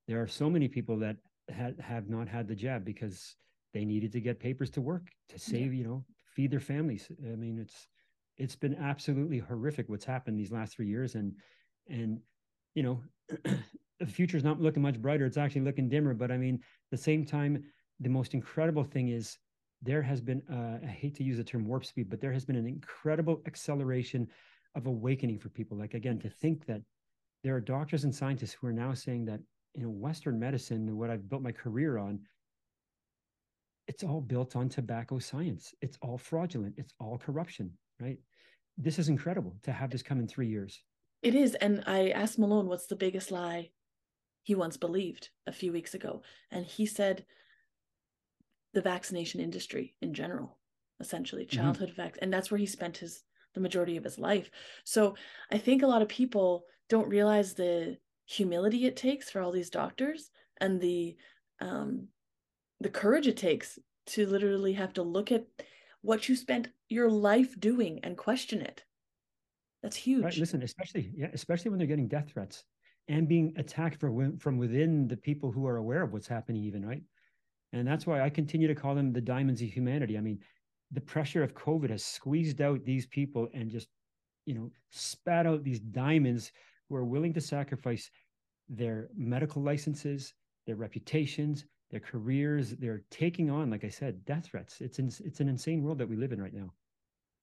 There 0.06 0.20
are 0.22 0.26
so 0.26 0.48
many 0.48 0.68
people 0.68 0.98
that 0.98 1.16
had 1.48 1.78
have 1.80 2.08
not 2.08 2.28
had 2.28 2.48
the 2.48 2.54
jab 2.54 2.84
because 2.84 3.36
they 3.74 3.84
needed 3.84 4.12
to 4.12 4.20
get 4.20 4.40
papers 4.40 4.70
to 4.70 4.80
work 4.80 5.08
to 5.28 5.38
save, 5.38 5.74
yeah. 5.74 5.80
you 5.80 5.84
know, 5.84 6.04
feed 6.34 6.50
their 6.50 6.60
families. 6.60 7.10
I 7.22 7.36
mean, 7.36 7.58
it's 7.58 7.88
it's 8.38 8.56
been 8.56 8.76
absolutely 8.76 9.38
horrific 9.38 9.88
what's 9.88 10.04
happened 10.04 10.38
these 10.38 10.52
last 10.52 10.74
three 10.74 10.88
years, 10.88 11.14
and 11.14 11.34
and 11.88 12.20
you 12.74 12.82
know, 12.82 13.02
the 14.00 14.06
future's 14.06 14.44
not 14.44 14.60
looking 14.60 14.82
much 14.82 15.00
brighter. 15.00 15.26
It's 15.26 15.36
actually 15.36 15.62
looking 15.62 15.88
dimmer. 15.88 16.14
But 16.14 16.30
I 16.30 16.38
mean, 16.38 16.54
at 16.56 16.90
the 16.90 16.96
same 16.96 17.26
time, 17.26 17.62
the 18.00 18.08
most 18.08 18.34
incredible 18.34 18.84
thing 18.84 19.08
is 19.08 19.36
there 19.82 20.02
has 20.02 20.20
been, 20.20 20.42
uh, 20.50 20.84
I 20.84 20.90
hate 20.90 21.14
to 21.16 21.24
use 21.24 21.36
the 21.36 21.44
term 21.44 21.66
warp 21.66 21.84
speed, 21.84 22.10
but 22.10 22.20
there 22.20 22.32
has 22.32 22.44
been 22.44 22.56
an 22.56 22.66
incredible 22.66 23.42
acceleration 23.46 24.28
of 24.74 24.86
awakening 24.86 25.38
for 25.38 25.48
people. 25.48 25.76
Like, 25.76 25.94
again, 25.94 26.18
to 26.20 26.30
think 26.30 26.66
that 26.66 26.82
there 27.44 27.54
are 27.54 27.60
doctors 27.60 28.04
and 28.04 28.14
scientists 28.14 28.52
who 28.52 28.66
are 28.66 28.72
now 28.72 28.94
saying 28.94 29.24
that, 29.26 29.40
you 29.74 29.82
know, 29.82 29.90
Western 29.90 30.38
medicine, 30.38 30.96
what 30.96 31.10
I've 31.10 31.28
built 31.28 31.42
my 31.42 31.52
career 31.52 31.98
on, 31.98 32.20
it's 33.86 34.02
all 34.02 34.20
built 34.20 34.56
on 34.56 34.68
tobacco 34.68 35.18
science. 35.18 35.74
It's 35.80 35.98
all 36.02 36.18
fraudulent. 36.18 36.74
It's 36.76 36.92
all 37.00 37.16
corruption, 37.18 37.72
right? 38.00 38.18
This 38.76 38.98
is 38.98 39.08
incredible 39.08 39.56
to 39.62 39.72
have 39.72 39.90
this 39.90 40.02
come 40.02 40.18
in 40.18 40.28
three 40.28 40.48
years. 40.48 40.82
It 41.22 41.34
is. 41.34 41.54
And 41.56 41.82
I 41.86 42.10
asked 42.10 42.38
Malone, 42.38 42.66
what's 42.68 42.86
the 42.86 42.96
biggest 42.96 43.30
lie 43.30 43.70
he 44.42 44.54
once 44.54 44.76
believed 44.76 45.30
a 45.46 45.52
few 45.52 45.72
weeks 45.72 45.94
ago? 45.94 46.22
And 46.50 46.66
he 46.66 46.86
said, 46.86 47.24
the 48.74 48.82
vaccination 48.82 49.40
industry 49.40 49.94
in 50.02 50.12
general, 50.12 50.58
essentially, 51.00 51.44
mm-hmm. 51.44 51.56
childhood 51.56 51.90
mm-hmm. 51.90 52.02
vac. 52.02 52.18
And 52.20 52.32
that's 52.32 52.50
where 52.50 52.58
he 52.58 52.66
spent 52.66 52.98
his 52.98 53.22
the 53.54 53.60
majority 53.60 53.96
of 53.96 54.04
his 54.04 54.18
life. 54.18 54.50
So 54.84 55.14
I 55.50 55.58
think 55.58 55.82
a 55.82 55.86
lot 55.86 56.02
of 56.02 56.08
people 56.08 56.64
don't 56.88 57.08
realize 57.08 57.54
the 57.54 57.96
humility 58.26 58.86
it 58.86 58.96
takes 58.96 59.30
for 59.30 59.40
all 59.40 59.52
these 59.52 59.70
doctors 59.70 60.30
and 60.60 60.80
the 60.80 61.16
um 61.60 62.08
the 62.80 62.90
courage 62.90 63.26
it 63.26 63.36
takes 63.36 63.78
to 64.06 64.26
literally 64.26 64.74
have 64.74 64.92
to 64.92 65.02
look 65.02 65.32
at 65.32 65.46
what 66.02 66.28
you 66.28 66.36
spent 66.36 66.68
your 66.88 67.10
life 67.10 67.58
doing 67.58 68.00
and 68.02 68.16
question 68.16 68.60
it. 68.60 68.84
That's 69.82 69.96
huge. 69.96 70.24
Right. 70.24 70.36
Listen, 70.36 70.62
especially 70.62 71.12
yeah, 71.14 71.28
especially 71.32 71.70
when 71.70 71.78
they're 71.78 71.86
getting 71.86 72.08
death 72.08 72.30
threats 72.32 72.64
and 73.08 73.28
being 73.28 73.54
attacked 73.56 74.00
from 74.00 74.38
from 74.38 74.58
within 74.58 75.08
the 75.08 75.16
people 75.16 75.50
who 75.50 75.66
are 75.66 75.76
aware 75.76 76.02
of 76.02 76.12
what's 76.12 76.28
happening. 76.28 76.64
Even 76.64 76.84
right, 76.86 77.02
and 77.72 77.86
that's 77.86 78.06
why 78.06 78.20
I 78.20 78.30
continue 78.30 78.68
to 78.68 78.74
call 78.74 78.94
them 78.94 79.12
the 79.12 79.20
diamonds 79.20 79.62
of 79.62 79.68
humanity. 79.68 80.18
I 80.18 80.20
mean, 80.20 80.40
the 80.92 81.00
pressure 81.00 81.42
of 81.42 81.54
COVID 81.54 81.90
has 81.90 82.04
squeezed 82.04 82.60
out 82.60 82.84
these 82.84 83.06
people 83.06 83.48
and 83.54 83.70
just 83.70 83.88
you 84.46 84.54
know 84.54 84.70
spat 84.90 85.46
out 85.46 85.64
these 85.64 85.80
diamonds 85.80 86.52
who 86.88 86.96
are 86.96 87.04
willing 87.04 87.34
to 87.34 87.40
sacrifice 87.40 88.10
their 88.68 89.08
medical 89.16 89.62
licenses, 89.62 90.34
their 90.66 90.76
reputations, 90.76 91.64
their 91.90 92.00
careers. 92.00 92.70
They're 92.70 93.02
taking 93.10 93.50
on, 93.50 93.70
like 93.70 93.84
I 93.84 93.88
said, 93.88 94.24
death 94.24 94.46
threats. 94.46 94.80
It's 94.80 94.98
in, 94.98 95.10
it's 95.24 95.40
an 95.40 95.48
insane 95.48 95.82
world 95.82 95.98
that 95.98 96.08
we 96.08 96.16
live 96.16 96.32
in 96.32 96.40
right 96.40 96.54
now. 96.54 96.72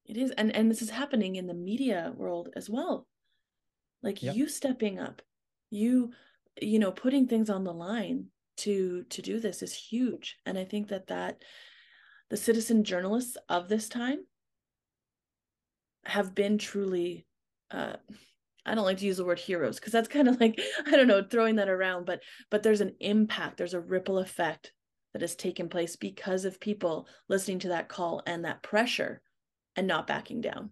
It 0.06 0.18
is, 0.18 0.32
and 0.32 0.56
and 0.56 0.70
this 0.70 0.82
is 0.82 0.90
happening 0.90 1.36
in 1.36 1.48
the 1.48 1.54
media 1.54 2.14
world 2.16 2.50
as 2.56 2.70
well. 2.70 3.08
Like 4.04 4.22
yep. 4.22 4.36
you 4.36 4.48
stepping 4.48 5.00
up, 5.00 5.22
you 5.72 6.12
you 6.62 6.80
know 6.80 6.92
putting 6.92 7.28
things 7.28 7.50
on 7.50 7.64
the 7.64 7.74
line 7.74 8.28
to 8.58 9.04
to 9.10 9.22
do 9.22 9.40
this 9.40 9.64
is 9.64 9.74
huge, 9.74 10.38
and 10.46 10.58
I 10.58 10.64
think 10.64 10.90
that 10.90 11.08
that 11.08 11.44
the 12.30 12.38
citizen 12.38 12.84
journalists 12.84 13.38
of 13.50 13.70
this 13.70 13.90
time 13.90 14.20
have 16.06 16.36
been 16.36 16.58
truly 16.58 17.26
uh, 17.72 17.96
I 18.68 18.74
don't 18.74 18.86
like 18.86 18.98
to 18.98 19.06
use 19.06 19.18
the 19.18 19.26
word 19.26 19.40
heroes 19.40 19.80
because 19.80 19.92
that's 19.94 20.08
kind 20.08 20.28
of 20.28 20.40
like 20.42 20.60
I 20.86 20.92
don't 20.92 21.08
know 21.08 21.24
throwing 21.24 21.56
that 21.58 21.70
around 21.70 22.06
but 22.06 22.22
but 22.50 22.64
there's 22.64 22.82
an 22.82 22.96
impact 23.00 23.58
there's 23.58 23.74
a 23.74 23.80
ripple 23.80 24.20
effect 24.20 24.72
that 25.16 25.22
has 25.22 25.36
taken 25.38 25.70
place 25.70 25.96
because 25.96 26.44
of 26.44 26.60
people 26.60 27.08
listening 27.30 27.60
to 27.60 27.70
that 27.70 27.88
call 27.88 28.22
and 28.28 28.44
that 28.44 28.62
pressure 28.62 29.22
and 29.78 29.88
not 29.88 30.08
backing 30.08 30.42
down. 30.42 30.72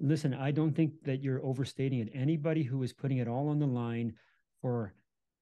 Listen, 0.00 0.32
I 0.32 0.50
don't 0.50 0.74
think 0.74 0.92
that 1.04 1.22
you're 1.22 1.44
overstating 1.44 1.98
it. 1.98 2.08
Anybody 2.14 2.62
who 2.62 2.82
is 2.82 2.94
putting 2.94 3.18
it 3.18 3.28
all 3.28 3.50
on 3.50 3.58
the 3.58 3.66
line 3.66 4.14
for 4.62 4.94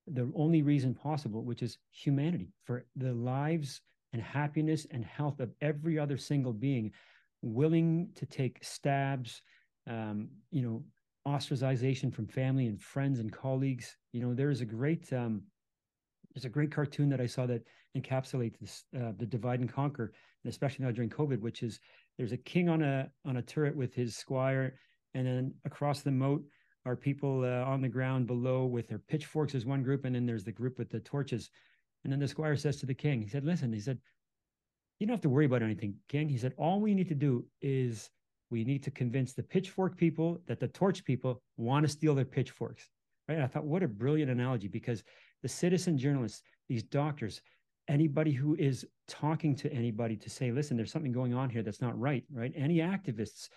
the 0.09 0.29
only 0.35 0.63
reason 0.63 0.95
possible, 0.95 1.45
which 1.45 1.63
is 1.63 1.79
humanity, 1.93 2.53
for 2.65 2.87
the 2.97 3.13
lives 3.13 3.81
and 4.17 4.25
happiness 4.25 4.87
and 4.91 5.05
health 5.05 5.41
of 5.41 5.53
every 5.61 5.99
other 5.99 6.17
single 6.17 6.55
being, 6.55 6.91
willing 7.43 8.09
to 8.15 8.25
take 8.25 8.65
stabs, 8.65 9.43
um, 9.87 10.31
you 10.51 10.63
know, 10.63 10.83
ostracization 11.31 12.11
from 12.11 12.27
family 12.27 12.67
and 12.67 12.81
friends 12.81 13.19
and 13.19 13.31
colleagues. 13.31 13.99
You 14.13 14.23
know, 14.23 14.33
there's 14.33 14.63
a 14.63 14.65
great 14.65 15.13
um, 15.13 15.43
there's 16.35 16.47
a 16.47 16.49
great 16.49 16.73
cartoon 16.73 17.11
that 17.11 17.21
I 17.21 17.27
saw 17.27 17.45
that 17.47 17.63
encapsulates 17.95 18.59
this, 18.59 18.85
uh, 18.99 19.13
the 19.19 19.27
divide 19.27 19.61
and 19.61 19.71
conquer, 19.71 20.15
and 20.43 20.51
especially 20.51 20.87
now 20.87 20.93
during 20.93 21.11
COVID, 21.11 21.41
which 21.41 21.63
is 21.63 21.79
there's 22.17 22.33
a 22.33 22.39
king 22.39 22.71
on 22.71 22.81
a 22.81 23.11
on 23.27 23.37
a 23.37 23.43
turret 23.43 23.77
with 23.77 23.93
his 23.95 24.17
squire, 24.17 24.79
and 25.13 25.27
then 25.27 25.53
across 25.67 26.01
the 26.01 26.11
moat 26.11 26.43
are 26.87 26.97
people 26.97 27.45
uh, 27.45 27.71
on 27.71 27.83
the 27.83 27.89
ground 27.89 28.27
below 28.27 28.65
with 28.65 28.89
their 28.89 28.99
pitchforks 28.99 29.55
as 29.55 29.67
one 29.67 29.83
group, 29.83 30.07
and 30.07 30.15
then 30.15 30.25
there's 30.25 30.45
the 30.45 30.53
group 30.53 30.79
with 30.79 30.89
the 30.89 31.01
torches. 31.01 31.51
And 32.07 32.13
then 32.13 32.21
the 32.21 32.29
squire 32.29 32.55
says 32.55 32.77
to 32.77 32.87
the 32.87 32.95
king, 32.95 33.21
he 33.21 33.27
said, 33.27 33.45
"Listen," 33.45 33.73
he 33.73 33.81
said, 33.81 33.99
"you 35.01 35.09
don't 35.09 35.15
have 35.15 35.23
to 35.23 35.29
worry 35.29 35.47
about 35.47 35.61
anything, 35.61 35.97
king." 36.09 36.29
He 36.29 36.39
said, 36.39 36.55
"All 36.57 36.79
we 36.81 36.95
need 36.95 37.09
to 37.09 37.17
do 37.17 37.45
is 37.61 38.11
we 38.49 38.63
need 38.63 38.85
to 38.85 38.93
convince 38.93 39.33
the 39.33 39.43
pitchfork 39.43 39.97
people 39.97 40.41
that 40.47 40.61
the 40.61 40.69
torch 40.69 41.05
people 41.05 41.43
want 41.57 41.85
to 41.85 41.91
steal 41.91 42.15
their 42.15 42.25
pitchforks. 42.25 42.89
Right. 43.29 43.41
I 43.41 43.49
thought, 43.49 43.65
what 43.65 43.83
a 43.83 43.89
brilliant 43.89 44.31
analogy 44.31 44.69
because 44.69 45.03
the 45.43 45.49
citizen 45.49 45.99
journalists, 45.99 46.45
these 46.69 46.85
doctors, 46.85 47.43
anybody 47.89 48.31
who 48.31 48.55
is 48.55 48.87
talking 49.09 49.57
to 49.57 49.73
anybody 49.73 50.17
to 50.17 50.31
say, 50.31 50.53
listen, 50.53 50.77
there's 50.77 50.93
something 50.93 51.11
going 51.11 51.35
on 51.35 51.51
here 51.51 51.65
that's 51.65 51.81
not 51.81 51.99
right, 51.99 52.25
right? 52.33 52.53
Any 52.55 52.77
activists, 52.77 53.49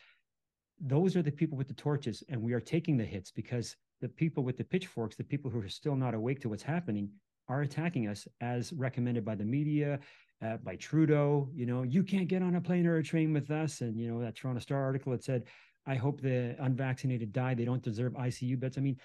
those 0.79 1.15
are 1.15 1.21
the 1.21 1.31
people 1.31 1.55
with 1.55 1.67
the 1.67 1.75
torches, 1.75 2.23
and 2.29 2.41
we 2.41 2.53
are 2.53 2.59
taking 2.59 2.97
the 2.97 3.05
hits 3.05 3.29
because 3.29 3.75
the 4.01 4.09
people 4.09 4.43
with 4.43 4.57
the 4.57 4.63
pitchforks, 4.63 5.15
the 5.15 5.23
people 5.23 5.51
who 5.51 5.62
are 5.62 5.69
still 5.69 5.95
not 5.95 6.15
awake 6.15 6.39
to 6.39 6.49
what's 6.49 6.63
happening, 6.63 7.12
are 7.49 7.62
attacking 7.62 8.07
us 8.07 8.27
as 8.39 8.71
recommended 8.71 9.25
by 9.25 9.35
the 9.35 9.43
media, 9.43 9.99
uh, 10.41 10.57
by 10.57 10.75
Trudeau. 10.77 11.49
You 11.53 11.65
know, 11.65 11.83
you 11.83 12.03
can't 12.03 12.27
get 12.27 12.41
on 12.41 12.55
a 12.55 12.62
plane 12.62 12.85
or 12.85 12.97
a 12.97 13.03
train 13.03 13.33
with 13.33 13.51
us. 13.51 13.81
And, 13.81 13.99
you 13.99 14.09
know, 14.09 14.21
that 14.21 14.35
Toronto 14.35 14.62
Star 14.62 14.81
article 14.81 15.12
that 15.12 15.23
said, 15.23 15.43
I 15.85 15.95
hope 15.95 16.21
the 16.21 16.55
unvaccinated 16.59 17.33
die. 17.33 17.55
They 17.55 17.65
don't 17.65 17.81
deserve 17.81 18.13
ICU 18.13 18.59
beds. 18.59 18.77
I 18.77 18.81
mean, 18.81 18.97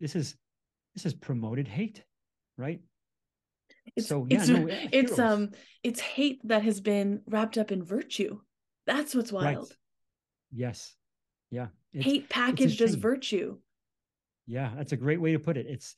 this 0.00 0.16
is 0.16 0.36
this 0.94 1.06
is 1.06 1.14
promoted 1.14 1.68
hate, 1.68 2.02
right? 2.56 2.80
It's, 3.94 4.08
so 4.08 4.26
yeah, 4.28 4.38
it's, 4.38 4.48
no, 4.48 4.66
it's 4.70 5.18
um 5.18 5.50
it's 5.82 6.00
hate 6.00 6.40
that 6.44 6.62
has 6.62 6.80
been 6.80 7.22
wrapped 7.26 7.58
up 7.58 7.70
in 7.70 7.84
virtue. 7.84 8.40
That's 8.86 9.14
what's 9.14 9.32
wild. 9.32 9.44
Right. 9.44 9.76
Yes. 10.52 10.94
Yeah. 11.50 11.68
hate 11.92 12.28
packaged 12.28 12.80
as 12.80 12.94
virtue. 12.94 13.58
Yeah, 14.46 14.70
that's 14.76 14.92
a 14.92 14.96
great 14.96 15.20
way 15.20 15.32
to 15.32 15.38
put 15.38 15.56
it. 15.56 15.66
It's 15.68 15.94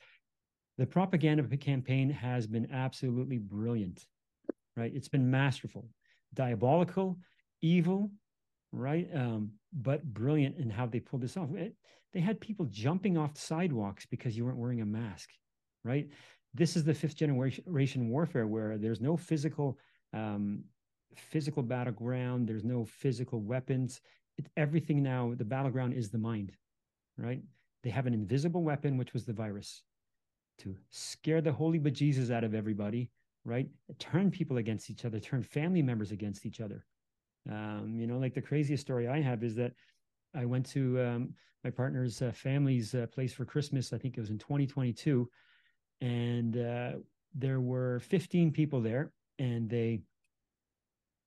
the 0.82 0.86
propaganda 0.86 1.56
campaign 1.56 2.10
has 2.10 2.46
been 2.46 2.68
absolutely 2.72 3.38
brilliant 3.38 4.06
right? 4.76 4.92
It's 4.94 5.08
been 5.08 5.30
masterful, 5.30 5.88
diabolical, 6.34 7.18
evil, 7.60 8.10
right? 8.72 9.08
Um, 9.14 9.52
but 9.72 10.04
brilliant 10.04 10.56
in 10.58 10.70
how 10.70 10.86
they 10.86 11.00
pulled 11.00 11.22
this 11.22 11.36
off. 11.36 11.54
It, 11.54 11.74
they 12.12 12.20
had 12.20 12.40
people 12.40 12.66
jumping 12.66 13.16
off 13.16 13.38
sidewalks 13.38 14.06
because 14.06 14.36
you 14.36 14.44
weren't 14.44 14.58
wearing 14.58 14.80
a 14.80 14.86
mask, 14.86 15.30
right? 15.84 16.08
This 16.54 16.76
is 16.76 16.84
the 16.84 16.94
fifth 16.94 17.16
generation 17.16 18.08
warfare 18.08 18.46
where 18.46 18.76
there's 18.76 19.00
no 19.00 19.16
physical 19.16 19.78
um, 20.12 20.64
physical 21.16 21.62
battleground. 21.62 22.46
There's 22.46 22.64
no 22.64 22.84
physical 22.84 23.40
weapons. 23.40 24.00
It, 24.38 24.46
everything 24.56 25.02
now, 25.02 25.34
the 25.36 25.44
battleground 25.44 25.94
is 25.94 26.10
the 26.10 26.18
mind, 26.18 26.52
right? 27.16 27.42
They 27.82 27.90
have 27.90 28.06
an 28.06 28.14
invisible 28.14 28.62
weapon, 28.62 28.96
which 28.96 29.12
was 29.12 29.24
the 29.24 29.32
virus, 29.32 29.82
to 30.58 30.76
scare 30.90 31.40
the 31.40 31.52
holy 31.52 31.80
bejesus 31.80 32.30
out 32.30 32.44
of 32.44 32.54
everybody 32.54 33.10
right? 33.44 33.68
Turn 33.98 34.30
people 34.30 34.58
against 34.58 34.90
each 34.90 35.04
other, 35.04 35.18
turn 35.18 35.42
family 35.42 35.82
members 35.82 36.12
against 36.12 36.46
each 36.46 36.60
other. 36.60 36.84
Um, 37.50 37.96
you 37.98 38.06
know, 38.06 38.18
like 38.18 38.34
the 38.34 38.42
craziest 38.42 38.82
story 38.82 39.08
I 39.08 39.20
have 39.20 39.42
is 39.42 39.56
that 39.56 39.72
I 40.34 40.44
went 40.44 40.66
to 40.70 41.00
um, 41.00 41.34
my 41.64 41.70
partner's 41.70 42.22
uh, 42.22 42.32
family's 42.32 42.94
uh, 42.94 43.06
place 43.12 43.32
for 43.32 43.44
Christmas. 43.44 43.92
I 43.92 43.98
think 43.98 44.16
it 44.16 44.20
was 44.20 44.30
in 44.30 44.38
2022, 44.38 45.28
and 46.00 46.56
uh, 46.56 46.92
there 47.34 47.60
were 47.60 48.00
15 48.00 48.52
people 48.52 48.80
there, 48.80 49.12
and 49.38 49.68
they 49.68 50.00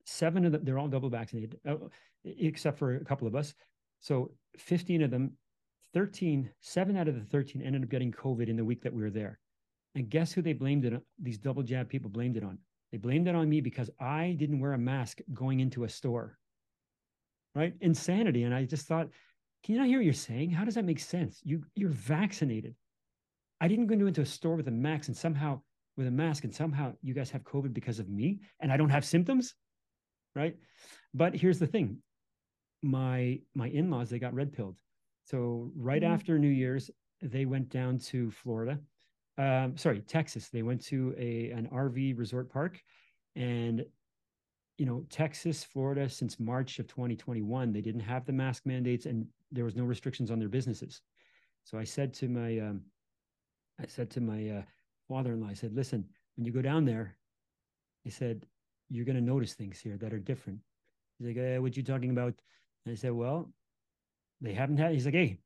seven 0.07 0.45
of 0.45 0.51
them 0.51 0.63
they're 0.63 0.77
all 0.77 0.88
double 0.88 1.09
vaccinated, 1.09 1.59
uh, 1.67 1.75
except 2.23 2.80
for 2.80 2.95
a 2.95 3.03
couple 3.03 3.28
of 3.28 3.36
us. 3.36 3.53
So 3.99 4.32
15 4.57 5.03
of 5.03 5.11
them, 5.11 5.34
13, 5.95 6.51
seven 6.59 6.97
out 6.97 7.07
of 7.07 7.15
the 7.15 7.21
13 7.21 7.61
ended 7.61 7.81
up 7.81 7.89
getting 7.89 8.11
COVID 8.11 8.49
in 8.49 8.57
the 8.57 8.65
week 8.65 8.83
that 8.83 8.93
we 8.93 9.01
were 9.01 9.09
there. 9.09 9.39
And 9.95 10.09
guess 10.09 10.33
who 10.33 10.41
they 10.41 10.51
blamed 10.51 10.83
it 10.83 10.93
on? 10.93 11.01
These 11.21 11.37
double 11.37 11.63
jab 11.63 11.87
people 11.87 12.09
blamed 12.09 12.35
it 12.35 12.43
on. 12.43 12.59
They 12.91 12.97
blamed 12.97 13.29
it 13.29 13.35
on 13.35 13.49
me 13.49 13.61
because 13.61 13.89
I 13.97 14.35
didn't 14.37 14.59
wear 14.59 14.73
a 14.73 14.77
mask 14.77 15.21
going 15.33 15.61
into 15.61 15.85
a 15.85 15.89
store. 15.89 16.37
Right? 17.55 17.73
Insanity. 17.79 18.43
And 18.43 18.53
I 18.53 18.65
just 18.65 18.87
thought, 18.87 19.07
can 19.63 19.73
you 19.73 19.79
not 19.79 19.87
hear 19.87 19.99
what 19.99 20.05
you're 20.05 20.13
saying? 20.13 20.51
How 20.51 20.65
does 20.65 20.75
that 20.75 20.83
make 20.83 20.99
sense? 20.99 21.39
You 21.43 21.63
you're 21.75 21.89
vaccinated. 21.89 22.75
I 23.61 23.69
didn't 23.69 23.87
go 23.87 23.95
into 23.95 24.21
a 24.21 24.25
store 24.25 24.55
with 24.55 24.67
a 24.67 24.71
mask 24.71 25.07
and 25.07 25.15
somehow 25.15 25.61
with 25.95 26.07
a 26.07 26.11
mask 26.11 26.43
and 26.43 26.53
somehow 26.53 26.91
you 27.01 27.13
guys 27.13 27.31
have 27.31 27.43
COVID 27.43 27.73
because 27.73 27.99
of 27.99 28.09
me 28.09 28.41
and 28.59 28.69
I 28.69 28.75
don't 28.75 28.89
have 28.89 29.05
symptoms. 29.05 29.55
Right. 30.35 30.57
But 31.13 31.37
here's 31.37 31.57
the 31.57 31.67
thing. 31.67 31.99
My 32.83 33.39
my 33.55 33.69
in-laws, 33.69 34.09
they 34.09 34.19
got 34.19 34.33
red 34.33 34.51
pilled. 34.51 34.75
So 35.26 35.71
right 35.76 36.01
mm-hmm. 36.01 36.13
after 36.13 36.39
New 36.39 36.47
Year's, 36.47 36.89
they 37.21 37.45
went 37.45 37.69
down 37.69 37.97
to 37.99 38.32
Florida 38.32 38.80
um, 39.38 39.78
sorry, 39.78 39.99
Texas. 39.99 40.47
They 40.47 40.63
went 40.63 40.82
to 40.86 41.13
a 41.17 41.51
an 41.51 41.67
RV 41.67 42.17
resort 42.17 42.49
park, 42.49 42.82
and 43.36 43.86
you 44.78 44.86
know, 44.86 45.05
Texas, 45.09 45.63
Florida, 45.63 46.09
since 46.09 46.39
March 46.39 46.80
of 46.80 46.88
2021, 46.88 47.71
they 47.71 47.82
didn't 47.82 48.01
have 48.01 48.26
the 48.26 48.34
mask 48.34 48.65
mandates 48.65 49.05
and 49.05 49.26
there 49.51 49.63
was 49.63 49.76
no 49.76 49.86
restrictions 49.86 50.30
on 50.30 50.39
their 50.39 50.49
businesses. 50.49 51.01
So 51.63 51.78
I 51.78 51.86
said 51.86 52.13
to 52.15 52.28
my, 52.28 52.59
um, 52.59 52.82
I 53.82 53.88
said 53.88 54.09
to 54.11 54.21
my 54.21 54.49
uh, 54.49 54.61
father-in-law, 55.07 55.47
I 55.49 55.53
said, 55.53 55.73
listen, 55.73 56.05
when 56.36 56.45
you 56.45 56.51
go 56.51 56.61
down 56.61 56.84
there, 56.84 57.15
I 58.05 58.09
said, 58.09 58.45
you're 58.89 59.05
going 59.05 59.15
to 59.15 59.21
notice 59.21 59.53
things 59.53 59.80
here 59.80 59.97
that 59.97 60.13
are 60.13 60.19
different. 60.19 60.59
He's 61.17 61.28
like, 61.28 61.38
eh, 61.38 61.57
what 61.57 61.78
you 61.78 61.84
talking 61.84 62.11
about? 62.11 62.34
And 62.86 62.91
I 62.91 62.95
said, 62.95 63.13
well, 63.13 63.49
they 64.41 64.53
haven't 64.53 64.77
had, 64.77 64.93
he's 64.93 65.05
like, 65.05 65.13
hey, 65.13 65.39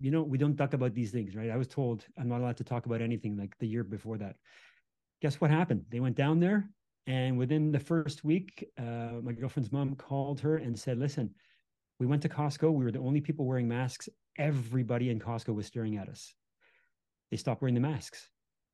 you 0.00 0.10
know, 0.10 0.22
we 0.22 0.38
don't 0.38 0.56
talk 0.56 0.74
about 0.74 0.94
these 0.94 1.10
things, 1.10 1.34
right? 1.34 1.50
I 1.50 1.56
was 1.56 1.68
told 1.68 2.04
I'm 2.18 2.28
not 2.28 2.40
allowed 2.40 2.58
to 2.58 2.64
talk 2.64 2.86
about 2.86 3.00
anything 3.00 3.36
like 3.36 3.56
the 3.58 3.66
year 3.66 3.84
before 3.84 4.18
that. 4.18 4.36
Guess 5.22 5.40
what 5.40 5.50
happened? 5.50 5.84
They 5.90 6.00
went 6.00 6.16
down 6.16 6.40
there 6.40 6.68
and 7.06 7.36
within 7.36 7.70
the 7.70 7.80
first 7.80 8.24
week, 8.24 8.66
uh, 8.78 9.20
my 9.22 9.32
girlfriend's 9.32 9.72
mom 9.72 9.94
called 9.96 10.40
her 10.40 10.56
and 10.56 10.78
said, 10.78 10.98
Listen, 10.98 11.34
we 11.98 12.06
went 12.06 12.22
to 12.22 12.28
Costco. 12.28 12.72
We 12.72 12.84
were 12.84 12.92
the 12.92 12.98
only 12.98 13.20
people 13.20 13.44
wearing 13.44 13.68
masks. 13.68 14.08
Everybody 14.38 15.10
in 15.10 15.20
Costco 15.20 15.54
was 15.54 15.66
staring 15.66 15.96
at 15.96 16.08
us. 16.08 16.34
They 17.30 17.36
stopped 17.36 17.60
wearing 17.60 17.74
the 17.74 17.80
masks. 17.80 18.28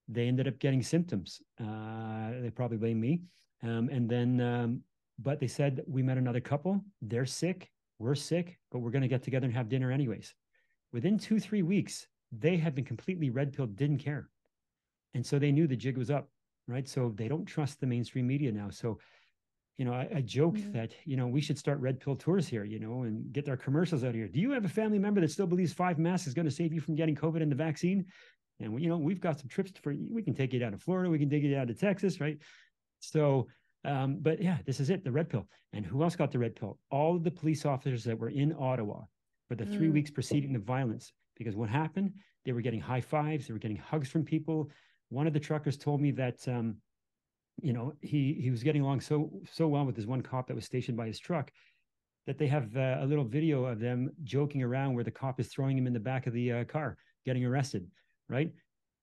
They 0.08 0.28
ended 0.28 0.48
up 0.48 0.58
getting 0.58 0.82
symptoms. 0.82 1.40
Uh, 1.60 2.30
they 2.40 2.50
probably 2.50 2.78
blame 2.78 3.00
me. 3.00 3.22
Um, 3.62 3.88
and 3.90 4.08
then, 4.08 4.40
um, 4.40 4.80
but 5.18 5.40
they 5.40 5.48
said, 5.48 5.82
We 5.86 6.02
met 6.02 6.18
another 6.18 6.40
couple. 6.40 6.84
They're 7.02 7.26
sick. 7.26 7.68
We're 8.00 8.16
sick, 8.16 8.58
but 8.72 8.80
we're 8.80 8.90
going 8.90 9.02
to 9.02 9.08
get 9.08 9.22
together 9.22 9.46
and 9.46 9.54
have 9.54 9.68
dinner 9.68 9.92
anyways. 9.92 10.34
Within 10.92 11.18
two, 11.18 11.38
three 11.38 11.62
weeks, 11.62 12.08
they 12.32 12.56
had 12.56 12.74
been 12.74 12.84
completely 12.84 13.30
red 13.30 13.52
pilled, 13.52 13.76
didn't 13.76 13.98
care. 13.98 14.28
And 15.14 15.24
so 15.24 15.38
they 15.38 15.52
knew 15.52 15.68
the 15.68 15.76
jig 15.76 15.96
was 15.96 16.10
up 16.10 16.28
right? 16.70 16.88
So 16.88 17.12
they 17.16 17.28
don't 17.28 17.44
trust 17.44 17.80
the 17.80 17.86
mainstream 17.86 18.26
media 18.26 18.52
now. 18.52 18.70
So, 18.70 18.98
you 19.76 19.84
know, 19.84 19.92
I, 19.92 20.08
I 20.16 20.20
joke 20.20 20.56
mm-hmm. 20.56 20.72
that 20.72 20.92
you 21.04 21.16
know 21.16 21.26
we 21.26 21.40
should 21.40 21.58
start 21.58 21.80
red 21.80 22.00
pill 22.00 22.16
tours 22.16 22.46
here, 22.46 22.64
you 22.64 22.78
know, 22.78 23.02
and 23.02 23.32
get 23.32 23.48
our 23.48 23.56
commercials 23.56 24.04
out 24.04 24.14
here. 24.14 24.28
Do 24.28 24.38
you 24.38 24.52
have 24.52 24.64
a 24.64 24.68
family 24.68 24.98
member 24.98 25.20
that 25.20 25.30
still 25.30 25.46
believes 25.46 25.72
five 25.72 25.98
masks 25.98 26.26
is 26.26 26.34
going 26.34 26.46
to 26.46 26.52
save 26.52 26.72
you 26.72 26.80
from 26.80 26.94
getting 26.94 27.16
COVID 27.16 27.42
and 27.42 27.50
the 27.50 27.56
vaccine? 27.56 28.06
And 28.60 28.80
you 28.80 28.88
know, 28.88 28.98
we've 28.98 29.20
got 29.20 29.38
some 29.38 29.48
trips 29.48 29.72
for 29.82 29.94
we 30.10 30.22
can 30.22 30.34
take 30.34 30.52
you 30.52 30.58
down 30.58 30.72
to 30.72 30.78
Florida, 30.78 31.10
we 31.10 31.18
can 31.18 31.30
take 31.30 31.42
you 31.42 31.54
down 31.54 31.66
to 31.66 31.74
Texas, 31.74 32.20
right? 32.20 32.38
So, 33.00 33.48
um, 33.84 34.18
but 34.20 34.42
yeah, 34.42 34.58
this 34.66 34.80
is 34.80 34.90
it, 34.90 35.04
the 35.04 35.12
red 35.12 35.28
pill. 35.28 35.46
And 35.72 35.84
who 35.84 36.02
else 36.02 36.16
got 36.16 36.32
the 36.32 36.38
red 36.38 36.56
pill? 36.56 36.78
All 36.90 37.16
of 37.16 37.24
the 37.24 37.30
police 37.30 37.64
officers 37.64 38.04
that 38.04 38.18
were 38.18 38.30
in 38.30 38.54
Ottawa 38.58 39.02
for 39.48 39.54
the 39.54 39.66
three 39.66 39.88
mm. 39.88 39.94
weeks 39.94 40.10
preceding 40.10 40.52
the 40.52 40.58
violence. 40.58 41.12
Because 41.36 41.56
what 41.56 41.70
happened? 41.70 42.12
They 42.44 42.52
were 42.52 42.60
getting 42.60 42.80
high 42.80 43.00
fives, 43.00 43.46
they 43.46 43.52
were 43.52 43.58
getting 43.58 43.76
hugs 43.76 44.08
from 44.08 44.24
people 44.24 44.70
one 45.10 45.26
of 45.26 45.32
the 45.32 45.40
truckers 45.40 45.76
told 45.76 46.00
me 46.00 46.10
that 46.12 46.36
um, 46.48 46.76
you 47.60 47.72
know 47.72 47.92
he 48.00 48.38
he 48.40 48.50
was 48.50 48.62
getting 48.62 48.82
along 48.82 49.00
so 49.00 49.30
so 49.52 49.68
well 49.68 49.84
with 49.84 49.94
this 49.94 50.06
one 50.06 50.22
cop 50.22 50.48
that 50.48 50.54
was 50.54 50.64
stationed 50.64 50.96
by 50.96 51.06
his 51.06 51.18
truck 51.18 51.50
that 52.26 52.38
they 52.38 52.46
have 52.46 52.74
uh, 52.76 52.98
a 53.00 53.06
little 53.06 53.24
video 53.24 53.64
of 53.64 53.80
them 53.80 54.10
joking 54.24 54.62
around 54.62 54.94
where 54.94 55.04
the 55.04 55.10
cop 55.10 55.38
is 55.38 55.48
throwing 55.48 55.76
him 55.76 55.86
in 55.86 55.92
the 55.92 56.00
back 56.00 56.26
of 56.26 56.32
the 56.32 56.52
uh, 56.52 56.64
car 56.64 56.96
getting 57.26 57.44
arrested 57.44 57.86
right 58.28 58.52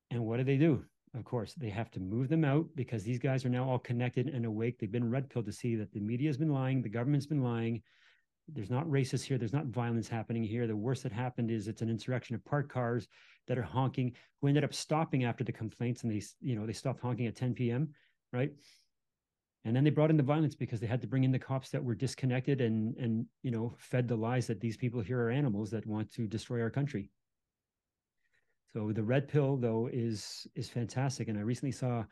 and 0.09 0.25
what 0.25 0.37
do 0.37 0.43
they 0.43 0.57
do 0.57 0.83
of 1.17 1.25
course 1.25 1.53
they 1.55 1.69
have 1.69 1.91
to 1.91 1.99
move 1.99 2.29
them 2.29 2.45
out 2.45 2.65
because 2.75 3.03
these 3.03 3.19
guys 3.19 3.43
are 3.43 3.49
now 3.49 3.67
all 3.67 3.79
connected 3.79 4.27
and 4.27 4.45
awake 4.45 4.77
they've 4.77 4.91
been 4.91 5.09
red 5.09 5.29
pilled 5.29 5.45
to 5.45 5.51
see 5.51 5.75
that 5.75 5.91
the 5.91 5.99
media 5.99 6.29
has 6.29 6.37
been 6.37 6.53
lying 6.53 6.81
the 6.81 6.89
government's 6.89 7.25
been 7.25 7.43
lying 7.43 7.81
there's 8.53 8.69
not 8.69 8.87
racist 8.87 9.23
here. 9.23 9.37
There's 9.37 9.53
not 9.53 9.65
violence 9.65 10.07
happening 10.07 10.43
here. 10.43 10.67
The 10.67 10.75
worst 10.75 11.03
that 11.03 11.11
happened 11.11 11.51
is 11.51 11.67
it's 11.67 11.81
an 11.81 11.89
insurrection 11.89 12.35
of 12.35 12.45
parked 12.45 12.71
cars 12.71 13.07
that 13.47 13.57
are 13.57 13.63
honking, 13.63 14.15
who 14.39 14.47
ended 14.47 14.63
up 14.63 14.73
stopping 14.73 15.25
after 15.25 15.43
the 15.43 15.51
complaints, 15.51 16.03
and 16.03 16.11
they, 16.11 16.23
you 16.41 16.55
know, 16.55 16.65
they 16.65 16.73
stopped 16.73 17.01
honking 17.01 17.27
at 17.27 17.35
10 17.35 17.53
p.m. 17.53 17.89
Right, 18.33 18.51
and 19.65 19.75
then 19.75 19.83
they 19.83 19.89
brought 19.89 20.09
in 20.09 20.17
the 20.17 20.23
violence 20.23 20.55
because 20.55 20.79
they 20.79 20.87
had 20.87 21.01
to 21.01 21.07
bring 21.07 21.23
in 21.23 21.31
the 21.31 21.39
cops 21.39 21.69
that 21.69 21.83
were 21.83 21.95
disconnected 21.95 22.61
and 22.61 22.95
and 22.97 23.25
you 23.41 23.51
know 23.51 23.73
fed 23.77 24.07
the 24.07 24.15
lies 24.15 24.47
that 24.47 24.59
these 24.59 24.77
people 24.77 25.01
here 25.01 25.21
are 25.21 25.29
animals 25.29 25.71
that 25.71 25.85
want 25.85 26.11
to 26.13 26.27
destroy 26.27 26.61
our 26.61 26.69
country. 26.69 27.09
So 28.73 28.91
the 28.91 29.03
red 29.03 29.27
pill 29.27 29.57
though 29.57 29.89
is 29.91 30.47
is 30.55 30.69
fantastic, 30.69 31.27
and 31.27 31.37
I 31.37 31.41
recently 31.41 31.71
saw 31.71 32.03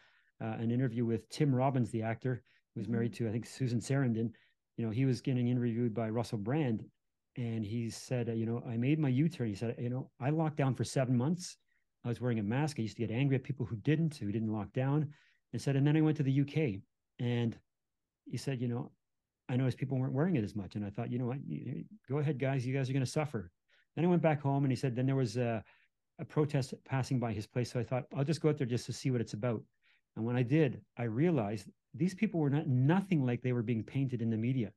uh, 0.41 0.55
an 0.59 0.71
interview 0.71 1.05
with 1.05 1.29
Tim 1.29 1.53
Robbins, 1.53 1.91
the 1.91 2.01
actor 2.01 2.43
who's 2.75 2.87
married 2.87 3.13
mm-hmm. 3.13 3.25
to 3.25 3.29
I 3.29 3.31
think 3.31 3.45
Susan 3.45 3.79
Sarandon 3.79 4.31
you 4.77 4.85
know, 4.85 4.91
he 4.91 5.05
was 5.05 5.21
getting 5.21 5.47
interviewed 5.47 5.93
by 5.93 6.09
Russell 6.09 6.37
Brand, 6.37 6.83
and 7.37 7.65
he 7.65 7.89
said, 7.89 8.29
uh, 8.29 8.33
you 8.33 8.45
know, 8.45 8.61
I 8.67 8.77
made 8.77 8.99
my 8.99 9.09
U-turn. 9.09 9.47
He 9.47 9.55
said, 9.55 9.75
you 9.79 9.89
know, 9.89 10.09
I 10.19 10.29
locked 10.29 10.57
down 10.57 10.75
for 10.75 10.83
seven 10.83 11.17
months. 11.17 11.57
I 12.03 12.09
was 12.09 12.21
wearing 12.21 12.39
a 12.39 12.43
mask. 12.43 12.77
I 12.77 12.83
used 12.83 12.97
to 12.97 13.05
get 13.05 13.15
angry 13.15 13.35
at 13.35 13.43
people 13.43 13.65
who 13.65 13.77
didn't, 13.77 14.15
who 14.15 14.31
didn't 14.31 14.51
lock 14.51 14.71
down. 14.73 15.13
And 15.53 15.61
said, 15.61 15.75
and 15.75 15.87
then 15.87 15.95
I 15.95 16.01
went 16.01 16.17
to 16.17 16.23
the 16.23 16.41
UK, 16.41 16.81
and 17.19 17.57
he 18.25 18.37
said, 18.37 18.61
you 18.61 18.67
know, 18.67 18.91
I 19.47 19.55
noticed 19.55 19.77
people 19.77 19.97
weren't 19.97 20.13
wearing 20.13 20.35
it 20.35 20.43
as 20.43 20.55
much, 20.55 20.75
and 20.75 20.85
I 20.85 20.89
thought, 20.89 21.11
you 21.11 21.19
know 21.19 21.27
what, 21.27 21.37
go 22.09 22.17
ahead, 22.17 22.39
guys, 22.39 22.65
you 22.65 22.75
guys 22.75 22.89
are 22.89 22.93
going 22.93 23.05
to 23.05 23.11
suffer. 23.11 23.51
Then 23.95 24.03
I 24.03 24.07
went 24.09 24.21
back 24.21 24.41
home, 24.41 24.65
and 24.65 24.71
he 24.71 24.75
said, 24.75 24.95
then 24.95 25.05
there 25.05 25.15
was 25.15 25.37
a, 25.37 25.63
a 26.19 26.25
protest 26.25 26.73
passing 26.85 27.19
by 27.19 27.33
his 27.33 27.47
place, 27.47 27.71
so 27.71 27.79
I 27.79 27.83
thought 27.83 28.05
I'll 28.15 28.23
just 28.23 28.41
go 28.41 28.49
out 28.49 28.57
there 28.57 28.67
just 28.67 28.85
to 28.85 28.93
see 28.93 29.11
what 29.11 29.21
it's 29.21 29.33
about. 29.33 29.61
And 30.15 30.25
when 30.25 30.35
I 30.35 30.43
did, 30.43 30.81
I 30.97 31.03
realized 31.03 31.67
these 31.93 32.15
people 32.15 32.39
were 32.39 32.49
not 32.49 32.67
nothing 32.67 33.25
like 33.25 33.41
they 33.41 33.53
were 33.53 33.63
being 33.63 33.83
painted 33.83 34.21
in 34.21 34.29
the 34.29 34.37
media. 34.37 34.71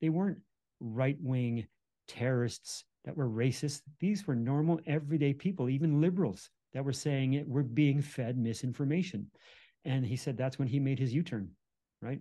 They 0.00 0.08
weren't 0.08 0.38
right 0.80 1.16
wing 1.20 1.66
terrorists 2.08 2.84
that 3.04 3.16
were 3.16 3.28
racist. 3.28 3.82
These 4.00 4.26
were 4.26 4.34
normal, 4.34 4.80
everyday 4.86 5.34
people, 5.34 5.68
even 5.68 6.00
liberals 6.00 6.50
that 6.72 6.84
were 6.84 6.92
saying 6.92 7.34
it 7.34 7.48
were 7.48 7.62
being 7.62 8.00
fed 8.00 8.38
misinformation. 8.38 9.30
And 9.84 10.06
he 10.06 10.16
said 10.16 10.36
that's 10.36 10.58
when 10.58 10.68
he 10.68 10.80
made 10.80 10.98
his 10.98 11.12
U 11.12 11.22
turn, 11.22 11.50
right? 12.00 12.20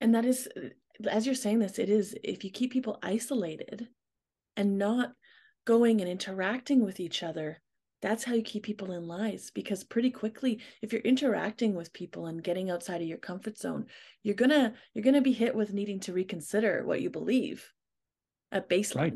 And 0.00 0.14
that 0.14 0.24
is, 0.24 0.48
as 1.08 1.26
you're 1.26 1.34
saying 1.34 1.58
this, 1.58 1.78
it 1.78 1.88
is 1.88 2.14
if 2.24 2.44
you 2.44 2.50
keep 2.50 2.72
people 2.72 2.98
isolated 3.02 3.88
and 4.56 4.78
not 4.78 5.12
going 5.64 6.00
and 6.00 6.10
interacting 6.10 6.84
with 6.84 7.00
each 7.00 7.22
other, 7.22 7.60
that's 8.02 8.24
how 8.24 8.34
you 8.34 8.42
keep 8.42 8.64
people 8.64 8.92
in 8.92 9.06
lies 9.06 9.50
because 9.54 9.84
pretty 9.84 10.10
quickly 10.10 10.58
if 10.82 10.92
you're 10.92 11.02
interacting 11.02 11.74
with 11.74 11.92
people 11.92 12.26
and 12.26 12.42
getting 12.42 12.68
outside 12.68 13.00
of 13.00 13.06
your 13.06 13.16
comfort 13.16 13.56
zone 13.56 13.86
you're 14.24 14.34
gonna 14.34 14.74
you're 14.92 15.04
gonna 15.04 15.22
be 15.22 15.32
hit 15.32 15.54
with 15.54 15.72
needing 15.72 16.00
to 16.00 16.12
reconsider 16.12 16.84
what 16.84 17.00
you 17.00 17.08
believe 17.08 17.72
at 18.50 18.68
baseline 18.68 18.96
right. 18.96 19.14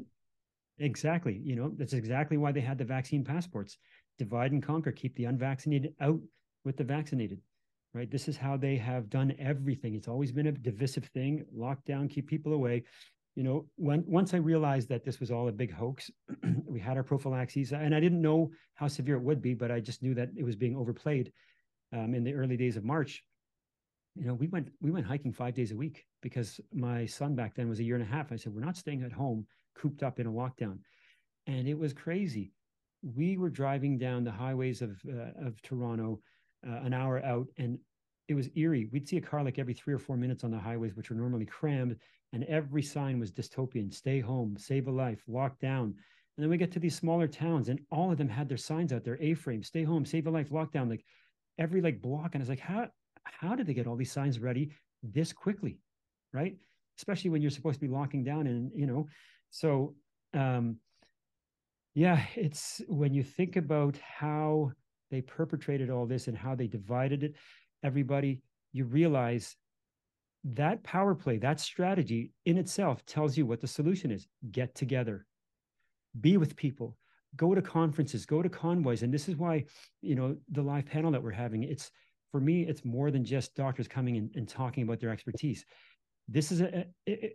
exactly. 0.78 1.40
You 1.44 1.56
know 1.56 1.72
that's 1.76 1.92
exactly 1.92 2.36
why 2.36 2.52
they 2.52 2.60
had 2.60 2.78
the 2.78 2.84
vaccine 2.84 3.24
passports. 3.24 3.76
Divide 4.18 4.52
and 4.52 4.62
conquer. 4.62 4.92
Keep 4.92 5.14
the 5.16 5.24
unvaccinated 5.24 5.92
out 6.00 6.20
with 6.64 6.76
the 6.76 6.84
vaccinated 6.84 7.40
right? 7.92 8.10
This 8.10 8.28
is 8.28 8.36
how 8.36 8.58
they 8.58 8.76
have 8.76 9.08
done 9.08 9.34
everything. 9.38 9.94
It's 9.94 10.08
always 10.08 10.30
been 10.30 10.48
a 10.48 10.52
divisive 10.52 11.06
thing. 11.14 11.46
Lock 11.50 11.82
down 11.86 12.08
keep 12.08 12.26
people 12.26 12.52
away 12.52 12.84
you 13.36 13.42
know, 13.42 13.66
when 13.76 14.02
once 14.06 14.32
I 14.32 14.38
realized 14.38 14.88
that 14.88 15.04
this 15.04 15.20
was 15.20 15.30
all 15.30 15.48
a 15.48 15.52
big 15.52 15.70
hoax, 15.70 16.10
we 16.66 16.80
had 16.80 16.96
our 16.96 17.02
prophylaxis, 17.02 17.72
and 17.72 17.94
I 17.94 18.00
didn't 18.00 18.22
know 18.22 18.50
how 18.74 18.88
severe 18.88 19.16
it 19.16 19.22
would 19.22 19.42
be, 19.42 19.52
but 19.52 19.70
I 19.70 19.78
just 19.78 20.02
knew 20.02 20.14
that 20.14 20.30
it 20.34 20.42
was 20.42 20.56
being 20.56 20.74
overplayed 20.74 21.30
um, 21.92 22.14
in 22.14 22.24
the 22.24 22.32
early 22.32 22.56
days 22.56 22.78
of 22.78 22.84
March. 22.84 23.22
You 24.14 24.24
know, 24.24 24.32
we 24.32 24.46
went 24.48 24.70
we 24.80 24.90
went 24.90 25.04
hiking 25.04 25.34
five 25.34 25.54
days 25.54 25.70
a 25.70 25.76
week 25.76 26.06
because 26.22 26.58
my 26.72 27.04
son 27.04 27.34
back 27.34 27.54
then 27.54 27.68
was 27.68 27.78
a 27.78 27.84
year 27.84 27.96
and 27.96 28.04
a 28.04 28.10
half. 28.10 28.32
I 28.32 28.36
said, 28.36 28.54
we're 28.54 28.64
not 28.64 28.78
staying 28.78 29.02
at 29.02 29.12
home, 29.12 29.46
cooped 29.76 30.02
up 30.02 30.18
in 30.18 30.26
a 30.26 30.32
lockdown, 30.32 30.78
and 31.46 31.68
it 31.68 31.78
was 31.78 31.92
crazy. 31.92 32.52
We 33.02 33.36
were 33.36 33.50
driving 33.50 33.98
down 33.98 34.24
the 34.24 34.32
highways 34.32 34.80
of 34.80 34.98
uh, 35.06 35.46
of 35.46 35.60
Toronto, 35.60 36.20
uh, 36.66 36.76
an 36.76 36.94
hour 36.94 37.22
out, 37.22 37.48
and 37.58 37.78
it 38.28 38.34
was 38.34 38.48
eerie. 38.56 38.88
We'd 38.92 39.08
see 39.08 39.18
a 39.18 39.20
car 39.20 39.44
like 39.44 39.58
every 39.58 39.74
three 39.74 39.94
or 39.94 39.98
four 39.98 40.16
minutes 40.16 40.44
on 40.44 40.50
the 40.50 40.58
highways, 40.58 40.96
which 40.96 41.10
were 41.10 41.16
normally 41.16 41.46
crammed, 41.46 41.96
and 42.32 42.44
every 42.44 42.82
sign 42.82 43.20
was 43.20 43.30
dystopian 43.30 43.92
stay 43.92 44.20
home, 44.20 44.56
save 44.58 44.88
a 44.88 44.90
life, 44.90 45.22
lock 45.28 45.58
down. 45.60 45.94
And 46.36 46.42
then 46.42 46.50
we 46.50 46.56
get 46.58 46.72
to 46.72 46.78
these 46.78 46.96
smaller 46.96 47.28
towns, 47.28 47.68
and 47.68 47.80
all 47.90 48.10
of 48.10 48.18
them 48.18 48.28
had 48.28 48.48
their 48.48 48.58
signs 48.58 48.92
out 48.92 49.04
there, 49.04 49.16
A-frame, 49.20 49.62
stay 49.62 49.84
home, 49.84 50.04
save 50.04 50.26
a 50.26 50.30
life, 50.30 50.50
lockdown, 50.50 50.90
like 50.90 51.04
every 51.58 51.80
like 51.80 52.02
block. 52.02 52.34
And 52.34 52.42
I 52.42 52.42
was 52.42 52.48
like, 52.48 52.60
how 52.60 52.88
how 53.24 53.54
did 53.54 53.66
they 53.66 53.74
get 53.74 53.86
all 53.86 53.96
these 53.96 54.12
signs 54.12 54.38
ready 54.38 54.70
this 55.02 55.32
quickly? 55.32 55.78
Right. 56.32 56.56
Especially 56.98 57.30
when 57.30 57.42
you're 57.42 57.50
supposed 57.50 57.80
to 57.80 57.86
be 57.86 57.92
locking 57.92 58.24
down 58.24 58.46
and 58.46 58.70
you 58.74 58.86
know, 58.86 59.08
so 59.50 59.94
um 60.34 60.76
yeah, 61.94 62.24
it's 62.34 62.82
when 62.88 63.14
you 63.14 63.22
think 63.22 63.56
about 63.56 63.96
how 63.98 64.72
they 65.10 65.22
perpetrated 65.22 65.88
all 65.88 66.04
this 66.06 66.28
and 66.28 66.36
how 66.36 66.54
they 66.54 66.66
divided 66.66 67.22
it 67.22 67.36
everybody, 67.86 68.42
you 68.72 68.84
realize 68.84 69.56
that 70.44 70.82
power 70.82 71.14
play, 71.14 71.38
that 71.38 71.60
strategy 71.60 72.32
in 72.44 72.58
itself 72.58 73.04
tells 73.06 73.36
you 73.36 73.46
what 73.46 73.60
the 73.60 73.66
solution 73.66 74.10
is. 74.10 74.28
Get 74.50 74.74
together, 74.74 75.26
be 76.20 76.36
with 76.36 76.56
people, 76.56 76.96
go 77.36 77.54
to 77.54 77.62
conferences, 77.62 78.26
go 78.26 78.42
to 78.42 78.48
convoys. 78.48 79.02
And 79.02 79.12
this 79.12 79.28
is 79.28 79.36
why, 79.36 79.64
you 80.02 80.14
know, 80.14 80.36
the 80.50 80.62
live 80.62 80.86
panel 80.86 81.10
that 81.12 81.22
we're 81.22 81.30
having, 81.30 81.62
it's 81.62 81.90
for 82.32 82.40
me, 82.40 82.62
it's 82.62 82.84
more 82.84 83.10
than 83.10 83.24
just 83.24 83.54
doctors 83.54 83.88
coming 83.88 84.16
in 84.16 84.30
and 84.34 84.48
talking 84.48 84.82
about 84.82 85.00
their 85.00 85.10
expertise. 85.10 85.64
This 86.28 86.50
is 86.50 86.60
a, 86.60 86.84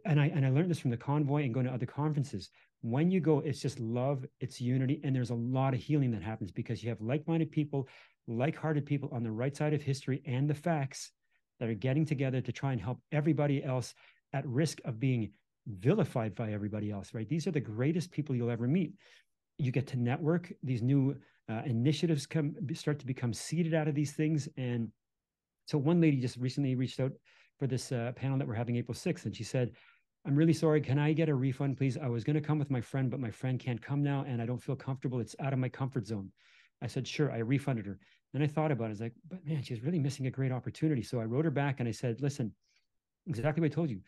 and 0.05 0.19
I 0.19 0.27
and 0.27 0.45
I 0.45 0.49
learned 0.49 0.69
this 0.69 0.79
from 0.79 0.91
the 0.91 0.97
convoy 0.97 1.43
and 1.43 1.53
going 1.53 1.65
to 1.65 1.71
other 1.71 1.85
conferences. 1.85 2.49
When 2.81 3.09
you 3.09 3.21
go, 3.21 3.39
it's 3.39 3.61
just 3.61 3.79
love, 3.79 4.25
it's 4.41 4.59
unity, 4.59 4.99
and 5.03 5.15
there's 5.15 5.29
a 5.29 5.35
lot 5.35 5.73
of 5.73 5.79
healing 5.79 6.11
that 6.11 6.21
happens 6.21 6.51
because 6.51 6.83
you 6.83 6.89
have 6.89 6.99
like-minded 6.99 7.51
people 7.51 7.87
like-hearted 8.27 8.85
people 8.85 9.09
on 9.11 9.23
the 9.23 9.31
right 9.31 9.55
side 9.55 9.73
of 9.73 9.81
history 9.81 10.21
and 10.25 10.49
the 10.49 10.55
facts 10.55 11.11
that 11.59 11.69
are 11.69 11.73
getting 11.73 12.05
together 12.05 12.41
to 12.41 12.51
try 12.51 12.71
and 12.71 12.81
help 12.81 12.99
everybody 13.11 13.63
else 13.63 13.93
at 14.33 14.47
risk 14.47 14.79
of 14.85 14.99
being 14.99 15.31
vilified 15.67 16.33
by 16.35 16.51
everybody 16.51 16.91
else, 16.91 17.13
right? 17.13 17.29
These 17.29 17.47
are 17.47 17.51
the 17.51 17.59
greatest 17.59 18.11
people 18.11 18.35
you'll 18.35 18.49
ever 18.49 18.67
meet. 18.67 18.93
You 19.57 19.71
get 19.71 19.87
to 19.87 19.97
network. 19.97 20.51
These 20.63 20.81
new 20.81 21.15
uh, 21.49 21.61
initiatives 21.65 22.25
come 22.25 22.55
start 22.73 22.99
to 22.99 23.05
become 23.05 23.33
seeded 23.33 23.73
out 23.73 23.87
of 23.87 23.95
these 23.95 24.13
things. 24.13 24.47
And 24.57 24.89
so 25.65 25.77
one 25.77 26.01
lady 26.01 26.17
just 26.17 26.37
recently 26.37 26.75
reached 26.75 26.99
out 26.99 27.11
for 27.59 27.67
this 27.67 27.91
uh, 27.91 28.11
panel 28.15 28.37
that 28.39 28.47
we're 28.47 28.55
having 28.55 28.77
April 28.77 28.95
6th, 28.95 29.25
and 29.25 29.35
she 29.35 29.43
said, 29.43 29.71
I'm 30.25 30.35
really 30.35 30.53
sorry. 30.53 30.81
Can 30.81 30.99
I 30.99 31.13
get 31.13 31.29
a 31.29 31.35
refund, 31.35 31.77
please? 31.77 31.97
I 31.97 32.07
was 32.07 32.23
going 32.23 32.35
to 32.35 32.41
come 32.41 32.59
with 32.59 32.71
my 32.71 32.81
friend, 32.81 33.09
but 33.09 33.19
my 33.19 33.31
friend 33.31 33.59
can't 33.59 33.81
come 33.81 34.03
now, 34.03 34.25
and 34.27 34.41
I 34.41 34.45
don't 34.45 34.61
feel 34.61 34.75
comfortable. 34.75 35.19
It's 35.19 35.35
out 35.39 35.53
of 35.53 35.59
my 35.59 35.69
comfort 35.69 36.07
zone. 36.07 36.31
I 36.81 36.87
said, 36.87 37.07
sure. 37.07 37.31
I 37.31 37.39
refunded 37.39 37.85
her. 37.85 37.99
Then 38.33 38.41
I 38.41 38.47
thought 38.47 38.71
about 38.71 38.85
it. 38.85 38.87
I 38.87 38.89
was 38.91 39.01
like, 39.01 39.13
but 39.29 39.45
man, 39.45 39.61
she's 39.61 39.83
really 39.83 39.99
missing 39.99 40.27
a 40.27 40.31
great 40.31 40.51
opportunity. 40.51 41.01
So 41.01 41.19
I 41.19 41.25
wrote 41.25 41.45
her 41.45 41.51
back 41.51 41.79
and 41.79 41.87
I 41.87 41.91
said, 41.91 42.21
listen, 42.21 42.53
exactly 43.27 43.61
what 43.61 43.71
I 43.71 43.75
told 43.75 43.89
you. 43.89 43.99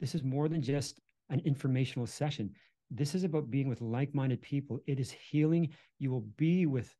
This 0.00 0.14
is 0.14 0.22
more 0.22 0.48
than 0.48 0.62
just 0.62 1.00
an 1.30 1.40
informational 1.44 2.06
session. 2.06 2.50
This 2.90 3.14
is 3.14 3.24
about 3.24 3.50
being 3.50 3.68
with 3.68 3.80
like-minded 3.80 4.42
people. 4.42 4.80
It 4.86 4.98
is 4.98 5.10
healing. 5.10 5.70
You 5.98 6.10
will 6.10 6.26
be 6.36 6.66
with, 6.66 6.94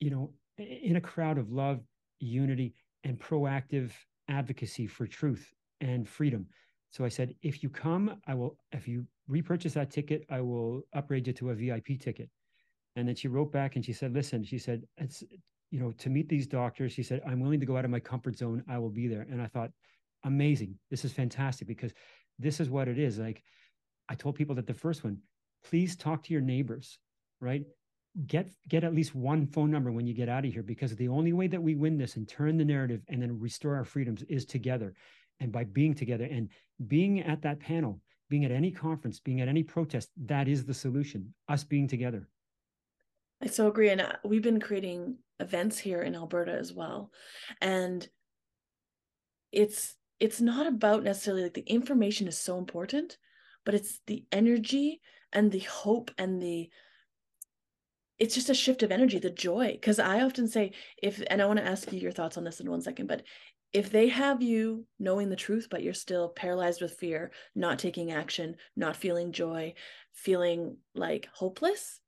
you 0.00 0.10
know, 0.10 0.32
in 0.58 0.96
a 0.96 1.00
crowd 1.00 1.38
of 1.38 1.52
love, 1.52 1.80
unity, 2.20 2.74
and 3.04 3.18
proactive 3.18 3.92
advocacy 4.28 4.86
for 4.86 5.06
truth 5.06 5.52
and 5.80 6.08
freedom. 6.08 6.46
So 6.90 7.04
I 7.04 7.08
said, 7.08 7.34
if 7.42 7.62
you 7.62 7.68
come, 7.68 8.20
I 8.26 8.34
will, 8.34 8.56
if 8.72 8.86
you 8.86 9.06
repurchase 9.28 9.74
that 9.74 9.90
ticket, 9.90 10.24
I 10.30 10.40
will 10.40 10.82
upgrade 10.94 11.26
you 11.26 11.32
to 11.34 11.50
a 11.50 11.54
VIP 11.54 12.00
ticket. 12.00 12.28
And 12.96 13.08
then 13.08 13.14
she 13.14 13.28
wrote 13.28 13.52
back 13.52 13.76
and 13.76 13.84
she 13.84 13.92
said, 13.92 14.12
listen, 14.12 14.44
she 14.44 14.58
said, 14.58 14.84
it's, 14.96 15.22
you 15.70 15.80
know, 15.80 15.92
to 15.98 16.10
meet 16.10 16.28
these 16.28 16.46
doctors, 16.46 16.92
she 16.92 17.02
said, 17.02 17.20
I'm 17.26 17.40
willing 17.40 17.60
to 17.60 17.66
go 17.66 17.76
out 17.76 17.84
of 17.84 17.90
my 17.90 18.00
comfort 18.00 18.36
zone. 18.36 18.62
I 18.68 18.78
will 18.78 18.90
be 18.90 19.08
there. 19.08 19.26
And 19.28 19.42
I 19.42 19.46
thought, 19.46 19.70
amazing. 20.24 20.78
This 20.90 21.04
is 21.04 21.12
fantastic 21.12 21.66
because 21.66 21.92
this 22.38 22.60
is 22.60 22.70
what 22.70 22.88
it 22.88 22.98
is. 22.98 23.18
Like 23.18 23.42
I 24.08 24.14
told 24.14 24.36
people 24.36 24.54
that 24.56 24.66
the 24.66 24.74
first 24.74 25.04
one, 25.04 25.18
please 25.64 25.96
talk 25.96 26.22
to 26.24 26.32
your 26.32 26.42
neighbors, 26.42 26.98
right? 27.40 27.64
Get 28.26 28.48
get 28.68 28.84
at 28.84 28.94
least 28.94 29.14
one 29.14 29.46
phone 29.46 29.72
number 29.72 29.90
when 29.90 30.06
you 30.06 30.14
get 30.14 30.28
out 30.28 30.44
of 30.44 30.52
here 30.52 30.62
because 30.62 30.94
the 30.94 31.08
only 31.08 31.32
way 31.32 31.48
that 31.48 31.62
we 31.62 31.74
win 31.74 31.98
this 31.98 32.14
and 32.14 32.28
turn 32.28 32.56
the 32.56 32.64
narrative 32.64 33.02
and 33.08 33.20
then 33.20 33.40
restore 33.40 33.74
our 33.74 33.84
freedoms 33.84 34.22
is 34.28 34.44
together 34.44 34.94
and 35.40 35.50
by 35.50 35.64
being 35.64 35.94
together 35.94 36.28
and 36.30 36.48
being 36.86 37.20
at 37.20 37.42
that 37.42 37.58
panel, 37.58 38.00
being 38.30 38.44
at 38.44 38.52
any 38.52 38.70
conference, 38.70 39.18
being 39.18 39.40
at 39.40 39.48
any 39.48 39.62
protest, 39.64 40.10
that 40.26 40.46
is 40.46 40.64
the 40.64 40.74
solution. 40.74 41.34
Us 41.48 41.64
being 41.64 41.88
together. 41.88 42.28
I 43.44 43.48
so 43.48 43.68
agree. 43.68 43.90
And 43.90 44.00
uh, 44.00 44.12
we've 44.24 44.42
been 44.42 44.60
creating 44.60 45.18
events 45.38 45.78
here 45.78 46.02
in 46.02 46.14
Alberta 46.14 46.52
as 46.52 46.72
well. 46.72 47.10
And 47.60 48.08
it's 49.52 49.96
it's 50.18 50.40
not 50.40 50.66
about 50.66 51.04
necessarily 51.04 51.42
like 51.42 51.54
the 51.54 51.60
information 51.62 52.26
is 52.26 52.38
so 52.38 52.56
important, 52.56 53.18
but 53.64 53.74
it's 53.74 54.00
the 54.06 54.24
energy 54.32 55.00
and 55.32 55.52
the 55.52 55.60
hope 55.60 56.10
and 56.16 56.40
the 56.40 56.70
it's 58.18 58.34
just 58.34 58.48
a 58.48 58.54
shift 58.54 58.82
of 58.82 58.92
energy, 58.92 59.18
the 59.18 59.30
joy. 59.30 59.72
Because 59.72 59.98
I 59.98 60.22
often 60.22 60.46
say, 60.48 60.72
if, 61.02 61.20
and 61.28 61.42
I 61.42 61.46
want 61.46 61.58
to 61.58 61.66
ask 61.66 61.92
you 61.92 61.98
your 61.98 62.12
thoughts 62.12 62.38
on 62.38 62.44
this 62.44 62.60
in 62.60 62.70
one 62.70 62.80
second, 62.80 63.08
but 63.08 63.22
if 63.72 63.90
they 63.90 64.06
have 64.08 64.40
you 64.40 64.86
knowing 65.00 65.30
the 65.30 65.36
truth, 65.36 65.66
but 65.68 65.82
you're 65.82 65.94
still 65.94 66.28
paralyzed 66.28 66.80
with 66.80 66.94
fear, 66.94 67.32
not 67.56 67.80
taking 67.80 68.12
action, 68.12 68.54
not 68.76 68.94
feeling 68.94 69.32
joy, 69.32 69.74
feeling 70.12 70.76
like 70.94 71.28
hopeless, 71.34 72.00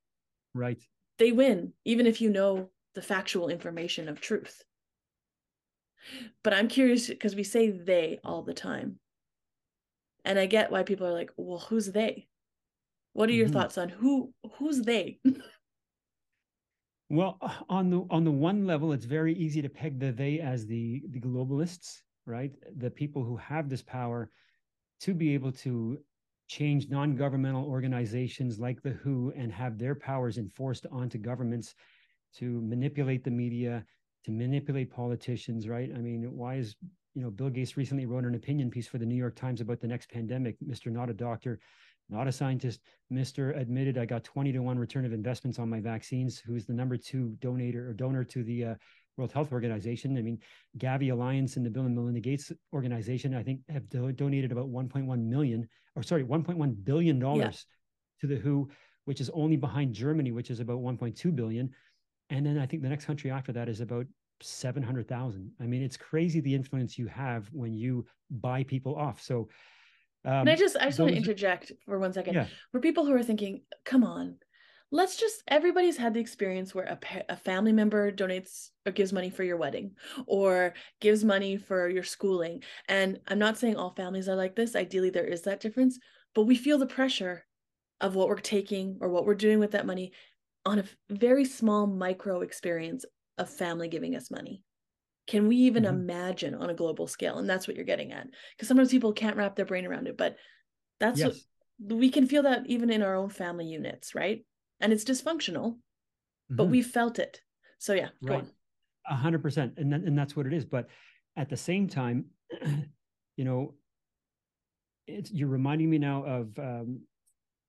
right? 0.55 0.81
They 1.19 1.33
win, 1.33 1.73
even 1.85 2.07
if 2.07 2.21
you 2.21 2.31
know 2.31 2.71
the 2.95 3.03
factual 3.03 3.49
information 3.49 4.09
of 4.09 4.21
truth. 4.21 4.65
But 6.43 6.55
I'm 6.55 6.69
curious 6.69 7.09
because 7.09 7.35
we 7.35 7.45
say 7.45 7.71
they 7.71 8.21
all 8.25 8.43
the 8.43 8.55
time. 8.55 8.99
And 10.25 10.39
I 10.39 10.47
get 10.47 10.71
why 10.71 10.83
people 10.83 11.07
are 11.07 11.13
like, 11.13 11.31
well, 11.37 11.59
who's 11.59 11.87
they? 11.87 12.27
What 13.13 13.29
are 13.29 13.33
your 13.33 13.47
mm-hmm. 13.47 13.55
thoughts 13.55 13.79
on 13.79 13.89
who 13.89 14.33
who's 14.55 14.83
they? 14.83 15.19
well, 17.09 17.39
on 17.69 17.91
the 17.91 18.05
on 18.11 18.25
the 18.25 18.31
one 18.31 18.67
level, 18.67 18.93
it's 18.93 19.07
very 19.07 19.35
easy 19.35 19.63
to 19.63 19.69
peg 19.69 19.99
the 19.99 20.13
they 20.13 20.41
as 20.41 20.67
the 20.67 21.03
the 21.11 21.21
globalists, 21.21 22.01
right? 22.27 22.53
The 22.77 22.91
people 22.91 23.25
who 23.25 23.37
have 23.37 23.69
this 23.69 23.83
power 23.83 24.31
to 25.01 25.15
be 25.15 25.35
able 25.35 25.53
to 25.53 25.99
change 26.49 26.89
non-governmental 26.89 27.65
organizations 27.65 28.59
like 28.59 28.81
the 28.83 28.91
WHO 28.91 29.33
and 29.37 29.53
have 29.53 29.79
their 29.79 29.95
powers 29.95 30.39
enforced 30.39 30.87
onto 30.93 31.19
governments 31.19 31.75
to 32.37 32.61
manipulate 32.63 33.25
the 33.25 33.31
media, 33.31 33.85
to 34.25 34.31
manipulate 34.31 34.91
politicians, 34.91 35.69
right? 35.69 35.91
I 35.95 35.99
mean, 35.99 36.23
why 36.37 36.57
is 36.57 36.77
you 37.15 37.23
know 37.23 37.31
Bill 37.31 37.49
Gates 37.49 37.77
recently 37.77 38.07
wrote 38.07 38.25
an 38.25 38.35
opinion 38.35 38.71
piece 38.71 38.87
for 38.87 38.99
the 38.99 39.07
New 39.07 39.15
York 39.15 39.37
Times 39.37 39.61
about 39.61 39.81
the 39.81 39.89
next 39.89 40.11
pandemic. 40.11 40.57
Mister 40.61 40.91
not 40.91 41.09
a 41.09 41.15
doctor, 41.15 41.59
not 42.11 42.29
a 42.29 42.33
scientist. 42.33 42.81
Mister 43.09 43.53
admitted 43.53 43.97
I 43.97 44.05
got 44.05 44.23
twenty 44.23 44.53
to 44.53 44.59
one 44.59 44.79
return 44.79 45.07
of 45.07 45.13
investments 45.13 45.59
on 45.59 45.71
my 45.71 45.81
vaccines. 45.81 46.39
Who's 46.39 46.67
the 46.67 46.75
number 46.75 46.97
two 46.97 47.35
donator 47.41 47.89
or 47.89 47.95
donor 47.95 48.25
to 48.25 48.45
the 48.45 48.65
uh, 48.65 48.75
World 49.17 49.33
Health 49.33 49.53
Organization? 49.53 50.17
I 50.19 50.23
mean, 50.23 50.39
Gavi 50.79 51.13
Alliance 51.13 51.57
and 51.57 51.65
the 51.65 51.71
Bill 51.71 51.85
and 51.85 51.95
Melinda 51.95 52.21
Gates 52.21 52.53
Organization, 52.73 53.35
I 53.35 53.43
think, 53.43 53.61
have 53.69 53.89
do- 53.89 54.13
donated 54.13 54.53
about 54.53 54.69
1.1 54.69 55.25
million, 55.25 55.69
or 55.95 56.03
sorry, 56.03 56.25
1.1 56.25 56.85
billion 56.85 57.19
dollars 57.19 57.67
yeah. 58.23 58.29
to 58.29 58.35
the 58.35 58.41
WHO, 58.41 58.69
which 59.05 59.21
is 59.21 59.31
only 59.31 59.57
behind 59.57 59.95
Germany, 59.95 60.33
which 60.33 60.51
is 60.51 60.61
about 60.61 60.79
1.2 60.79 61.35
billion. 61.35 61.71
And 62.31 62.45
then 62.45 62.59
I 62.59 62.67
think 62.67 62.83
the 62.83 62.89
next 62.89 63.05
country 63.05 63.31
after 63.31 63.53
that 63.53 63.69
is 63.69 63.81
about 63.81 64.07
700,000. 64.43 65.53
I 65.61 65.65
mean, 65.65 65.83
it's 65.83 65.97
crazy 65.97 66.41
the 66.41 66.55
influence 66.55 66.99
you 66.99 67.07
have 67.07 67.49
when 67.53 67.75
you 67.75 68.05
buy 68.31 68.65
people 68.65 68.97
off. 68.97 69.23
So, 69.23 69.49
um, 70.25 70.41
and 70.41 70.51
I 70.51 70.57
just, 70.57 70.77
I 70.77 70.87
just 70.87 70.99
want 70.99 71.13
to 71.13 71.17
interject 71.17 71.73
for 71.85 71.99
one 71.99 72.13
second. 72.13 72.35
Yeah. 72.35 72.47
For 72.73 72.81
people 72.81 73.07
who 73.07 73.15
are 73.15 73.23
thinking, 73.23 73.63
come 73.85 74.03
on, 74.03 74.37
let's 74.91 75.17
just, 75.17 75.43
everybody's 75.49 75.97
had 75.97 76.15
the 76.15 76.21
experience 76.21 76.75
where 76.75 76.85
a, 76.85 76.99
a 77.29 77.37
family 77.37 77.73
member 77.73 78.13
donates 78.13 78.71
or 78.87 78.93
gives 78.93 79.13
money 79.13 79.31
for 79.31 79.43
your 79.43 79.57
wedding 79.57 79.93
or 80.27 80.75
gives 81.01 81.25
money 81.25 81.57
for 81.57 81.89
your 81.89 82.05
schooling. 82.05 82.63
And 82.89 83.19
I'm 83.27 83.39
not 83.39 83.59
saying 83.59 83.77
all 83.77 83.91
families 83.91 84.29
are 84.29 84.37
like 84.37 84.55
this. 84.55 84.77
Ideally, 84.77 85.11
there 85.11 85.25
is 85.25 85.43
that 85.43 85.61
difference, 85.61 85.99
but 86.35 86.45
we 86.45 86.57
feel 86.57 86.79
the 86.79 86.87
pressure 86.87 87.45
of 88.01 88.15
what 88.15 88.29
we're 88.29 88.37
taking 88.37 88.99
or 89.01 89.09
what 89.09 89.27
we're 89.27 89.35
doing 89.35 89.59
with 89.59 89.73
that 89.73 89.87
money 89.87 90.13
on 90.65 90.79
a 90.81 90.85
very 91.09 91.45
small 91.45 91.87
micro 91.87 92.41
experience 92.41 93.05
of 93.39 93.49
family 93.49 93.89
giving 93.89 94.17
us 94.17 94.31
money 94.31 94.63
can 95.27 95.49
we 95.49 95.57
even 95.57 95.85
mm-hmm. 95.85 95.95
imagine 95.95 96.55
on 96.55 96.71
a 96.71 96.75
global 96.75 97.07
scale 97.07 97.39
and 97.39 97.49
that's 97.49 97.67
what 97.67 97.77
you're 97.77 97.85
getting 97.85 98.13
at 98.13 98.27
because 98.55 98.69
sometimes 98.69 98.91
people 98.91 99.13
can't 99.13 99.37
wrap 99.37 99.57
their 99.57 99.65
brain 99.65 99.87
around 99.87 100.07
it 100.07 100.17
but 100.17 100.37
that's 101.01 101.19
yes. 101.19 101.45
what 101.79 101.99
we 101.99 102.11
can 102.11 102.27
feel 102.27 102.43
that 102.43 102.63
even 102.67 102.91
in 102.91 103.03
our 103.03 103.15
own 103.15 103.29
family 103.29 103.67
units 103.67 104.15
right 104.15 104.45
and 104.81 104.93
it's 104.93 105.05
dysfunctional 105.05 105.73
mm-hmm. 105.73 106.57
but 106.57 106.67
we 106.67 106.83
felt 106.83 107.19
it 107.19 107.41
so 107.79 107.93
yeah 107.93 108.09
right 108.23 108.45
a 109.09 109.15
hundred 109.15 109.43
percent 109.43 109.75
and 109.77 109.93
and 109.93 110.19
that's 110.19 110.37
what 110.37 110.47
it 110.47 110.53
is 110.53 110.65
but 110.65 110.89
at 111.37 111.49
the 111.49 111.57
same 111.57 111.89
time 111.89 112.25
you 113.37 113.45
know 113.45 113.75
it's 115.07 115.31
you're 115.31 115.49
reminding 115.49 115.89
me 115.89 115.99
now 115.99 116.25
of 116.25 116.59
um, 116.59 117.01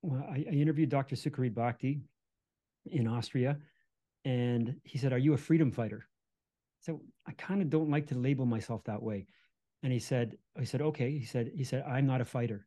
well, 0.02 0.24
I, 0.28 0.44
I 0.50 0.54
interviewed 0.54 0.88
Dr. 0.88 1.16
Sucharit 1.16 1.54
Bhakdi 1.54 2.00
in 2.86 3.06
Austria. 3.06 3.58
And 4.24 4.76
he 4.84 4.98
said, 4.98 5.12
Are 5.12 5.18
you 5.18 5.34
a 5.34 5.38
freedom 5.38 5.70
fighter? 5.70 6.08
So 6.80 7.00
I 7.26 7.32
kind 7.32 7.62
of 7.62 7.70
don't 7.70 7.90
like 7.90 8.06
to 8.08 8.14
label 8.18 8.46
myself 8.46 8.84
that 8.84 9.02
way. 9.02 9.26
And 9.82 9.92
he 9.92 9.98
said, 9.98 10.36
I 10.58 10.64
said, 10.64 10.82
okay. 10.82 11.10
He 11.10 11.24
said, 11.24 11.52
he 11.54 11.64
said, 11.64 11.84
I'm 11.86 12.06
not 12.06 12.20
a 12.20 12.24
fighter. 12.24 12.66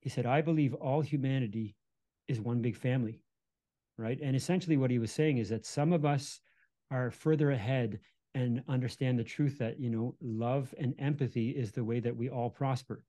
He 0.00 0.08
said, 0.10 0.26
I 0.26 0.40
believe 0.40 0.74
all 0.74 1.00
humanity 1.00 1.76
is 2.28 2.40
one 2.40 2.60
big 2.60 2.76
family. 2.76 3.22
Right. 4.00 4.18
And 4.22 4.34
essentially 4.34 4.78
what 4.78 4.90
he 4.90 4.98
was 4.98 5.12
saying 5.12 5.36
is 5.36 5.50
that 5.50 5.66
some 5.66 5.92
of 5.92 6.06
us 6.06 6.40
are 6.90 7.10
further 7.10 7.50
ahead 7.50 8.00
and 8.34 8.62
understand 8.66 9.18
the 9.18 9.24
truth 9.24 9.58
that, 9.58 9.78
you 9.78 9.90
know, 9.90 10.14
love 10.22 10.74
and 10.78 10.94
empathy 10.98 11.50
is 11.50 11.70
the 11.70 11.84
way 11.84 12.00
that 12.00 12.16
we 12.16 12.30
all 12.30 12.48
prosper. 12.48 13.04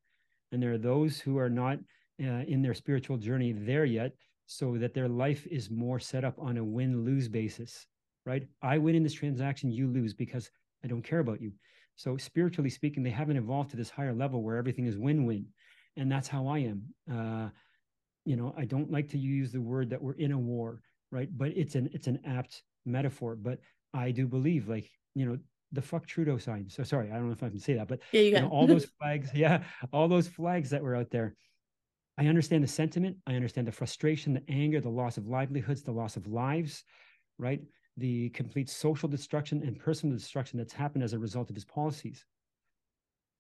And 0.51 0.61
there 0.61 0.73
are 0.73 0.77
those 0.77 1.17
who 1.17 1.37
are 1.37 1.49
not 1.49 1.79
uh, 2.21 2.43
in 2.45 2.61
their 2.61 2.73
spiritual 2.73 3.17
journey 3.17 3.53
there 3.53 3.85
yet, 3.85 4.11
so 4.47 4.77
that 4.79 4.93
their 4.93 5.07
life 5.07 5.47
is 5.47 5.71
more 5.71 5.97
set 5.97 6.25
up 6.25 6.35
on 6.37 6.57
a 6.57 6.63
win 6.63 7.05
lose 7.05 7.29
basis, 7.29 7.87
right? 8.25 8.45
I 8.61 8.77
win 8.77 8.95
in 8.95 9.03
this 9.03 9.13
transaction, 9.13 9.71
you 9.71 9.87
lose 9.87 10.13
because 10.13 10.51
I 10.83 10.87
don't 10.87 11.03
care 11.03 11.19
about 11.19 11.41
you. 11.41 11.53
So, 11.95 12.17
spiritually 12.17 12.69
speaking, 12.69 13.01
they 13.01 13.11
haven't 13.11 13.37
evolved 13.37 13.71
to 13.71 13.77
this 13.77 13.89
higher 13.89 14.13
level 14.13 14.43
where 14.43 14.57
everything 14.57 14.87
is 14.87 14.97
win 14.97 15.25
win. 15.25 15.45
And 15.95 16.11
that's 16.11 16.27
how 16.27 16.47
I 16.47 16.59
am. 16.59 16.83
Uh, 17.09 17.49
you 18.25 18.35
know, 18.35 18.53
I 18.57 18.65
don't 18.65 18.91
like 18.91 19.09
to 19.09 19.17
use 19.17 19.51
the 19.51 19.61
word 19.61 19.89
that 19.89 20.01
we're 20.01 20.13
in 20.13 20.31
a 20.31 20.37
war, 20.37 20.81
right? 21.11 21.29
But 21.35 21.49
it's 21.55 21.75
an 21.75 21.89
it's 21.93 22.07
an 22.07 22.19
apt 22.25 22.63
metaphor. 22.85 23.35
But 23.35 23.59
I 23.93 24.11
do 24.11 24.27
believe, 24.27 24.67
like, 24.69 24.89
you 25.15 25.25
know, 25.25 25.37
the 25.71 25.81
fuck 25.81 26.05
Trudeau 26.05 26.37
sign. 26.37 26.69
So 26.69 26.83
sorry, 26.83 27.11
I 27.11 27.15
don't 27.15 27.27
know 27.27 27.33
if 27.33 27.43
I 27.43 27.49
can 27.49 27.59
say 27.59 27.73
that, 27.75 27.87
but 27.87 27.99
yeah, 28.11 28.21
you, 28.21 28.31
you 28.31 28.41
know, 28.41 28.49
all 28.49 28.67
those 28.67 28.85
flags, 28.99 29.31
yeah, 29.33 29.63
all 29.93 30.07
those 30.07 30.27
flags 30.27 30.69
that 30.71 30.83
were 30.83 30.95
out 30.95 31.09
there. 31.11 31.35
I 32.17 32.27
understand 32.27 32.63
the 32.63 32.67
sentiment. 32.67 33.17
I 33.25 33.35
understand 33.35 33.67
the 33.67 33.71
frustration, 33.71 34.33
the 34.33 34.43
anger, 34.49 34.79
the 34.81 34.89
loss 34.89 35.17
of 35.17 35.27
livelihoods, 35.27 35.81
the 35.81 35.91
loss 35.91 36.17
of 36.17 36.27
lives, 36.27 36.83
right? 37.39 37.61
The 37.97 38.29
complete 38.29 38.69
social 38.69 39.09
destruction 39.09 39.63
and 39.63 39.79
personal 39.79 40.15
destruction 40.15 40.57
that's 40.59 40.73
happened 40.73 41.03
as 41.03 41.13
a 41.13 41.19
result 41.19 41.49
of 41.49 41.55
his 41.55 41.65
policies. 41.65 42.25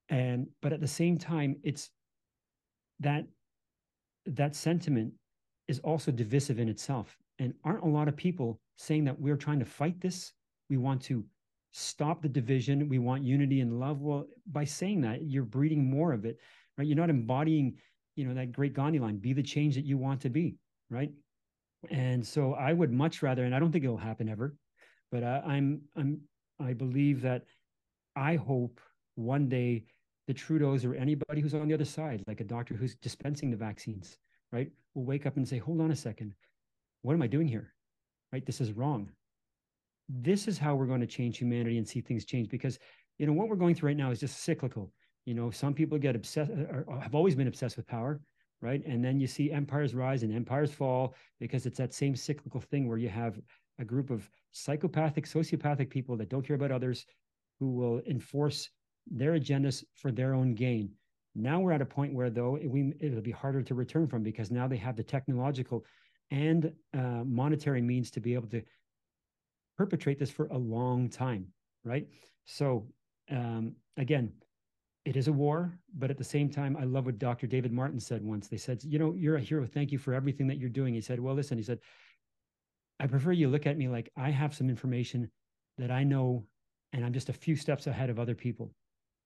and 0.09 0.47
but 0.61 0.73
at 0.73 0.81
the 0.81 0.87
same 0.87 1.17
time 1.17 1.55
it's 1.63 1.89
that 2.99 3.25
that 4.25 4.55
sentiment 4.55 5.13
is 5.67 5.79
also 5.79 6.11
divisive 6.11 6.59
in 6.59 6.69
itself. 6.69 7.17
And 7.39 7.53
aren't 7.63 7.83
a 7.83 7.87
lot 7.87 8.07
of 8.07 8.15
people 8.15 8.59
saying 8.77 9.05
that 9.05 9.19
we're 9.19 9.37
trying 9.37 9.59
to 9.59 9.65
fight 9.65 9.99
this? 10.01 10.33
We 10.69 10.77
want 10.77 11.01
to 11.03 11.25
stop 11.71 12.21
the 12.21 12.29
division. 12.29 12.89
We 12.89 12.99
want 12.99 13.23
unity 13.23 13.61
and 13.61 13.79
love. 13.79 14.01
Well 14.01 14.27
by 14.51 14.65
saying 14.65 15.01
that 15.01 15.23
you're 15.23 15.43
breeding 15.43 15.89
more 15.89 16.11
of 16.11 16.25
it 16.25 16.39
right? 16.77 16.87
You're 16.87 16.97
not 16.97 17.09
embodying 17.09 17.75
you 18.15 18.25
know 18.25 18.33
that 18.33 18.51
great 18.51 18.73
gandhi 18.73 18.99
line 18.99 19.17
be 19.17 19.33
the 19.33 19.43
change 19.43 19.75
that 19.75 19.85
you 19.85 19.97
want 19.97 20.21
to 20.21 20.29
be 20.29 20.57
right? 20.89 21.11
And 21.89 22.25
so 22.25 22.53
i 22.53 22.73
would 22.73 22.91
much 22.91 23.23
rather 23.23 23.43
and 23.43 23.55
i 23.55 23.59
don't 23.59 23.71
think 23.71 23.83
it'll 23.83 23.97
happen 23.97 24.29
ever 24.29 24.55
but 25.11 25.23
uh, 25.23 25.41
i'm 25.45 25.81
i'm 25.95 26.21
i 26.59 26.73
believe 26.73 27.21
that 27.21 27.45
i 28.15 28.35
hope 28.35 28.79
one 29.15 29.49
day 29.49 29.85
the 30.27 30.33
trudeaus 30.33 30.85
or 30.85 30.95
anybody 30.95 31.41
who's 31.41 31.53
on 31.53 31.67
the 31.67 31.73
other 31.73 31.85
side 31.85 32.23
like 32.27 32.41
a 32.41 32.45
doctor 32.45 32.73
who's 32.73 32.95
dispensing 32.95 33.49
the 33.49 33.57
vaccines 33.57 34.17
right 34.51 34.71
will 34.93 35.03
wake 35.03 35.25
up 35.25 35.37
and 35.37 35.47
say 35.47 35.57
hold 35.57 35.81
on 35.81 35.91
a 35.91 35.95
second. 35.95 36.33
What 37.01 37.13
am 37.13 37.21
i 37.21 37.27
doing 37.27 37.47
here? 37.47 37.73
Right? 38.31 38.45
This 38.45 38.61
is 38.61 38.73
wrong. 38.73 39.09
This 40.07 40.47
is 40.47 40.57
how 40.57 40.75
we're 40.75 40.85
going 40.85 41.01
to 41.01 41.07
change 41.07 41.37
humanity 41.37 41.77
and 41.77 41.87
see 41.87 42.01
things 42.01 42.25
change 42.25 42.49
because 42.49 42.77
you 43.17 43.25
know 43.25 43.33
what 43.33 43.49
we're 43.49 43.55
going 43.55 43.75
through 43.75 43.87
right 43.87 43.97
now 43.97 44.11
is 44.11 44.19
just 44.19 44.43
cyclical. 44.43 44.91
You 45.25 45.33
know 45.33 45.51
some 45.51 45.73
people 45.73 45.97
get 45.97 46.15
obsessed 46.15 46.51
or 46.51 46.85
have 47.01 47.15
always 47.15 47.35
been 47.35 47.47
obsessed 47.47 47.77
with 47.77 47.87
power 47.87 48.19
right? 48.61 48.85
And 48.85 49.03
then 49.03 49.19
you 49.19 49.27
see 49.27 49.51
empires 49.51 49.95
rise 49.95 50.23
and 50.23 50.33
empires 50.33 50.71
fall 50.71 51.15
because 51.39 51.65
it's 51.65 51.77
that 51.79 51.93
same 51.93 52.15
cyclical 52.15 52.61
thing 52.61 52.87
where 52.87 52.97
you 52.97 53.09
have 53.09 53.39
a 53.79 53.85
group 53.85 54.09
of 54.09 54.29
psychopathic 54.51 55.25
sociopathic 55.25 55.89
people 55.89 56.15
that 56.17 56.29
don't 56.29 56.45
care 56.45 56.55
about 56.55 56.71
others 56.71 57.05
who 57.59 57.71
will 57.71 58.01
enforce 58.07 58.69
their 59.07 59.33
agendas 59.33 59.83
for 59.95 60.11
their 60.11 60.33
own 60.33 60.53
gain 60.53 60.91
now 61.35 61.59
we're 61.59 61.71
at 61.71 61.81
a 61.81 61.85
point 61.85 62.13
where 62.13 62.29
though 62.29 62.55
it, 62.57 62.69
we, 62.69 62.93
it'll 62.99 63.21
be 63.21 63.31
harder 63.31 63.61
to 63.61 63.75
return 63.75 64.07
from 64.07 64.23
because 64.23 64.51
now 64.51 64.67
they 64.67 64.77
have 64.77 64.95
the 64.95 65.03
technological 65.03 65.85
and 66.29 66.71
uh, 66.93 67.23
monetary 67.25 67.81
means 67.81 68.11
to 68.11 68.19
be 68.19 68.33
able 68.33 68.49
to 68.49 68.61
perpetrate 69.77 70.19
this 70.19 70.31
for 70.31 70.47
a 70.47 70.57
long 70.57 71.09
time, 71.09 71.47
right? 71.83 72.07
So 72.45 72.87
um, 73.29 73.75
again, 73.97 74.31
it 75.05 75.15
is 75.15 75.27
a 75.27 75.33
war, 75.33 75.77
but 75.97 76.11
at 76.11 76.17
the 76.17 76.23
same 76.23 76.49
time, 76.49 76.77
I 76.77 76.83
love 76.83 77.05
what 77.05 77.17
Dr. 77.17 77.47
David 77.47 77.71
Martin 77.71 77.99
said 77.99 78.23
once. 78.23 78.47
They 78.47 78.57
said, 78.57 78.83
you 78.83 78.99
know, 78.99 79.15
you're 79.17 79.37
a 79.37 79.41
hero. 79.41 79.65
Thank 79.65 79.91
you 79.91 79.97
for 79.97 80.13
everything 80.13 80.47
that 80.47 80.59
you're 80.59 80.69
doing. 80.69 80.93
He 80.93 81.01
said, 81.01 81.19
well, 81.19 81.33
listen, 81.33 81.57
he 81.57 81.63
said, 81.63 81.79
I 82.99 83.07
prefer 83.07 83.31
you 83.31 83.49
look 83.49 83.65
at 83.65 83.77
me 83.77 83.87
like 83.87 84.11
I 84.15 84.29
have 84.29 84.53
some 84.53 84.69
information 84.69 85.31
that 85.77 85.89
I 85.89 86.03
know 86.03 86.45
and 86.93 87.03
I'm 87.03 87.13
just 87.13 87.29
a 87.29 87.33
few 87.33 87.55
steps 87.55 87.87
ahead 87.87 88.09
of 88.09 88.19
other 88.19 88.35
people 88.35 88.73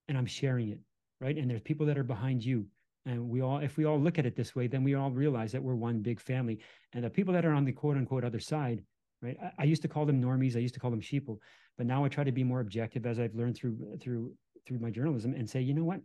and 0.07 0.17
I'm 0.17 0.25
sharing 0.25 0.69
it, 0.69 0.79
right? 1.21 1.37
And 1.37 1.49
there's 1.49 1.61
people 1.61 1.85
that 1.87 1.97
are 1.97 2.03
behind 2.03 2.43
you. 2.43 2.65
And 3.05 3.29
we 3.29 3.41
all, 3.41 3.59
if 3.59 3.77
we 3.77 3.85
all 3.85 3.99
look 3.99 4.17
at 4.17 4.25
it 4.25 4.35
this 4.35 4.55
way, 4.55 4.67
then 4.67 4.83
we 4.83 4.95
all 4.95 5.11
realize 5.11 5.51
that 5.51 5.61
we're 5.61 5.75
one 5.75 5.99
big 5.99 6.19
family. 6.19 6.59
And 6.93 7.03
the 7.03 7.09
people 7.09 7.33
that 7.33 7.45
are 7.45 7.53
on 7.53 7.65
the 7.65 7.71
quote 7.71 7.97
unquote 7.97 8.23
other 8.23 8.39
side, 8.39 8.83
right? 9.21 9.37
I, 9.41 9.51
I, 9.59 9.63
used 9.65 9.83
to 9.83 9.87
call 9.87 10.05
them 10.05 10.21
normies. 10.21 10.55
I 10.55 10.59
used 10.59 10.73
to 10.73 10.79
call 10.79 10.91
them 10.91 11.01
sheeple, 11.01 11.37
but 11.77 11.85
now 11.85 12.03
I 12.03 12.09
try 12.09 12.23
to 12.23 12.31
be 12.31 12.43
more 12.43 12.61
objective 12.61 13.05
as 13.05 13.19
I've 13.19 13.35
learned 13.35 13.57
through 13.57 13.97
through 14.01 14.33
through 14.65 14.79
my 14.79 14.89
journalism 14.89 15.33
and 15.33 15.47
say, 15.49 15.61
you 15.61 15.73
know 15.73 15.83
what? 15.83 16.01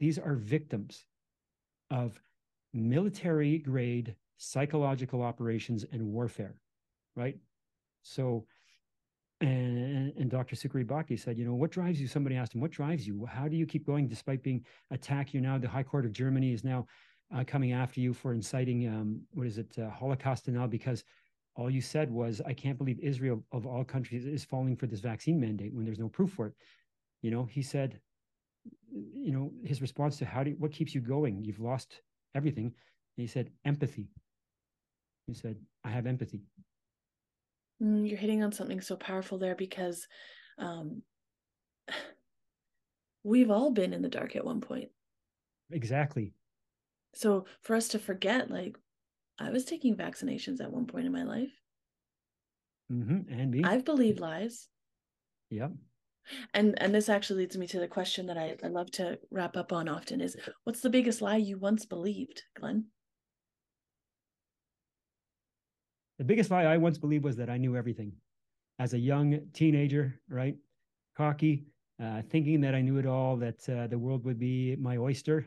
These 0.00 0.18
are 0.18 0.34
victims 0.34 1.04
of 1.90 2.20
military 2.72 3.58
grade 3.58 4.16
psychological 4.38 5.22
operations 5.22 5.84
and 5.92 6.02
warfare, 6.02 6.54
right? 7.14 7.36
So, 8.02 8.46
and, 9.40 10.12
and 10.18 10.30
Dr. 10.30 10.54
Sucharit 10.54 10.86
Bhakdi 10.86 11.18
said, 11.18 11.38
you 11.38 11.44
know, 11.44 11.54
what 11.54 11.70
drives 11.70 12.00
you? 12.00 12.06
Somebody 12.06 12.36
asked 12.36 12.54
him, 12.54 12.60
what 12.60 12.70
drives 12.70 13.06
you? 13.06 13.24
How 13.24 13.48
do 13.48 13.56
you 13.56 13.66
keep 13.66 13.86
going 13.86 14.06
despite 14.06 14.42
being 14.42 14.64
attacked? 14.90 15.32
You're 15.32 15.42
now, 15.42 15.56
the 15.56 15.68
High 15.68 15.82
Court 15.82 16.04
of 16.04 16.12
Germany 16.12 16.52
is 16.52 16.62
now 16.62 16.86
uh, 17.34 17.44
coming 17.46 17.72
after 17.72 18.00
you 18.00 18.12
for 18.12 18.32
inciting, 18.34 18.86
um, 18.88 19.20
what 19.32 19.46
is 19.46 19.56
it, 19.56 19.74
uh, 19.78 19.88
Holocaust 19.90 20.48
now 20.48 20.66
because 20.66 21.04
all 21.56 21.70
you 21.70 21.80
said 21.80 22.10
was, 22.10 22.40
I 22.46 22.52
can't 22.52 22.78
believe 22.78 22.98
Israel, 23.00 23.42
of 23.52 23.66
all 23.66 23.84
countries, 23.84 24.26
is 24.26 24.44
falling 24.44 24.76
for 24.76 24.86
this 24.86 25.00
vaccine 25.00 25.40
mandate 25.40 25.72
when 25.74 25.84
there's 25.84 25.98
no 25.98 26.08
proof 26.08 26.32
for 26.32 26.46
it. 26.46 26.52
You 27.22 27.30
know, 27.30 27.44
he 27.44 27.62
said, 27.62 28.00
you 28.92 29.32
know, 29.32 29.52
his 29.64 29.80
response 29.80 30.18
to 30.18 30.26
how 30.26 30.42
do 30.42 30.50
you, 30.50 30.56
what 30.58 30.72
keeps 30.72 30.94
you 30.94 31.00
going? 31.00 31.44
You've 31.44 31.60
lost 31.60 32.02
everything. 32.34 32.66
And 32.66 32.72
he 33.16 33.26
said, 33.26 33.50
empathy. 33.64 34.08
He 35.26 35.34
said, 35.34 35.56
I 35.84 35.90
have 35.90 36.06
empathy. 36.06 36.42
Mm, 37.82 38.08
you're 38.08 38.18
hitting 38.18 38.42
on 38.42 38.52
something 38.52 38.80
so 38.80 38.96
powerful 38.96 39.38
there 39.38 39.54
because 39.54 40.06
um, 40.58 41.02
we've 43.24 43.50
all 43.50 43.70
been 43.70 43.92
in 43.92 44.02
the 44.02 44.08
dark 44.08 44.36
at 44.36 44.44
one 44.44 44.60
point. 44.60 44.88
Exactly. 45.70 46.34
So 47.14 47.46
for 47.62 47.74
us 47.74 47.88
to 47.88 47.98
forget, 47.98 48.50
like, 48.50 48.76
I 49.38 49.50
was 49.50 49.64
taking 49.64 49.96
vaccinations 49.96 50.60
at 50.60 50.72
one 50.72 50.86
point 50.86 51.06
in 51.06 51.12
my 51.12 51.24
life. 51.24 51.52
Mm-hmm. 52.92 53.32
And 53.32 53.50
me. 53.50 53.62
I've 53.64 53.84
believed 53.84 54.20
lies. 54.20 54.68
Yep. 55.50 55.72
And 56.54 56.80
and 56.80 56.94
this 56.94 57.08
actually 57.08 57.40
leads 57.40 57.56
me 57.56 57.66
to 57.68 57.80
the 57.80 57.88
question 57.88 58.26
that 58.26 58.38
I, 58.38 58.56
I 58.62 58.68
love 58.68 58.90
to 58.92 59.18
wrap 59.30 59.56
up 59.56 59.72
on 59.72 59.88
often 59.88 60.20
is 60.20 60.36
what's 60.64 60.80
the 60.80 60.90
biggest 60.90 61.22
lie 61.22 61.36
you 61.36 61.58
once 61.58 61.86
believed, 61.86 62.42
Glen? 62.58 62.86
The 66.20 66.24
biggest 66.24 66.50
lie 66.50 66.64
I 66.64 66.76
once 66.76 66.98
believed 66.98 67.24
was 67.24 67.36
that 67.36 67.48
I 67.48 67.56
knew 67.56 67.74
everything. 67.74 68.12
As 68.78 68.92
a 68.92 68.98
young 68.98 69.40
teenager, 69.54 70.20
right? 70.28 70.54
Cocky, 71.16 71.64
uh, 71.98 72.20
thinking 72.28 72.60
that 72.60 72.74
I 72.74 72.82
knew 72.82 72.98
it 72.98 73.06
all, 73.06 73.38
that 73.38 73.66
uh, 73.66 73.86
the 73.86 73.98
world 73.98 74.26
would 74.26 74.38
be 74.38 74.76
my 74.76 74.98
oyster. 74.98 75.46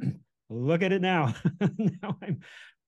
Look 0.50 0.82
at 0.82 0.92
it 0.92 1.00
now. 1.00 1.34
now 1.78 2.18
I'm 2.20 2.40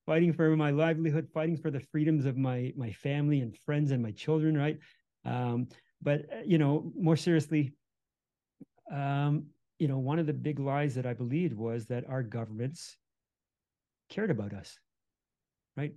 fighting 0.05 0.31
for 0.31 0.55
my 0.55 0.69
livelihood, 0.69 1.27
fighting 1.33 1.57
for 1.57 1.71
the 1.71 1.79
freedoms 1.79 2.27
of 2.27 2.37
my 2.37 2.71
my 2.77 2.91
family 2.91 3.39
and 3.39 3.57
friends 3.65 3.89
and 3.89 4.03
my 4.03 4.11
children, 4.11 4.55
right? 4.55 4.77
Um, 5.25 5.69
but 6.03 6.25
uh, 6.31 6.41
you 6.45 6.59
know, 6.59 6.91
more 6.95 7.17
seriously, 7.17 7.73
um, 8.91 9.47
you 9.79 9.87
know, 9.87 9.97
one 9.97 10.19
of 10.19 10.27
the 10.27 10.33
big 10.33 10.59
lies 10.59 10.93
that 10.93 11.07
I 11.07 11.15
believed 11.15 11.57
was 11.57 11.87
that 11.87 12.07
our 12.07 12.21
governments 12.21 12.95
cared 14.09 14.29
about 14.29 14.53
us, 14.53 14.77
right? 15.75 15.93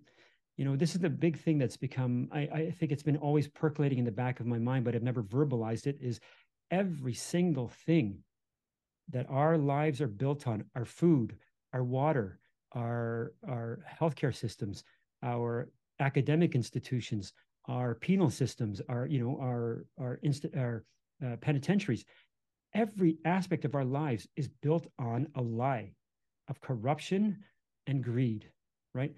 You 0.57 0.65
know, 0.65 0.77
this 0.77 0.95
is 0.95 1.01
the 1.01 1.11
big 1.11 1.39
thing 1.39 1.59
that's 1.59 1.77
become. 1.77 2.29
I, 2.33 2.41
I 2.41 2.71
think 2.71 2.91
it's 2.93 3.03
been 3.03 3.19
always 3.19 3.47
percolating 3.47 3.99
in 3.99 4.05
the 4.05 4.11
back 4.13 4.41
of 4.41 4.47
my 4.47 4.59
mind, 4.59 4.85
but 4.85 4.95
I've 4.95 5.03
never 5.03 5.23
verbalized 5.23 5.87
it. 5.87 5.99
Is 6.01 6.21
every 6.71 7.15
single 7.15 7.69
thing 7.69 8.23
that 9.11 9.27
our 9.29 9.59
lives 9.59 10.01
are 10.01 10.09
built 10.09 10.47
on, 10.47 10.65
our 10.75 10.85
food, 10.85 11.37
our 11.73 11.85
water, 11.85 12.41
our 12.73 13.33
our 13.47 13.81
healthcare 14.01 14.35
systems, 14.35 14.83
our 15.23 15.69
academic 16.01 16.55
institutions, 16.55 17.33
our 17.69 17.95
penal 17.95 18.31
systems, 18.31 18.81
our 18.89 19.07
you 19.07 19.21
know 19.21 19.39
our 19.41 19.85
our 20.01 20.19
inst- 20.23 20.57
our 20.57 20.85
uh, 21.25 21.37
penitentiaries. 21.37 22.05
Every 22.75 23.19
aspect 23.25 23.65
of 23.65 23.75
our 23.75 23.85
lives 23.85 24.27
is 24.37 24.49
built 24.49 24.87
on 24.99 25.29
a 25.35 25.43
lie 25.43 25.93
of 26.49 26.61
corruption 26.61 27.39
and 27.87 28.03
greed, 28.03 28.51
right? 28.95 29.15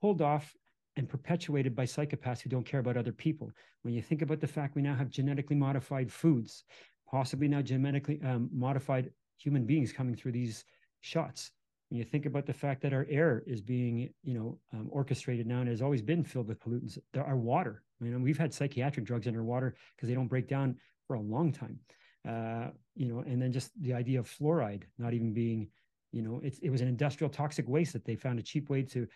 Pulled 0.00 0.22
off 0.22 0.54
and 0.96 1.08
perpetuated 1.08 1.74
by 1.74 1.84
psychopaths 1.84 2.40
who 2.40 2.50
don't 2.50 2.66
care 2.66 2.80
about 2.80 2.96
other 2.96 3.12
people. 3.12 3.50
When 3.82 3.94
you 3.94 4.02
think 4.02 4.22
about 4.22 4.40
the 4.40 4.46
fact 4.46 4.74
we 4.74 4.82
now 4.82 4.94
have 4.94 5.10
genetically 5.10 5.56
modified 5.56 6.10
foods, 6.10 6.64
possibly 7.10 7.48
now 7.48 7.62
genetically 7.62 8.20
um, 8.22 8.48
modified 8.52 9.10
human 9.38 9.66
beings 9.66 9.92
coming 9.92 10.14
through 10.14 10.32
these 10.32 10.64
shots, 11.00 11.50
when 11.88 11.98
you 11.98 12.04
think 12.04 12.26
about 12.26 12.46
the 12.46 12.52
fact 12.52 12.82
that 12.82 12.92
our 12.92 13.06
air 13.08 13.44
is 13.46 13.60
being, 13.60 14.10
you 14.24 14.34
know, 14.34 14.58
um, 14.72 14.88
orchestrated 14.90 15.46
now 15.46 15.60
and 15.60 15.68
has 15.68 15.82
always 15.82 16.02
been 16.02 16.24
filled 16.24 16.48
with 16.48 16.58
pollutants, 16.58 16.98
there, 17.12 17.24
our 17.24 17.36
water, 17.36 17.82
you 18.00 18.10
know, 18.10 18.18
we've 18.18 18.38
had 18.38 18.52
psychiatric 18.52 19.06
drugs 19.06 19.26
in 19.26 19.36
our 19.36 19.44
water 19.44 19.74
because 19.94 20.08
they 20.08 20.14
don't 20.14 20.26
break 20.26 20.48
down 20.48 20.76
for 21.06 21.14
a 21.14 21.20
long 21.20 21.52
time. 21.52 21.78
Uh, 22.28 22.70
you 22.96 23.06
know, 23.06 23.20
and 23.20 23.40
then 23.40 23.52
just 23.52 23.70
the 23.80 23.94
idea 23.94 24.18
of 24.18 24.28
fluoride 24.28 24.82
not 24.98 25.14
even 25.14 25.32
being, 25.32 25.68
you 26.16 26.22
know, 26.22 26.40
it's, 26.42 26.58
it 26.60 26.70
was 26.70 26.80
an 26.80 26.88
industrial 26.88 27.30
toxic 27.30 27.68
waste 27.68 27.92
that 27.92 28.04
they 28.04 28.16
found 28.16 28.38
a 28.38 28.42
cheap 28.42 28.70
way 28.70 28.82
to 28.82 29.06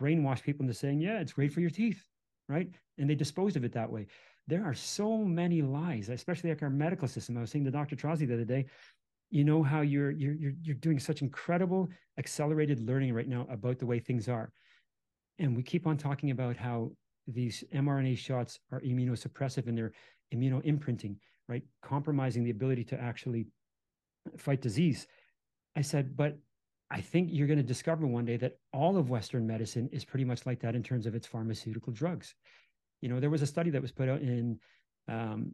brainwash 0.00 0.42
people 0.42 0.62
into 0.62 0.74
saying, 0.74 1.00
yeah, 1.00 1.20
it's 1.20 1.32
great 1.32 1.52
for 1.52 1.60
your 1.60 1.70
teeth, 1.70 2.02
right? 2.48 2.68
And 2.98 3.08
they 3.08 3.14
disposed 3.14 3.56
of 3.56 3.64
it 3.64 3.72
that 3.72 3.90
way. 3.90 4.06
There 4.48 4.64
are 4.64 4.74
so 4.74 5.18
many 5.18 5.60
lies, 5.60 6.08
especially 6.08 6.50
like 6.50 6.62
our 6.62 6.70
medical 6.70 7.08
system. 7.08 7.36
I 7.36 7.40
was 7.40 7.50
saying 7.50 7.64
to 7.64 7.70
Dr. 7.70 7.96
Trozzi 7.96 8.26
the 8.26 8.34
other 8.34 8.44
day, 8.44 8.66
you 9.30 9.44
know 9.44 9.62
how 9.62 9.80
you're 9.80 10.10
you're 10.10 10.34
you're, 10.34 10.52
you're 10.62 10.74
doing 10.76 10.98
such 10.98 11.22
incredible 11.22 11.88
accelerated 12.18 12.80
learning 12.80 13.12
right 13.12 13.28
now 13.28 13.46
about 13.50 13.78
the 13.78 13.86
way 13.86 13.98
things 13.98 14.28
are 14.28 14.52
and 15.38 15.56
we 15.56 15.62
keep 15.62 15.86
on 15.86 15.96
talking 15.96 16.30
about 16.30 16.56
how 16.56 16.90
these 17.26 17.64
mrna 17.74 18.16
shots 18.16 18.60
are 18.72 18.80
immunosuppressive 18.80 19.66
and 19.66 19.76
they're 19.76 19.92
immuno 20.32 20.64
imprinting, 20.64 21.18
right 21.48 21.62
compromising 21.82 22.44
the 22.44 22.50
ability 22.50 22.84
to 22.84 23.00
actually 23.00 23.46
fight 24.36 24.60
disease 24.60 25.06
i 25.74 25.80
said 25.80 26.16
but 26.16 26.38
i 26.90 27.00
think 27.00 27.28
you're 27.30 27.46
going 27.46 27.56
to 27.56 27.62
discover 27.62 28.06
one 28.06 28.24
day 28.24 28.36
that 28.36 28.58
all 28.72 28.96
of 28.96 29.10
western 29.10 29.46
medicine 29.46 29.88
is 29.92 30.04
pretty 30.04 30.24
much 30.24 30.46
like 30.46 30.60
that 30.60 30.74
in 30.74 30.82
terms 30.82 31.06
of 31.06 31.14
its 31.14 31.26
pharmaceutical 31.26 31.92
drugs 31.92 32.34
you 33.00 33.08
know 33.08 33.20
there 33.20 33.30
was 33.30 33.42
a 33.42 33.46
study 33.46 33.70
that 33.70 33.82
was 33.82 33.92
put 33.92 34.08
out 34.08 34.20
in 34.20 34.58
um, 35.08 35.52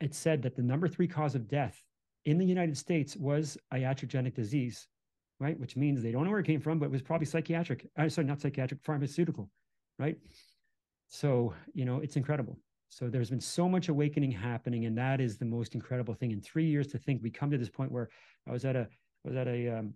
it 0.00 0.14
said 0.14 0.42
that 0.42 0.56
the 0.56 0.62
number 0.62 0.88
three 0.88 1.08
cause 1.08 1.34
of 1.34 1.48
death 1.48 1.82
in 2.24 2.38
the 2.38 2.44
United 2.44 2.76
States 2.76 3.16
was 3.16 3.56
iatrogenic 3.72 4.34
disease, 4.34 4.88
right? 5.40 5.58
Which 5.58 5.76
means 5.76 6.02
they 6.02 6.12
don't 6.12 6.24
know 6.24 6.30
where 6.30 6.40
it 6.40 6.46
came 6.46 6.60
from, 6.60 6.78
but 6.78 6.86
it 6.86 6.92
was 6.92 7.02
probably 7.02 7.26
psychiatric. 7.26 7.88
Uh, 7.96 8.08
sorry, 8.08 8.26
not 8.26 8.40
psychiatric, 8.40 8.82
pharmaceutical, 8.82 9.48
right? 9.98 10.18
So, 11.08 11.54
you 11.72 11.84
know, 11.84 12.00
it's 12.00 12.16
incredible. 12.16 12.58
So 12.88 13.08
there's 13.08 13.30
been 13.30 13.40
so 13.40 13.68
much 13.68 13.88
awakening 13.88 14.32
happening, 14.32 14.86
and 14.86 14.98
that 14.98 15.20
is 15.20 15.38
the 15.38 15.44
most 15.44 15.74
incredible 15.74 16.14
thing. 16.14 16.32
In 16.32 16.40
three 16.40 16.66
years, 16.66 16.88
to 16.88 16.98
think 16.98 17.22
we 17.22 17.30
come 17.30 17.50
to 17.50 17.58
this 17.58 17.68
point 17.68 17.92
where 17.92 18.08
I 18.46 18.52
was 18.52 18.64
at 18.64 18.76
a 18.76 18.88
I 19.24 19.28
was 19.28 19.36
at 19.36 19.48
a 19.48 19.78
um, 19.78 19.94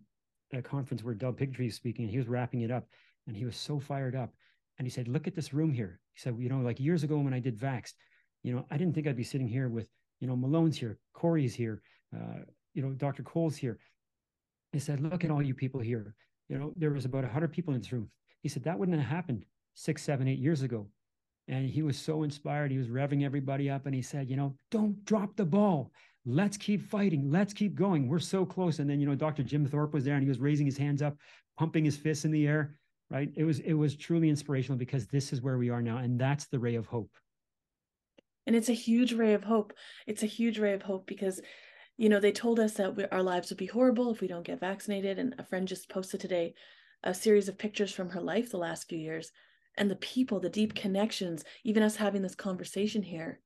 a 0.53 0.63
conference 0.63 1.03
where 1.03 1.15
Doug 1.15 1.39
Bigtree 1.39 1.67
was 1.67 1.75
speaking, 1.75 2.05
and 2.05 2.11
he 2.11 2.19
was 2.19 2.29
wrapping 2.29 2.63
it 2.63 2.71
up, 2.71 2.87
and 3.27 3.37
he 3.37 3.45
was 3.45 3.57
so 3.57 3.79
fired 3.79 4.15
up, 4.15 4.35
and 4.79 4.87
he 4.87 4.91
said, 4.91 5.09
"Look 5.09 5.27
at 5.27 5.35
this 5.35 5.53
room 5.53 5.73
here." 5.73 6.01
He 6.13 6.21
said, 6.21 6.37
"You 6.39 6.49
know, 6.49 6.61
like 6.61 6.81
years 6.81 7.03
ago 7.03 7.19
when 7.19 7.35
I 7.35 7.41
did 7.41 7.59
Vaxxed, 7.59 7.95
you 8.43 8.55
know, 8.55 8.67
I 8.71 8.77
didn't 8.77 8.95
think 8.95 9.07
I'd 9.07 9.17
be 9.17 9.25
sitting 9.25 9.49
here 9.49 9.69
with 9.69 9.89
you 10.21 10.27
know 10.27 10.37
Malone's 10.37 10.77
here, 10.77 10.99
Kory's 11.13 11.55
here, 11.55 11.83
uh, 12.15 12.41
you 12.75 12.83
know, 12.83 12.91
Dr. 12.91 13.23
Cole's 13.23 13.57
here." 13.57 13.79
He 14.73 14.79
said, 14.79 15.01
"Look 15.01 15.25
at 15.25 15.31
all 15.31 15.43
you 15.43 15.55
people 15.55 15.81
here. 15.81 16.15
You 16.49 16.59
know, 16.59 16.73
there 16.77 16.91
was 16.91 17.05
about 17.05 17.25
a 17.25 17.29
hundred 17.29 17.53
people 17.53 17.75
in 17.75 17.81
this 17.81 17.93
room." 17.93 18.11
He 18.43 18.49
said 18.49 18.65
that 18.65 18.79
wouldn't 18.79 18.99
have 18.99 19.09
happened 19.09 19.45
six, 19.75 20.03
seven, 20.03 20.27
eight 20.29 20.39
years 20.39 20.63
ago 20.63 20.89
and 21.51 21.69
he 21.69 21.83
was 21.83 21.99
so 21.99 22.23
inspired. 22.23 22.71
He 22.71 22.79
was 22.79 22.89
revving 22.89 23.25
everybody 23.25 23.69
up 23.69 23.87
and 23.87 23.95
he 23.95 24.03
said, 24.03 24.31
you 24.31 24.37
know, 24.37 24.55
don't 24.71 25.05
drop 25.05 25.37
the 25.37 25.45
ball. 25.45 25.91
Let's 26.27 26.57
keep 26.57 26.83
fighting. 26.83 27.31
Let's 27.31 27.53
keep 27.53 27.75
going. 27.75 28.09
We're 28.09 28.18
so 28.18 28.45
close. 28.45 28.79
And 28.79 28.89
then, 28.89 29.01
you 29.01 29.07
know, 29.07 29.14
Dr. 29.14 29.43
Jim 29.43 29.66
Thorp 29.66 29.95
was 29.95 30.05
there 30.05 30.14
and 30.14 30.23
he 30.23 30.29
was 30.29 30.39
raising 30.39 30.66
his 30.66 30.77
hands 30.77 31.03
up, 31.03 31.16
pumping 31.59 31.85
his 31.85 31.97
fists 31.97 32.25
in 32.25 32.31
the 32.31 32.47
air. 32.47 32.77
Right. 33.11 33.31
It 33.35 33.43
was 33.43 33.59
it 33.61 33.73
was 33.73 33.97
truly 33.97 34.29
inspirational 34.29 34.79
because 34.79 35.09
this 35.09 35.33
is 35.33 35.43
where 35.43 35.59
we 35.59 35.71
are 35.71 35.83
now. 35.83 35.99
And 35.99 36.21
that's 36.21 36.47
the 36.47 36.59
ray 36.59 36.77
of 36.77 36.87
hope. 36.87 37.11
And 38.47 38.55
it's 38.55 38.68
a 38.68 38.75
huge 38.75 39.12
ray 39.12 39.35
of 39.35 39.45
hope. 39.45 39.73
It's 40.07 40.23
a 40.23 40.27
huge 40.27 40.59
ray 40.59 40.75
of 40.75 40.83
hope 40.83 41.07
because, 41.07 41.41
you 41.97 42.09
know, 42.09 42.21
they 42.21 42.33
told 42.33 42.61
us 42.61 42.75
that 42.75 42.97
we, 42.97 43.05
our 43.07 43.23
lives 43.23 43.51
would 43.51 43.59
be 43.59 43.66
horrible 43.66 44.12
if 44.12 44.21
we 44.21 44.29
don't 44.29 44.47
get 44.47 44.61
vaccinated. 44.61 45.18
And 45.18 45.35
a 45.39 45.45
friend 45.45 45.66
just 45.66 45.89
posted 45.89 46.21
today 46.21 46.55
a 47.03 47.12
series 47.14 47.49
of 47.49 47.59
pictures 47.59 47.93
from 47.93 48.11
her 48.11 48.21
life 48.21 48.51
the 48.51 48.59
last 48.59 48.89
few 48.89 48.99
years 48.99 49.33
and 49.77 49.91
the 49.91 49.97
people 49.97 50.41
the 50.41 50.49
deep 50.49 50.75
connections 50.75 51.45
even 51.64 51.83
us 51.83 51.97
having 51.97 52.23
this 52.23 52.35
conversation 52.35 53.03
here 53.03 53.41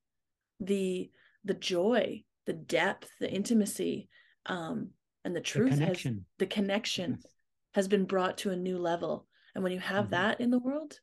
the 0.60 1.10
the 1.44 1.54
joy 1.54 2.22
the 2.46 2.52
depth 2.52 3.10
the 3.20 3.30
intimacy 3.30 4.08
um 4.46 4.90
and 5.24 5.34
the 5.34 5.40
truth 5.40 5.70
the 5.70 5.76
connection. 5.78 6.14
has 6.14 6.22
the 6.38 6.46
connection 6.46 7.18
has 7.74 7.88
been 7.88 8.04
brought 8.04 8.38
to 8.38 8.50
a 8.50 8.56
new 8.56 8.78
level 8.78 9.26
and 9.54 9.62
when 9.62 9.72
you 9.72 9.78
have 9.78 10.04
mm-hmm. 10.04 10.12
that 10.12 10.40
in 10.40 10.50
the 10.50 10.58
world 10.58 11.00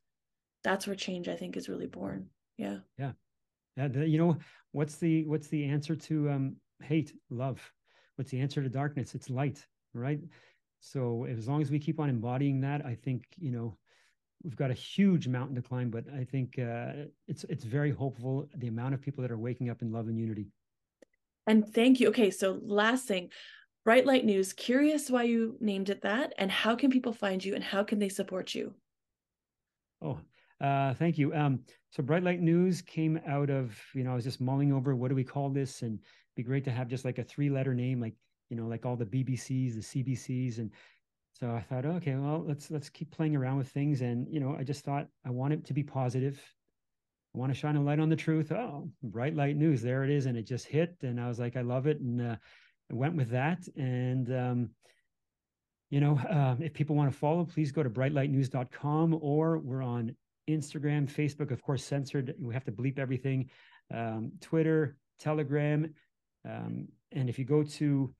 that's 0.64 0.86
where 0.86 0.96
change 0.96 1.28
i 1.28 1.34
think 1.34 1.56
is 1.56 1.68
really 1.68 1.86
born 1.86 2.26
yeah 2.56 2.78
yeah 2.98 3.12
yeah 3.76 3.88
you 3.88 4.18
know 4.18 4.36
what's 4.72 4.96
the 4.96 5.24
what's 5.26 5.48
the 5.48 5.64
answer 5.64 5.96
to 5.96 6.30
um 6.30 6.56
hate 6.82 7.12
love 7.30 7.60
what's 8.16 8.30
the 8.30 8.40
answer 8.40 8.62
to 8.62 8.68
darkness 8.68 9.14
it's 9.14 9.30
light 9.30 9.64
right 9.94 10.20
so 10.80 11.24
as 11.24 11.48
long 11.48 11.62
as 11.62 11.70
we 11.70 11.78
keep 11.78 12.00
on 12.00 12.08
embodying 12.08 12.60
that 12.60 12.84
i 12.86 12.94
think 12.94 13.24
you 13.38 13.50
know 13.50 13.76
we've 14.42 14.56
got 14.56 14.70
a 14.70 14.74
huge 14.74 15.28
mountain 15.28 15.54
to 15.56 15.62
climb, 15.62 15.90
but 15.90 16.04
I 16.14 16.24
think 16.24 16.58
uh, 16.58 17.06
it's 17.28 17.44
it's 17.44 17.64
very 17.64 17.90
hopeful. 17.90 18.48
The 18.56 18.68
amount 18.68 18.94
of 18.94 19.00
people 19.00 19.22
that 19.22 19.30
are 19.30 19.38
waking 19.38 19.70
up 19.70 19.82
in 19.82 19.92
love 19.92 20.08
and 20.08 20.18
unity. 20.18 20.46
And 21.46 21.66
thank 21.72 22.00
you. 22.00 22.08
Okay, 22.08 22.30
so 22.30 22.60
last 22.62 23.06
thing, 23.06 23.30
Bright 23.84 24.06
Light 24.06 24.24
News. 24.24 24.52
Curious 24.52 25.10
why 25.10 25.24
you 25.24 25.56
named 25.60 25.90
it 25.90 26.02
that, 26.02 26.32
and 26.38 26.50
how 26.50 26.76
can 26.76 26.90
people 26.90 27.12
find 27.12 27.44
you, 27.44 27.54
and 27.54 27.64
how 27.64 27.82
can 27.82 27.98
they 27.98 28.08
support 28.08 28.54
you? 28.54 28.74
Oh, 30.00 30.18
uh, 30.60 30.94
thank 30.94 31.18
you. 31.18 31.34
Um, 31.34 31.60
so 31.90 32.02
Bright 32.02 32.22
Light 32.22 32.40
News 32.40 32.80
came 32.80 33.20
out 33.26 33.50
of 33.50 33.76
you 33.94 34.04
know 34.04 34.12
I 34.12 34.14
was 34.14 34.24
just 34.24 34.40
mulling 34.40 34.72
over 34.72 34.94
what 34.94 35.08
do 35.08 35.14
we 35.14 35.24
call 35.24 35.50
this, 35.50 35.82
and 35.82 35.98
be 36.36 36.42
great 36.42 36.64
to 36.64 36.70
have 36.70 36.88
just 36.88 37.04
like 37.04 37.18
a 37.18 37.24
three 37.24 37.50
letter 37.50 37.74
name, 37.74 38.00
like 38.00 38.14
you 38.50 38.56
know 38.56 38.66
like 38.66 38.86
all 38.86 38.96
the 38.96 39.06
BBCs, 39.06 39.74
the 39.74 40.04
CBCs, 40.04 40.58
and 40.58 40.70
so 41.38 41.50
I 41.50 41.60
thought, 41.60 41.84
okay, 41.84 42.14
well, 42.14 42.44
let's 42.46 42.70
let's 42.70 42.88
keep 42.88 43.10
playing 43.10 43.34
around 43.34 43.58
with 43.58 43.68
things. 43.68 44.00
And 44.00 44.26
you 44.32 44.38
know, 44.38 44.56
I 44.58 44.62
just 44.62 44.84
thought 44.84 45.08
I 45.26 45.30
want 45.30 45.54
it 45.54 45.64
to 45.66 45.72
be 45.72 45.82
positive. 45.82 46.40
I 47.34 47.38
want 47.38 47.52
to 47.52 47.58
shine 47.58 47.76
a 47.76 47.82
light 47.82 47.98
on 47.98 48.10
the 48.10 48.16
truth. 48.16 48.52
Oh, 48.52 48.90
bright 49.02 49.34
light 49.34 49.56
news, 49.56 49.80
there 49.80 50.04
it 50.04 50.10
is, 50.10 50.26
and 50.26 50.36
it 50.36 50.46
just 50.46 50.66
hit. 50.66 50.96
And 51.02 51.20
I 51.20 51.28
was 51.28 51.38
like, 51.38 51.56
I 51.56 51.62
love 51.62 51.86
it, 51.86 52.00
and 52.00 52.20
uh, 52.20 52.36
I 52.90 52.94
went 52.94 53.16
with 53.16 53.30
that. 53.30 53.66
And 53.76 54.32
um, 54.32 54.70
you 55.90 56.00
know, 56.00 56.18
uh, 56.18 56.56
if 56.60 56.72
people 56.72 56.96
want 56.96 57.10
to 57.10 57.16
follow, 57.16 57.44
please 57.44 57.72
go 57.72 57.82
to 57.82 57.90
brightlightnews.com 57.90 59.18
or 59.20 59.58
we're 59.58 59.82
on 59.82 60.14
Instagram, 60.48 61.10
Facebook, 61.10 61.50
of 61.50 61.62
course, 61.62 61.84
censored. 61.84 62.34
We 62.38 62.54
have 62.54 62.64
to 62.64 62.72
bleep 62.72 62.98
everything. 62.98 63.50
Um, 63.92 64.32
Twitter, 64.40 64.96
Telegram, 65.18 65.94
um, 66.48 66.88
and 67.12 67.28
if 67.28 67.38
you 67.38 67.44
go 67.44 67.62
to, 67.62 68.14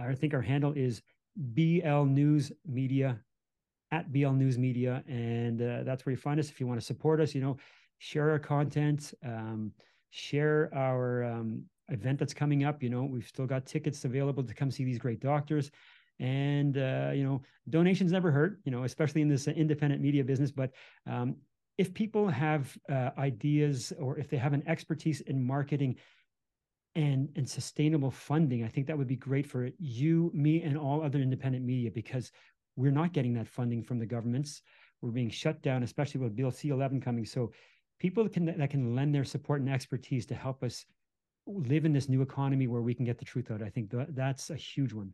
I 0.00 0.14
think 0.14 0.32
our 0.32 0.42
handle 0.42 0.72
is 0.72 1.02
BL 1.36 2.04
News 2.04 2.52
Media 2.64 3.20
at 3.90 4.12
BL 4.12 4.30
News 4.30 4.58
Media, 4.58 5.02
and 5.08 5.60
uh, 5.60 5.82
that's 5.84 6.06
where 6.06 6.12
you 6.12 6.16
find 6.16 6.40
us. 6.40 6.50
If 6.50 6.60
you 6.60 6.66
want 6.66 6.80
to 6.80 6.86
support 6.86 7.20
us, 7.20 7.34
you 7.34 7.40
know, 7.40 7.56
share 7.98 8.30
our 8.30 8.38
content, 8.38 9.14
um, 9.24 9.72
share 10.10 10.70
our 10.74 11.24
um, 11.24 11.62
event 11.88 12.18
that's 12.18 12.34
coming 12.34 12.64
up. 12.64 12.82
You 12.82 12.90
know, 12.90 13.04
we've 13.04 13.26
still 13.26 13.46
got 13.46 13.66
tickets 13.66 14.04
available 14.04 14.42
to 14.42 14.54
come 14.54 14.70
see 14.70 14.84
these 14.84 14.98
great 14.98 15.20
doctors, 15.20 15.70
and 16.18 16.76
uh, 16.78 17.10
you 17.14 17.24
know, 17.24 17.42
donations 17.68 18.12
never 18.12 18.30
hurt. 18.30 18.60
You 18.64 18.72
know, 18.72 18.84
especially 18.84 19.22
in 19.22 19.28
this 19.28 19.48
independent 19.48 20.02
media 20.02 20.24
business. 20.24 20.50
But 20.50 20.72
um, 21.06 21.36
if 21.78 21.92
people 21.92 22.28
have 22.28 22.76
uh, 22.90 23.10
ideas 23.18 23.92
or 23.98 24.18
if 24.18 24.28
they 24.28 24.36
have 24.36 24.52
an 24.52 24.62
expertise 24.66 25.20
in 25.22 25.42
marketing 25.42 25.96
and 26.94 27.28
and 27.36 27.48
sustainable 27.48 28.10
funding 28.10 28.64
i 28.64 28.68
think 28.68 28.86
that 28.86 28.96
would 28.96 29.06
be 29.06 29.16
great 29.16 29.46
for 29.46 29.68
you 29.78 30.30
me 30.34 30.62
and 30.62 30.78
all 30.78 31.02
other 31.02 31.20
independent 31.20 31.64
media 31.64 31.90
because 31.90 32.32
we're 32.74 32.90
not 32.90 33.12
getting 33.12 33.34
that 33.34 33.46
funding 33.46 33.82
from 33.82 33.98
the 33.98 34.06
governments 34.06 34.62
we're 35.02 35.10
being 35.10 35.28
shut 35.28 35.62
down 35.62 35.82
especially 35.82 36.20
with 36.20 36.34
bill 36.34 36.50
c11 36.50 37.02
coming 37.02 37.24
so 37.24 37.52
people 37.98 38.24
that 38.24 38.32
can 38.32 38.46
that 38.58 38.70
can 38.70 38.94
lend 38.94 39.14
their 39.14 39.24
support 39.24 39.60
and 39.60 39.70
expertise 39.70 40.26
to 40.26 40.34
help 40.34 40.62
us 40.62 40.84
live 41.46 41.84
in 41.84 41.92
this 41.92 42.08
new 42.08 42.22
economy 42.22 42.66
where 42.66 42.82
we 42.82 42.94
can 42.94 43.04
get 43.04 43.18
the 43.18 43.24
truth 43.24 43.50
out 43.50 43.62
i 43.62 43.68
think 43.68 43.92
that's 44.10 44.50
a 44.50 44.56
huge 44.56 44.92
one 44.92 45.12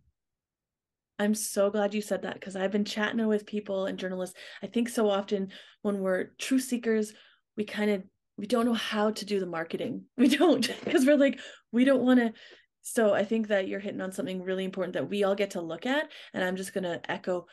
I'm 1.18 1.34
so 1.34 1.70
glad 1.70 1.94
you 1.94 2.02
said 2.02 2.22
that 2.22 2.34
because 2.34 2.56
I've 2.56 2.72
been 2.72 2.84
chatting 2.84 3.24
with 3.28 3.46
people 3.46 3.86
and 3.86 3.98
journalists. 3.98 4.34
I 4.60 4.66
think 4.66 4.88
so 4.88 5.08
often 5.08 5.50
when 5.82 6.00
we're 6.00 6.30
truth 6.38 6.64
seekers, 6.64 7.12
we 7.56 7.64
kind 7.64 7.90
of 7.90 8.02
we 8.36 8.46
don't 8.46 8.66
know 8.66 8.74
how 8.74 9.10
to 9.12 9.24
do 9.24 9.38
the 9.38 9.46
marketing. 9.46 10.04
We 10.16 10.28
don't 10.28 10.68
because 10.84 11.06
we're 11.06 11.16
like, 11.16 11.38
we 11.70 11.84
don't 11.84 12.02
want 12.02 12.18
to. 12.18 12.32
So 12.80 13.14
I 13.14 13.24
think 13.24 13.48
that 13.48 13.68
you're 13.68 13.78
hitting 13.78 14.00
on 14.00 14.10
something 14.10 14.42
really 14.42 14.64
important 14.64 14.94
that 14.94 15.08
we 15.08 15.22
all 15.22 15.36
get 15.36 15.52
to 15.52 15.60
look 15.60 15.86
at. 15.86 16.10
And 16.34 16.42
I'm 16.42 16.56
just 16.56 16.74
going 16.74 16.84
to 16.84 17.00
echo 17.08 17.46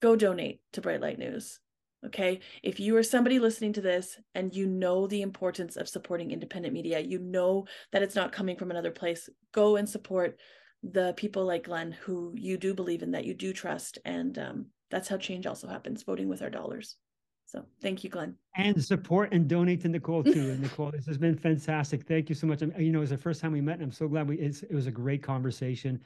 go 0.00 0.14
donate 0.14 0.60
to 0.74 0.80
Bright 0.80 1.00
Light 1.00 1.18
News. 1.18 1.58
Okay. 2.06 2.40
If 2.62 2.80
you 2.80 2.96
are 2.96 3.02
somebody 3.02 3.38
listening 3.38 3.74
to 3.74 3.82
this 3.82 4.18
and 4.34 4.54
you 4.54 4.66
know 4.66 5.06
the 5.06 5.20
importance 5.20 5.76
of 5.76 5.88
supporting 5.88 6.30
independent 6.30 6.72
media, 6.72 6.98
you 6.98 7.18
know 7.18 7.66
that 7.92 8.02
it's 8.02 8.14
not 8.14 8.32
coming 8.32 8.56
from 8.56 8.70
another 8.70 8.90
place, 8.90 9.28
go 9.52 9.76
and 9.76 9.88
support 9.88 10.38
the 10.82 11.12
people 11.18 11.44
like 11.44 11.64
Glen 11.64 11.92
who 11.92 12.32
you 12.36 12.56
do 12.56 12.72
believe 12.72 13.02
in, 13.02 13.10
that 13.10 13.26
you 13.26 13.34
do 13.34 13.52
trust. 13.52 13.98
And 14.06 14.38
um, 14.38 14.66
that's 14.90 15.08
how 15.08 15.18
change 15.18 15.46
also 15.46 15.68
happens 15.68 16.02
voting 16.02 16.28
with 16.28 16.40
our 16.40 16.48
dollars. 16.48 16.96
So 17.44 17.64
thank 17.82 18.04
you, 18.04 18.10
Glen. 18.10 18.36
And 18.56 18.82
support 18.82 19.32
and 19.32 19.48
donate 19.48 19.80
to 19.82 19.88
Nicole 19.88 20.22
too. 20.22 20.50
And 20.50 20.60
Nicole, 20.60 20.92
this 20.92 21.04
has 21.06 21.18
been 21.18 21.36
fantastic. 21.36 22.06
Thank 22.06 22.28
you 22.28 22.34
so 22.34 22.46
much. 22.46 22.62
You 22.62 22.92
know, 22.92 22.98
it 22.98 23.00
was 23.00 23.10
the 23.10 23.18
first 23.18 23.40
time 23.40 23.50
we 23.50 23.60
met, 23.60 23.74
and 23.74 23.82
I'm 23.82 23.92
so 23.92 24.06
glad 24.06 24.28
we. 24.28 24.38
it 24.38 24.72
was 24.72 24.86
a 24.86 24.92
great 24.92 25.20
conversation. 25.20 26.00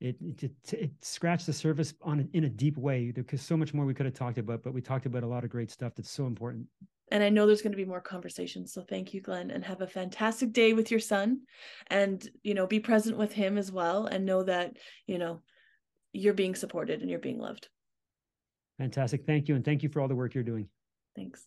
It, 0.00 0.16
it 0.20 0.52
it 0.72 0.90
scratched 1.00 1.46
the 1.46 1.54
surface 1.54 1.94
on 2.02 2.28
in 2.34 2.44
a 2.44 2.48
deep 2.50 2.76
way 2.76 3.12
because 3.12 3.40
so 3.40 3.56
much 3.56 3.72
more 3.72 3.86
we 3.86 3.94
could 3.94 4.04
have 4.04 4.14
talked 4.14 4.36
about, 4.36 4.62
but 4.62 4.74
we 4.74 4.82
talked 4.82 5.06
about 5.06 5.22
a 5.22 5.26
lot 5.26 5.42
of 5.42 5.50
great 5.50 5.70
stuff 5.70 5.94
that's 5.96 6.10
so 6.10 6.26
important. 6.26 6.66
And 7.10 7.22
I 7.22 7.30
know 7.30 7.46
there's 7.46 7.62
going 7.62 7.72
to 7.72 7.78
be 7.78 7.84
more 7.84 8.00
conversations. 8.00 8.74
So 8.74 8.82
thank 8.82 9.14
you, 9.14 9.22
Glen, 9.22 9.50
and 9.50 9.64
have 9.64 9.80
a 9.80 9.86
fantastic 9.86 10.52
day 10.52 10.74
with 10.74 10.90
your 10.90 11.00
son, 11.00 11.42
and 11.86 12.28
you 12.42 12.52
know, 12.52 12.66
be 12.66 12.80
present 12.80 13.16
with 13.16 13.32
him 13.32 13.56
as 13.56 13.72
well, 13.72 14.06
and 14.06 14.26
know 14.26 14.42
that 14.42 14.76
you 15.06 15.18
know 15.18 15.40
you're 16.12 16.34
being 16.34 16.54
supported 16.54 17.00
and 17.00 17.08
you're 17.08 17.18
being 17.18 17.38
loved. 17.38 17.68
Fantastic. 18.78 19.24
Thank 19.24 19.48
you, 19.48 19.54
and 19.54 19.64
thank 19.64 19.82
you 19.82 19.88
for 19.88 20.00
all 20.00 20.08
the 20.08 20.14
work 20.14 20.34
you're 20.34 20.44
doing. 20.44 20.68
Thanks. 21.14 21.46